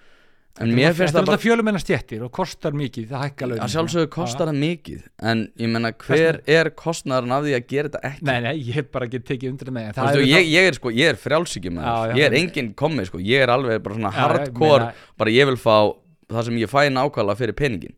[0.61, 3.47] En Þetta mér er finnst það bara alltaf fjölumennar stjettir og kostar mikið, það hækka
[3.49, 7.67] laun að sjálfsögðu kostar það mikið en ég menna hver er kostnaðurinn af því að
[7.71, 8.23] gera þetta ekki?
[8.27, 10.91] Nei, nei, ég hef bara ekki tekið undir með Þú veistu, ég, ég er sko,
[10.91, 13.95] ég er frjálsíkjum Já, já, ég er en- enginn komið sko, ég er alveg bara
[13.95, 15.95] svona hardcore bara ég vil fá
[16.31, 17.97] það sem ég fæ nákvæmlega fyrir peningin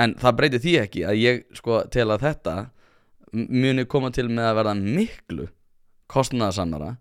[0.00, 2.56] en það breytir því ekki að ég sko til að þetta
[3.34, 5.48] muni koma til með að verða miklu
[6.10, 6.94] kostnaðarsamnara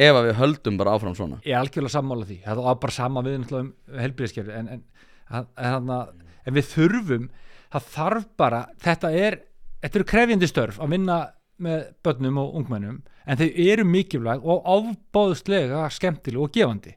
[0.00, 1.40] ef að við höldum bara áfram svona.
[1.44, 3.70] Ég er algjörlega sammála því, það var bara sama við um
[4.00, 7.28] helbriðiskerfi en, en, en, en, við þurfum
[7.70, 9.38] það þarf bara, þetta er
[9.80, 11.18] þetta eru krefjandi störf að vinna
[11.60, 16.96] með börnum og ungmennum en þau eru mikilvæg og ábáðslega skemmtileg og gefandi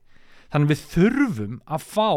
[0.53, 2.09] þannig við þurfum að fá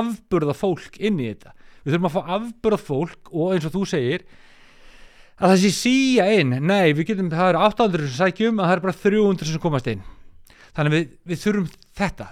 [0.00, 1.52] afburða fólk inn í þetta.
[1.82, 4.24] Við þurfum að fá afburða fólk og eins og þú segir
[5.36, 6.54] að það sé síja inn.
[6.64, 9.90] Nei, við getum, það eru 800 sem sækjum að það eru bara 300 sem komast
[9.92, 10.04] inn.
[10.72, 11.68] Þannig við, við þurfum
[12.00, 12.28] þetta.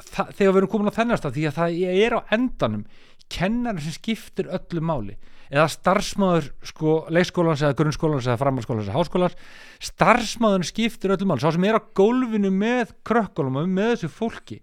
[0.00, 2.84] Þa, þegar við erum komin á þennast því að það er á endanum
[3.30, 5.16] kennar sem skiptir öllu máli.
[5.50, 9.38] Eða starfsmáður sko, leikskólans eða grunnskólans eða framhalskólans eða háskólans
[9.82, 11.42] starfsmáður skiptir öllu máli.
[11.42, 14.60] Sá sem er á gólfinu með krökkulum og með þessu fólki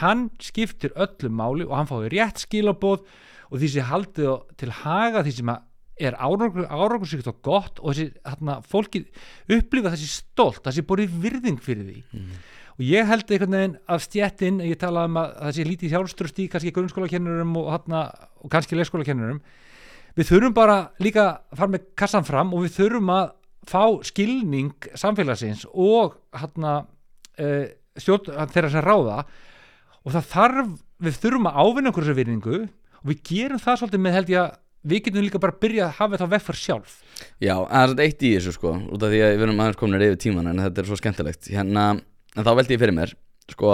[0.00, 3.06] hann skiptir öllu máli og hann fái rétt skilabóð
[3.46, 5.54] og því sem haldið til haga því sem
[5.96, 9.06] er árangursíkt og gott og þessi hérna, fólki
[9.48, 12.26] upplifa þessi stolt, þessi borið virðing fyrir því
[12.76, 16.42] og ég held einhvern veginn að stjettin ég talaði um að það sé lítið hjálpströst
[16.42, 19.40] í kannski grunnskólakennurum og, og kannski leikskólakennurum
[20.16, 23.26] við þurfum bara líka að fara með kassan fram og við þurfum að
[23.66, 26.78] fá skilning samfélagsins og hana,
[27.40, 27.64] uh,
[27.98, 29.24] stjórn þeirra sem ráða.
[30.06, 30.70] Og það þarf,
[31.02, 34.42] við þurfum að ávinna okkur þessu virðingu og við gerum það svolítið með held ég
[34.44, 34.54] að
[34.86, 36.92] við getum líka bara að byrja að hafa þetta vegfar sjálf.
[37.42, 40.04] Já, það er eitt í þessu sko út af því að við erum aðeins komin
[40.06, 41.48] yfir tíman en þetta er svo skemmtilegt.
[41.50, 41.86] Hérna,
[42.36, 43.14] en þá veldi ég fyrir mér
[43.50, 43.72] sko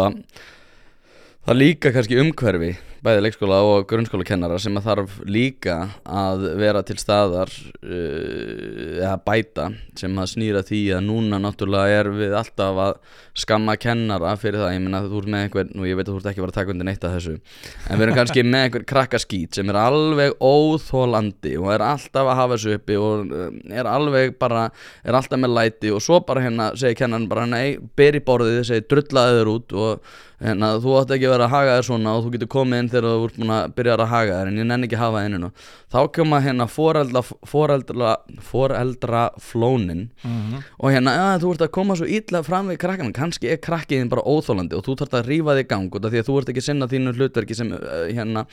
[1.43, 2.73] það líka kannski umhverfi
[3.03, 5.77] bæði leikskóla og grunnskóla kennara sem að þarf líka
[6.07, 9.67] að vera til staðar uh, eða bæta
[9.99, 12.95] sem að snýra því að núna náttúrulega er við alltaf að
[13.43, 16.21] skamma kennara fyrir það, ég að þú ert með einhver og ég veit að þú
[16.21, 18.67] ert ekki að vera að taka undir neitt af þessu en við erum kannski með
[18.69, 23.47] einhver krakkaskít sem er alveg óþólandi og er alltaf að hafa þessu uppi og uh,
[23.83, 24.69] er alveg bara,
[25.03, 28.63] er alltaf með læti og svo bara hérna segir kennan bara nei, ber í borðið,
[28.71, 30.13] segir drullaði þér út og
[30.43, 32.92] hérna þú átt ekki að vera að haga þér svona og þú getur komið inn
[32.93, 35.19] þegar þú ert búin að byrja að haga þér en ég nenni ekki að hafa
[35.19, 35.51] það inninu
[35.93, 38.15] þá koma hérna foreldra foreldra,
[38.53, 40.63] foreldra flónin mm -hmm.
[40.79, 44.13] og hérna, ja, þú ert að koma svo ítla fram við krakkan, kannski er krakkiðin
[44.13, 46.49] bara óþólandi og þú þarf að rífa þig gang út af því að þú ert
[46.49, 48.47] ekki að sinna þínu hlutverki sem uh, hérna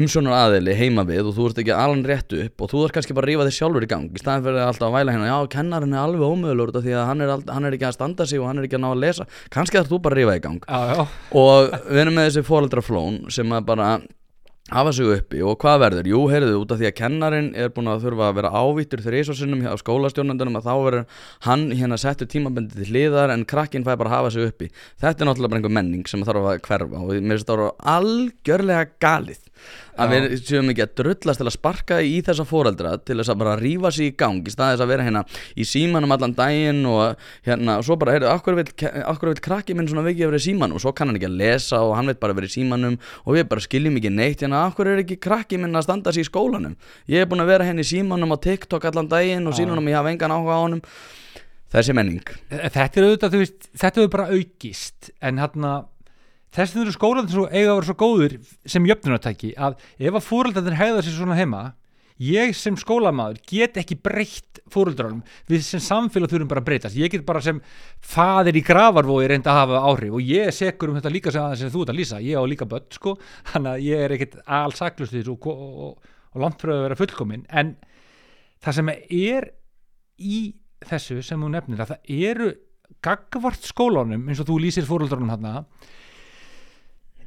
[0.00, 3.16] umsjónar aðili heima við og þú ert ekki alveg rétt upp og þú þarf kannski
[3.16, 4.10] bara að rífa þig sjálfur í gang.
[4.10, 7.08] Í staðan fyrir að alltaf að væla hérna já, kennarinn er alveg ómöðulur því að
[7.10, 9.02] hann er, hann er ekki að standa sig og hann er ekki að ná að
[9.06, 9.28] lesa.
[9.54, 10.60] Kannski þarf þú bara að rífa þig í gang.
[10.66, 11.02] Já, já.
[11.42, 13.90] og við erum með þessi fóreldraflón sem að bara
[14.72, 16.08] hafa sig uppi og hvað verður?
[16.10, 19.62] Jú, heyrðu, út af því að kennarin er búin að þurfa að vera ávittur þrýsvarsinnum
[19.62, 24.10] hjá skólastjórnandunum að þá verður hann hérna settur tímabendið til hliðar en krakkin fæ bara
[24.10, 24.70] að hafa sig uppi
[25.02, 28.88] þetta er náttúrulega bara einhver menning sem þarf að hverfa og mér finnst það algjörlega
[29.06, 29.45] galið
[29.96, 33.40] að við séum ekki að drullast til að sparka í þessa fóreldra til þess að
[33.42, 35.22] bara rífa sig í gang í staðis að vera hérna
[35.56, 38.66] í símanum allan daginn og hérna og svo bara, heyrðu, akkur vil,
[39.32, 40.78] vil krakki minn svona vikið að vera í símanum?
[40.78, 43.38] Og svo kann hann ekki að lesa og hann vil bara vera í símanum og
[43.38, 46.30] við bara skiljum ekki neitt hérna, akkur er ekki krakki minn að standa sig í
[46.30, 46.76] skólanum?
[47.10, 49.98] Ég er búin að vera hérna í símanum á TikTok allan daginn og sínunum ég
[49.98, 50.84] hafa engan áhuga á honum.
[51.72, 52.22] Þessi menning.
[52.50, 55.72] Þetta er auðvitað, veist, þetta hefur bara aukist en hérna
[56.56, 60.24] þess þau eru skólan svo eiga að vera svo góður sem jöfnunartæki að ef að
[60.24, 61.64] fóreldarnir hegða sér svona heima
[62.22, 66.98] ég sem skólamaður get ekki breytt fóreldrarnum við sem samfélag þurfum bara að breytast.
[66.98, 67.60] Ég get bara sem
[68.00, 71.56] fadir í gravarvói reynda að hafa áhrif og ég er sekur um þetta líka sem,
[71.60, 73.16] sem þú ert að lýsa, ég á líka börn sko,
[73.52, 77.00] þannig að ég er ekkit alls saklustið og, og, og, og langt frá að vera
[77.02, 77.74] fullkomin en
[78.64, 79.50] það sem er
[80.16, 80.40] í
[80.86, 82.50] þessu sem þú nefnir að það eru
[83.04, 85.68] gagvart skólanum eins og þú lýsir fóreldrarnum hann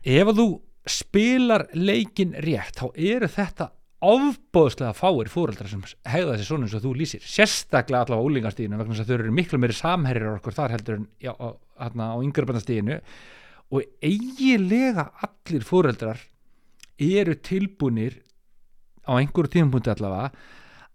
[0.04, 0.48] ef þú
[0.90, 3.70] spilar leikin rétt þá eru þetta
[4.00, 7.24] ofbóðslega fáir fóreldrar sem hegða þessi svona eins og þú lýsir.
[7.24, 11.00] Sérstaklega allavega á úlingastíðinu vegna þess að þau eru miklu meiri samherrir okkur þar heldur
[11.02, 11.48] en já, á,
[11.84, 13.00] á yngrabandastíðinu
[13.76, 16.24] og eiginlega allir fóreldrar
[17.00, 18.22] eru tilbúnir
[19.04, 20.32] á einhverju tímapunkti allavega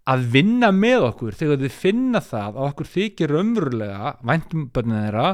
[0.05, 5.29] að vinna með okkur þegar þið finna það að okkur þykir raunverulega væntum börnum þeirra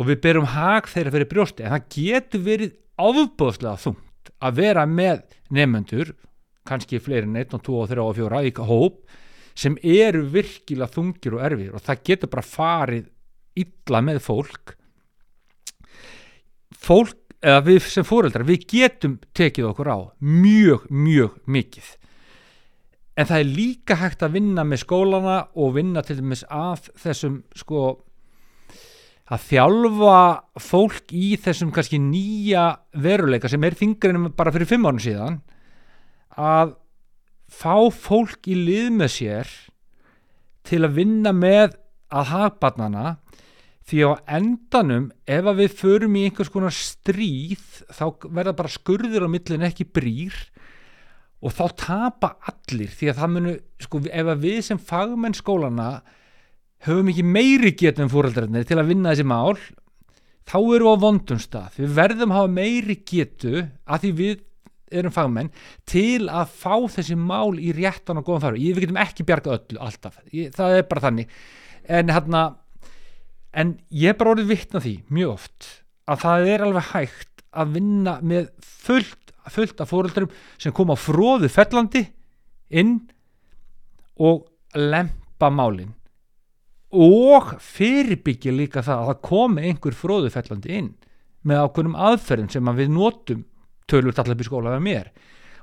[0.00, 1.64] og við berum hag þeirra fyrir brjósti.
[1.66, 5.22] En það getur verið ofbóðslega þungt að vera með
[5.52, 6.14] nefnendur
[6.68, 9.00] kannski fleiri en 1 og 2 og 3 og 4 í hóp
[9.60, 11.72] sem eru virkilega þungir og erfir.
[11.76, 13.08] Og það getur bara farið
[13.60, 14.76] illa með fólk.
[16.80, 21.96] Fólk eða við sem fóreldrar við getum tekið okkur á mjög, mjög mikið.
[23.20, 27.42] En það er líka hægt að vinna með skólana og vinna til dæmis að þessum
[27.58, 27.82] sko
[29.30, 30.18] að þjálfa
[30.58, 32.64] fólk í þessum kannski nýja
[32.98, 35.40] veruleika sem er þingrinum bara fyrir fimm árun síðan
[36.34, 36.74] að
[37.50, 39.52] fá fólk í lið með sér
[40.66, 41.76] til að vinna með
[42.10, 43.04] að hagbarnana
[43.90, 49.26] því á endanum ef að við förum í einhvers konar stríð þá verða bara skurður
[49.26, 50.36] á millin ekki brýr
[51.40, 55.90] og þá tapa allir því að það munu sko, ef að við sem fagmenn skólana
[56.86, 59.58] höfum ekki meiri getum fóreldrarnir til að vinna þessi mál
[60.48, 61.76] þá við á vondum stað.
[61.78, 64.38] Við verðum að hafa meiri getu að því við
[64.90, 65.52] erum fagmenn
[65.88, 69.82] til að fá þessi mál í réttan og góðan fara við getum ekki bjarga öllu
[69.86, 70.18] alltaf.
[70.34, 71.36] Ég, það er bara þannig.
[71.90, 72.42] En, hérna,
[73.54, 75.70] en ég er bara orðið vittna því mjög oft
[76.10, 80.98] að það er alveg hægt að vinna með fullt, fullt af fóreldurum sem koma á
[80.98, 82.04] fróðu fellandi
[82.80, 82.98] inn
[84.20, 84.46] og
[84.78, 85.94] lempa málin
[86.90, 90.90] og fyrirbyggja líka það að það komi einhver fróðu fellandi inn
[91.46, 93.44] með ákveðnum aðferðum sem að við notum
[93.90, 95.12] tölvur allar upp í skóla með mér.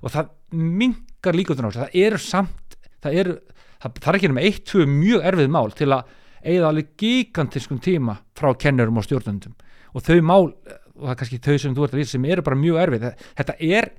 [0.01, 3.35] Og það mingar líka út á það eru samt það eru,
[3.81, 6.11] það, það er ekki um eitt, tvö mjög erfið mál til að
[6.47, 9.55] eigða alveg gigantiskum tíma frá kennurum og stjórnendum.
[9.93, 10.51] Og þau mál,
[10.97, 13.07] og það er kannski þau sem þú ert að lýsa sem eru bara mjög erfið.
[13.39, 13.89] Þetta er,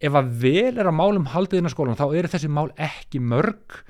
[0.00, 3.22] ef að vel er að málum haldið inn á skólan, þá eru þessi mál ekki
[3.22, 3.80] mörg,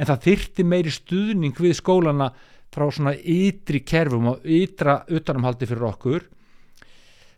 [0.00, 2.30] en það þyrti meiri stuðning við skólana
[2.70, 6.24] frá svona ytri kerfum og ytra utanumhaldi fyrir okkur.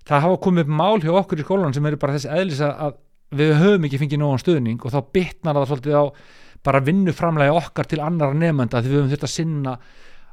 [0.06, 3.00] Það hafa komið upp mál hjá okkur í skólan sem eru bara þessi eðlis að
[3.32, 6.04] við höfum ekki fengið nógan stuðning og þá bitnar það svolítið á
[6.62, 9.76] bara vinnuframlega okkar til annara nefnda því við höfum þetta að sinna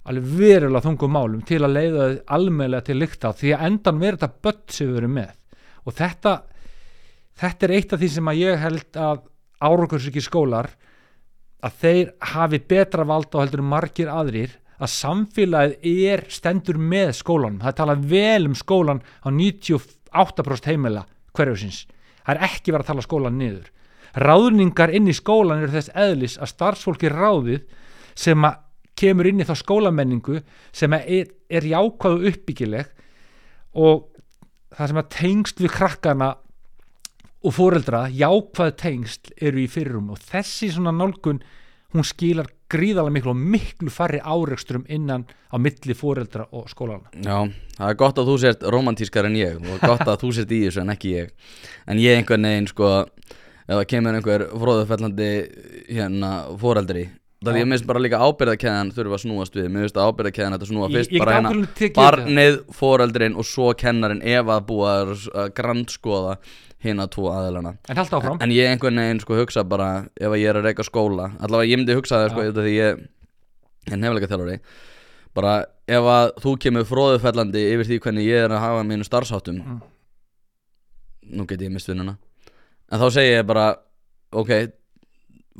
[0.09, 4.19] alveg verulega þungum málum til að leiða þau almeinlega til lykta því að endan verður
[4.19, 5.33] þetta börn sem við erum með.
[5.85, 6.35] Og þetta
[7.39, 9.23] þetta er eitt af því sem að ég held að
[9.69, 10.71] árakursiki skólar
[11.65, 17.59] að þeir hafi betra vald á heldur margir aðrir að samfélagið er stendur með skólanum,
[17.63, 21.03] það talað vel um skólan á 98% heimila
[21.35, 21.83] hverjusins,
[22.23, 23.67] það er ekki verið að tala skólan niður.
[24.19, 27.67] Ráðningar inn í skólan eru þess eðlis að starfsfólki ráðið
[28.17, 28.47] sem
[28.99, 30.39] kemur inn í þá skólamenningu
[30.75, 32.89] sem er, er jákvæðu uppbyggileg
[33.79, 34.07] og
[34.75, 36.33] það sem að tengst við krakkana
[37.39, 41.39] og fóreldra, jákvæðu tengst eru í fyrirum og þessi svona nálgun
[41.95, 47.49] hún skilar gríðalega miklu og miklu farri áreiksturum innan á milli fóreldra og skólana Já,
[47.77, 50.59] það er gott að þú sért romantískar en ég og gott að þú sért í
[50.67, 51.31] þessu en ekki ég.
[51.89, 52.91] En ég einhvern veginn sko
[53.69, 55.31] eða kemur einhver fróðufellandi
[55.89, 57.07] hérna fóreldri
[57.39, 59.67] það er ég minnst bara líka ábyrðakeðan þurfa að snúast við.
[59.71, 64.51] Mér finnst að ábyrðakeðan þetta snúa fyrst bara hérna barnið, fóreldrin og svo kennarin ef
[64.51, 65.13] að búa að
[66.79, 70.51] grandskoða hérna tvo aðeilana en, en ég einhvern veginn sko hugsa bara ef að ég
[70.51, 72.53] er að reyka skóla allavega ég myndi hugsa það sko ja.
[72.55, 73.01] því ég
[73.89, 74.59] er nefnilega þjálfari
[75.35, 75.53] bara
[75.89, 79.77] ef að þú kemur fróðufellandi yfir því hvernig ég er að hafa mínu starfsáttum mm.
[81.37, 82.17] nú get ég mist vinnuna.
[82.89, 83.67] En þá segir ég bara
[84.33, 84.51] ok,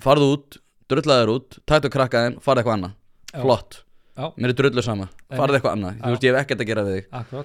[0.01, 0.59] farðu út
[0.89, 2.93] drullaður út, tættu krakkaðin, farðu eitthvað annað.
[3.29, 3.81] Flott,
[4.17, 4.31] Já.
[4.41, 5.09] mér er drullu sama.
[5.29, 7.43] Farðu eitthvað annað, þú veist ég hef ekkert að gera við þig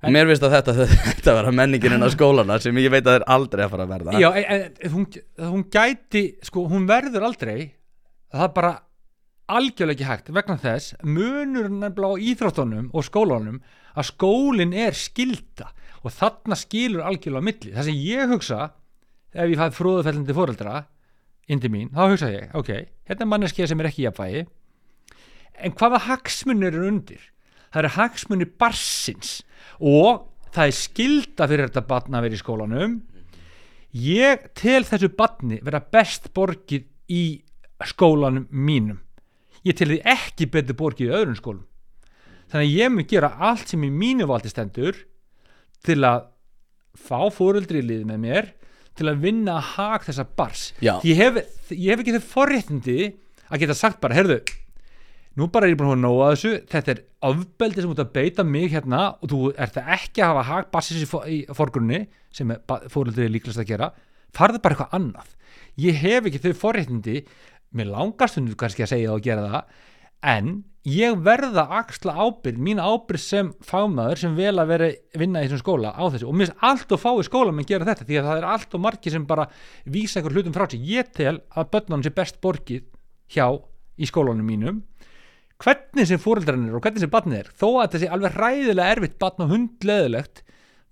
[0.00, 0.74] Og mér finnst að þetta
[1.10, 3.94] þetta vera menningin inn á skólana sem ég veit að er aldrei að fara að
[3.94, 4.20] verða.
[4.22, 5.08] Já, en, en, hún,
[5.42, 7.56] hún gæti, sko, hún verður aldrei
[8.30, 8.72] það er bara
[9.50, 13.58] algjörlega ekki hægt vegna þess munur nefnilega á íþróttunum og skólanum
[13.98, 17.74] að skólinn er skilda og þarna skilur algjörlega milli.
[17.74, 18.60] Það sem ég hugsa
[19.34, 20.78] ef ég fæði fróðufellandi fóreldra
[21.50, 22.70] indi mín, þá hugsa ég, ok,
[23.10, 24.46] hérna er manneskja sem er ekki í jafnvægi.
[25.60, 27.24] En hvaða hagsmunir eru undir?
[27.70, 29.40] Það eru hagsmunir barsins
[29.80, 32.96] og það er skilda fyrir þetta batna að vera í skólanum.
[33.96, 37.24] Ég tel þessu batni vera best borgið í
[37.90, 39.00] skólanum mínum.
[39.66, 41.66] Ég tel því ekki betur borgið í öðrum skólum.
[42.50, 44.96] Þannig að ég mun gera allt sem í mínu valdi stendur
[45.86, 46.30] til að
[46.98, 48.48] fá fóruldri í lið með mér
[48.98, 50.64] til að vinna að hag þessa bars
[51.06, 51.38] ég hef,
[51.70, 52.96] ég hef ekki þau forréttindi
[53.50, 54.40] að geta sagt bara, herðu
[55.38, 56.54] nú bara er ég búin að nóa þessu.
[56.70, 60.46] Þetta er afbeldi sem út að beita mig hérna og þú ert ekki að hafa
[60.48, 63.92] hag barsins í, forgrunni sem fóröldrið er líklegast að gera.
[64.36, 65.36] Farðu bara eitthvað annað.
[65.80, 67.22] Ég hef ekki þau forréttindi.
[67.76, 69.86] Mér langast hún kannski að segja það og gera það
[70.30, 70.48] en
[70.84, 74.88] ég verða axla ábyrg, mín ábyrg sem fámaður sem vel að vera
[75.20, 76.28] vinna í þessum skóla á þessu.
[76.28, 78.48] Og mér finnst allt og fái skóla með að gera þetta því að það er
[78.50, 79.48] allt og margi sem bara
[79.84, 82.86] vísa einhver hlutum frá sig, ég tel að börnunum sé best borgið
[83.30, 83.46] hjá
[84.00, 84.80] í skólanum mínum
[85.60, 89.18] hvernig sem fóreldrarnir og hvernig sem barnið er þó að þetta sé alveg ræðilega erfitt
[89.20, 90.42] barn og hundleðilegt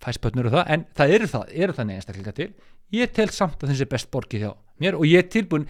[0.05, 2.49] fæst börnur og það, en það eru það, eru það neðanstakleika til.
[2.95, 5.67] Ég tel samt að þessi best borgið hjá mér og ég er tilbúin,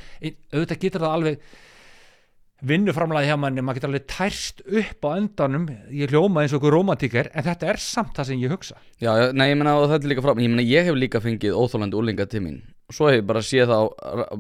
[0.53, 1.49] auðvitað getur það alveg
[2.69, 6.75] vinnuframlæði hjá manni, maður getur alveg tærst upp á endanum, ég hljóma eins og okkur
[6.75, 8.81] romantíker, en þetta er samt það sem ég hugsa.
[8.99, 11.55] Já, nei, ég menna, og þetta er líka fram ég menna, ég hef líka fengið
[11.55, 12.59] óþólandi úrlinga til mín
[12.93, 13.79] svo hef ég bara séð þá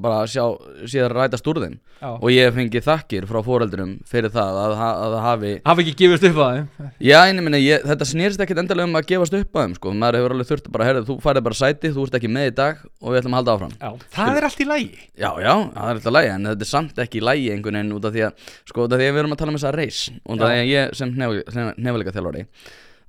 [0.00, 0.44] bara sjá,
[0.88, 1.76] séð það rætast úr þeim.
[1.98, 2.12] Já.
[2.14, 6.26] og ég hef fengið þakkir frá fóreldurum fyrir það að það hafi hafi ekki gefist
[6.28, 6.68] upp á þeim.
[7.02, 7.60] Já, ég menna,
[7.90, 10.70] þetta snýrst ekkit endalega um að gefast upp á þeim sko, maður hefur alveg þurft
[10.76, 13.34] bara, herðu, þú farið bara sæti, þú ert ekki með í dag og við ætlum
[13.34, 13.76] að halda áfram.
[13.82, 16.72] Já, það er allt í lægi Já, já, það er alltaf lægi, en þetta er
[16.72, 19.24] samt ekki lægi einhvern veginn út af því að, sko, út af því að við
[19.24, 22.46] erum að tala um þessa reys, út af því að ég sem nefnilega þjálfari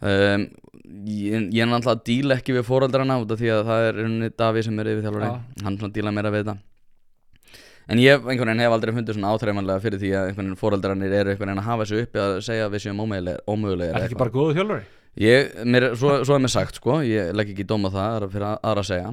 [0.01, 0.47] um,
[1.09, 4.01] ég, ég er náttúrulega að díla ekki við fóröldrarna út af því að það er
[4.05, 5.31] unni Daví sem er yfir þjálfari
[5.65, 6.57] hann er að díla meira við þetta.
[7.89, 11.15] En ég einhvern veginn hef aldrei fundið svona áþreifanlega fyrir því að einhvern veginn fóröldrarnir
[11.19, 14.05] eru einhvern veginn að hafa þessu uppi að segja að við séum ómögulegir Er það
[14.05, 14.83] ekki bara góðu þjálfari?
[15.19, 18.83] Ég, mér, svo, svo er mér sagt sko, ég legg ekki dóma það fyrir aðra
[18.83, 19.09] að segja.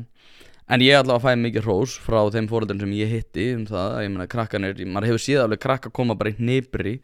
[0.67, 3.93] En ég ætla að fæða mikið hrós frá þeim fóröldum sem ég hitti um það,
[4.03, 6.97] ég meina krakkanir, maður hefur síðan alveg krakka koma bara í nýbri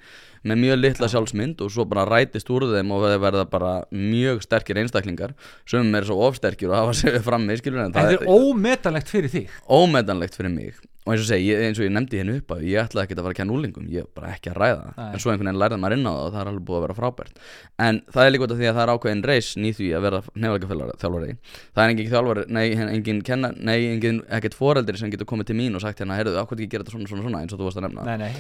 [0.46, 4.42] með mjög litla sjálfsmynd og svo bara rætist úr þeim og þeir verða bara mjög
[4.46, 5.36] sterkir einstaklingar.
[5.68, 9.32] Sem er svo ofsterkir og hafa sig frammi skilur en En það er ómetanlegt fyrir
[9.32, 9.60] þig.
[9.70, 10.80] Ómetanlegt fyrir mig.
[11.02, 13.24] Og eins og segi, eins og ég nefndi henni upp að ég ætlaði ekki að
[13.24, 15.08] fara að kenna úlingum, ég er bara ekki að ræða það.
[15.08, 16.84] En svo einhvern veginn lærði maður inn á það og það er alveg búið að
[16.84, 17.40] vera frábært.
[17.88, 20.06] En það er líka út af því að það er ákveðin reis í því að
[20.06, 20.70] vera nefnleika
[21.02, 21.34] þjálfari.
[21.74, 25.58] Það er engin þjálfari, nei, engin kenna nei, engin, ekkert foreldri sem getur komið til
[25.58, 27.42] mín og sagt hérna, heyrðu, ákveð ekki gera þetta svona, svona, svona?
[27.42, 28.06] eins og þú varst að nefna.
[28.06, 28.32] Nei, nei,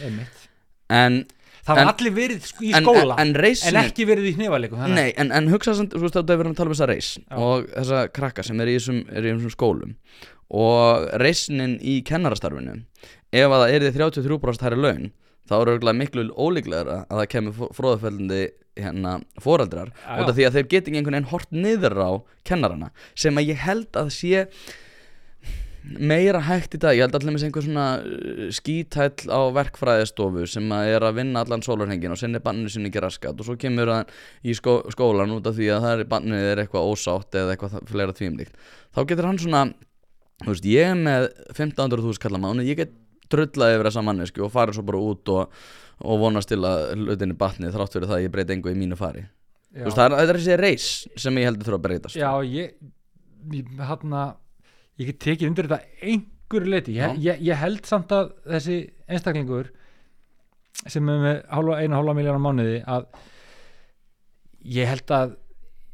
[1.62, 3.36] Það var En- allir verið sk- í skóla en, en
[3.70, 4.34] en, ekki verið í
[4.90, 7.10] Nei, en, en hugsa samt, þú veist, þetta er verið að tala um þessa reis
[7.22, 7.36] Já.
[7.38, 9.02] og þessa krakka sem er í þessum,
[9.54, 9.92] skólum
[10.52, 12.80] og reisnin í kennarastarfinu
[13.32, 15.06] ef að það er því 33% hærri laun
[15.48, 18.42] þá er auðvitað miklu ólíklegra að það kemur fróðafellandi
[18.82, 22.10] hérna foreldrar Já, út af því að þeir geti einhvern veginn hort niður á
[22.48, 24.46] kennarana sem að ég held að sé
[25.82, 30.68] meira hægt í dag, ég held allir með einhver svona uh, skítæll á verkfræðistofu sem
[30.76, 33.90] að er að vinna allan sólarhengin og sinni banninu sinni ekki raskat og svo kemur
[33.90, 34.12] hann
[34.46, 37.74] í skó skólan út af því að það er banninu er eitthvað ósátt eða eitthvað
[37.74, 38.54] það- fleira tvímlíkt
[38.94, 39.62] þá getur hann svona,
[40.44, 42.94] þú veist, ég með 1500.000 kallar mánu, ég get
[43.32, 45.60] drullað yfir þessa mannesku og farið svo bara út og,
[46.04, 48.98] og vonast til að hlutinni batni þrátt fyrir það að ég breyti engu í mínu
[49.00, 49.22] fari.
[49.72, 50.86] Veist, það er, það er þessi reis
[51.16, 52.74] sem ég heldur þurfa að breytast Já, ég,
[53.56, 53.70] ég
[55.02, 58.80] ég get tekið undir þetta einhverju leiti, ég, ég, ég held samt að þessi
[59.10, 59.70] einstaklingur
[60.86, 63.06] sem er með einu hálfa miljónar mánuði að
[64.72, 65.38] ég held að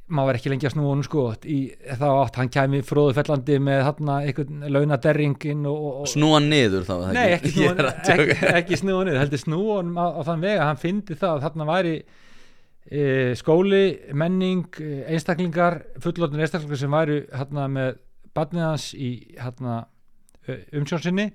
[0.08, 3.82] maður er ekki lengi að snúa honum sko þá átt hann kæmi fróðu fellandi með
[3.90, 7.66] þarna einhvern launaderringin og Snúa niður þá Nei, ekki ekki,
[8.06, 8.52] tjóka.
[8.60, 11.44] ekki snúa niður, heldur snúa honum á, á þann veg að hann fyndi það að
[11.44, 11.94] þarna væri
[12.88, 13.04] e,
[13.40, 13.84] skóli,
[14.16, 18.00] menning, e, einstaklingar, fullorðin einstaklingar sem væru hérna með
[18.38, 19.80] barnið hans í hérna
[20.48, 21.28] umsjónsinni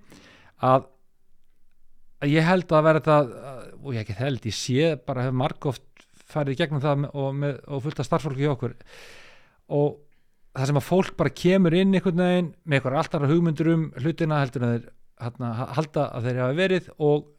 [0.64, 0.88] að,
[2.24, 3.18] að ég held að vera þetta
[3.84, 7.60] og ég ekki held, ég sé bara hef margóft farið í gegnum það og, með,
[7.68, 8.74] og fullt af starffólki hjá okkur.
[9.76, 10.00] Og
[10.54, 14.42] það sem að fólk bara kemur inn einhvern veginn með eitthvað alltaf hugmyndur um hlutina
[14.42, 14.90] heldur að þeir
[15.24, 17.30] hérna, halda að þeir hafa verið og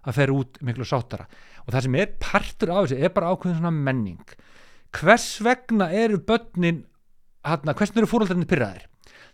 [0.00, 1.26] að þeir út miklu sáttara.
[1.66, 4.36] Og það sem er partur af þessu er bara ákveðin svona menning.
[4.96, 6.84] Hvers vegna eru börnin
[7.46, 8.88] hérna, hvers vegna eru fóröldarnir pyrraðir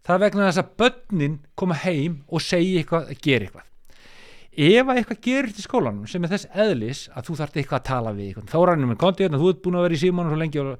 [0.06, 3.72] það er vegna þess að börnin koma heim og segja eitthvað, gera eitthvað.
[4.56, 7.88] Ef að eitthvað gerist í skólanum sem er þess eðlis að þú þarft eitthvað að
[7.90, 10.32] tala við eitthvað, þá rannum við konti hérna, þú ert búin að vera í símanum
[10.32, 10.70] svo lengi og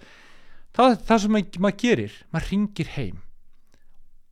[0.79, 3.19] það, það sem maður, maður gerir maður ringir heim.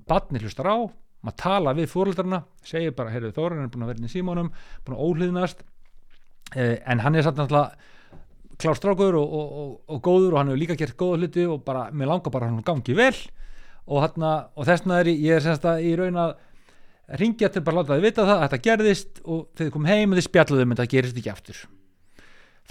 [0.09, 0.77] Barnir hlustar á,
[1.25, 4.51] maður tala við fóröldarna, segir bara, heyrðu Þóran er búin að vera inn í símanum,
[4.87, 5.65] búin að óhlýðnast.
[6.55, 7.93] Eh, en hann er satt náttúrulega
[8.61, 11.89] klástrákur og, og, og, og góður og hann hefur líka gert góða hluti og bara,
[11.93, 13.17] mér langar bara hann gangi vel
[13.87, 14.19] og,
[14.57, 16.35] og þessna er ég, er semst að í raun að
[17.21, 20.19] ringja til bara láta þið vita það að þetta gerðist og þið kom heim og
[20.19, 21.59] þið spjalluðum en það gerist ekki aftur.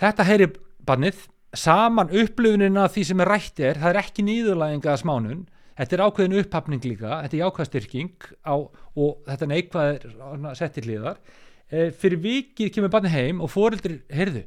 [0.01, 0.47] Þetta heyri
[0.87, 3.77] bannið saman upplifunin af því sem er rætt er.
[3.81, 5.43] Það er ekki nýðurlæginga að smánun.
[5.77, 7.19] Þetta er ákveðin upphafning líka.
[7.21, 11.21] Þetta er jákvæðstyrking á, og þetta neikvæð er sett í hliðar.
[11.69, 14.43] E, fyrir vikið kemur bannið heim og fóreldri, heyrðu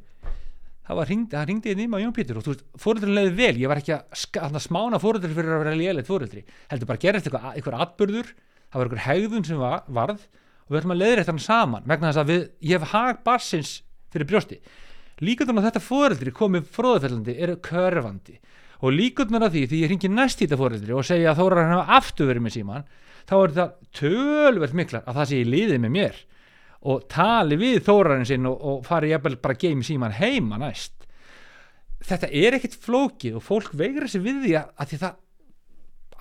[0.87, 3.53] það var hringdi, það hringdi í maður Jón Pétur og þú veist, fóreldrin leiði vel,
[3.61, 7.27] ég var ekki að, að smána fóreldri fyrir að vera léleitt fóreldri heldur bara gerist
[7.27, 10.27] eitthvað, eitthvað atbyrður það var eitthvað hegðun sem var, varð
[10.67, 13.73] og við ætlum að leiðir þetta saman vegna þess að við, ég hef hag barsins
[14.11, 14.59] fyrir brjósti.
[15.23, 18.37] Líkundum að þetta fóreldri komið fróðufellandi eru körfandi.
[18.83, 21.63] Og líkundum að því því ég hringi næst í þetta fóreldri og segja að þóra
[21.63, 22.89] hann hafa aftur verið með síman
[23.27, 26.19] þá er það tölvert miklar að það sé í liðið með mér
[26.85, 30.93] og tali við þórarinn sinn og, og fari jafnvel bara game síman heima næst.
[32.07, 35.17] Þetta er ekkit flókið og fólk veigra sér við því að, að því það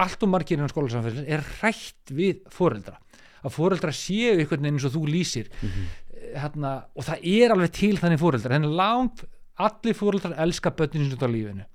[0.07, 2.99] allt og margir innan skólasamfélags er rætt við foreldra.
[3.47, 5.53] Að foreldra séu einhvern veginn eins og þú lýsir.
[6.37, 9.25] Hérna, og það er alveg til þannig foreldra en langt
[9.63, 11.69] allir foreldrar elska börnin sem þetta á lífinu.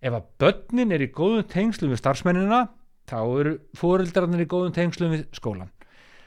[0.00, 2.66] Ef að börnin er í góðum tengslum við starfsmennina
[3.08, 5.70] þá eru foreldrarnir í góðum tengslum við skólan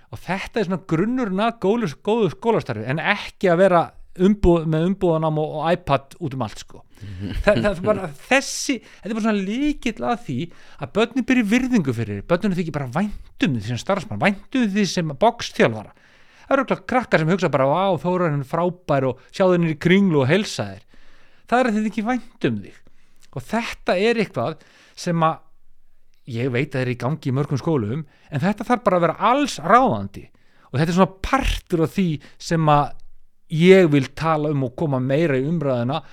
[0.09, 3.81] og þetta er svona grunnurinn að góðu, skólastarfi en ekki að vera
[4.19, 6.83] umbúð, með umbúðanám og, og iPad út um allt sko.
[7.45, 10.37] Þa, það bara þessi þetta er bara svona líkill að því
[10.79, 12.27] að börnin byrja virðingu fyrir þér.
[12.31, 15.95] börninu þykir bara væntum því sem starfsmann væntum því sem boxþjálfara.
[16.41, 19.79] Það eru okkur krakkar sem hugsa bara á þóra henni frábær og sjáðu henni í
[19.79, 20.85] kringlu og helsa þér.
[21.49, 22.79] Það er að þið ekki væntum þig.
[23.29, 24.65] Og þetta er eitthvað
[24.99, 25.37] sem að
[26.29, 29.05] ég veit að það er í gangi í mörgum skólum en þetta þarf bara að
[29.07, 30.25] vera alls ráðandi.
[30.69, 32.09] Og þetta er svona partur af því
[32.49, 32.91] sem að
[33.59, 36.03] ég vil tala um og koma meira í umræðina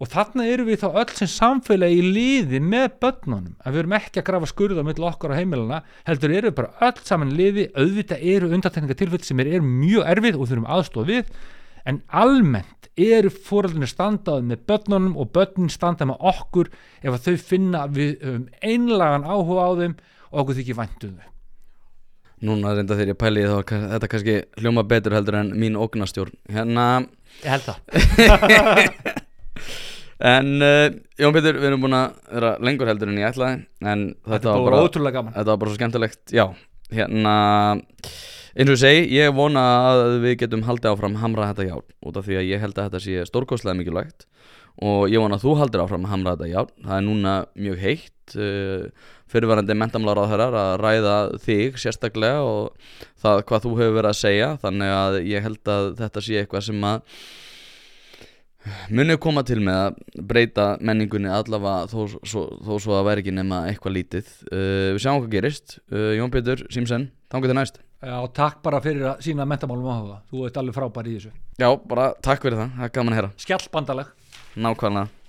[0.00, 3.54] og þarna eru við þá öll sem samfélagi í liði með börnunum.
[3.60, 6.88] Að við erum ekki að grafa skurða mitt okkar á heimilana heldur eru við bara
[6.88, 7.68] öll saman liði.
[7.76, 11.34] Auðvitað eru undartekninga tilfell sem er, er mjög erfið og þurfum aðstof við
[11.88, 16.70] en almennt eru fóröldinni standað með börnunum og börnin standað með okkur
[17.00, 19.94] ef að þau finna við höfum einlagan áhuga á þeim
[20.30, 21.28] og okkur þykir væntum þau.
[22.40, 23.56] Núna reynda þegar ég pæli þá
[23.94, 26.86] þetta kannski hljóma betur heldur en mín ógnastjórn Hérna,
[27.44, 29.20] Ég held það.
[30.20, 34.02] En uh, Jón Pétur, við erum búin að vera lengur heldur en ég ætlaði En
[34.20, 35.32] Þetta þetta var bara bara, ótrúlega gaman.
[35.36, 36.20] þetta var bara svo skemmtilegt.
[36.36, 36.44] Já,
[36.94, 37.34] hérna
[38.56, 42.18] eins og ég segi, ég vona að við getum haldið áfram hamra þetta járn út
[42.18, 44.26] af því að ég held að þetta sé stórkostlega mikilvægt.
[44.80, 46.72] Og ég vona að þú haldir áfram hamra þetta járn.
[46.86, 47.34] Það er núna
[47.66, 53.74] mjög heitt uh, fyrirvarandi mentamlára á þeirrar að ræða þig sérstaklega og það hvað þú
[53.80, 54.50] hefur verið að segja.
[54.64, 57.20] Þannig að ég held að þetta sé eitthvað sem að
[58.92, 60.00] munið koma til með að
[60.30, 64.32] breyta menningunni allavega þó, svo, þó svo að væri ekki nema eitthvað lítið.
[64.50, 65.78] Uh, við sjáum hvað gerist.
[65.92, 67.80] Uh, Jón Pétur Simsen, þangar til næst.
[68.00, 71.34] Já, takk bara fyrir að sína mentamálum áhuga Þú ert alveg frábær í þessu.
[71.60, 73.32] Já, bara takk fyrir það, það er gaman að heyra.
[73.44, 74.12] Skjallbandalag.
[74.56, 75.19] Nákvæmlega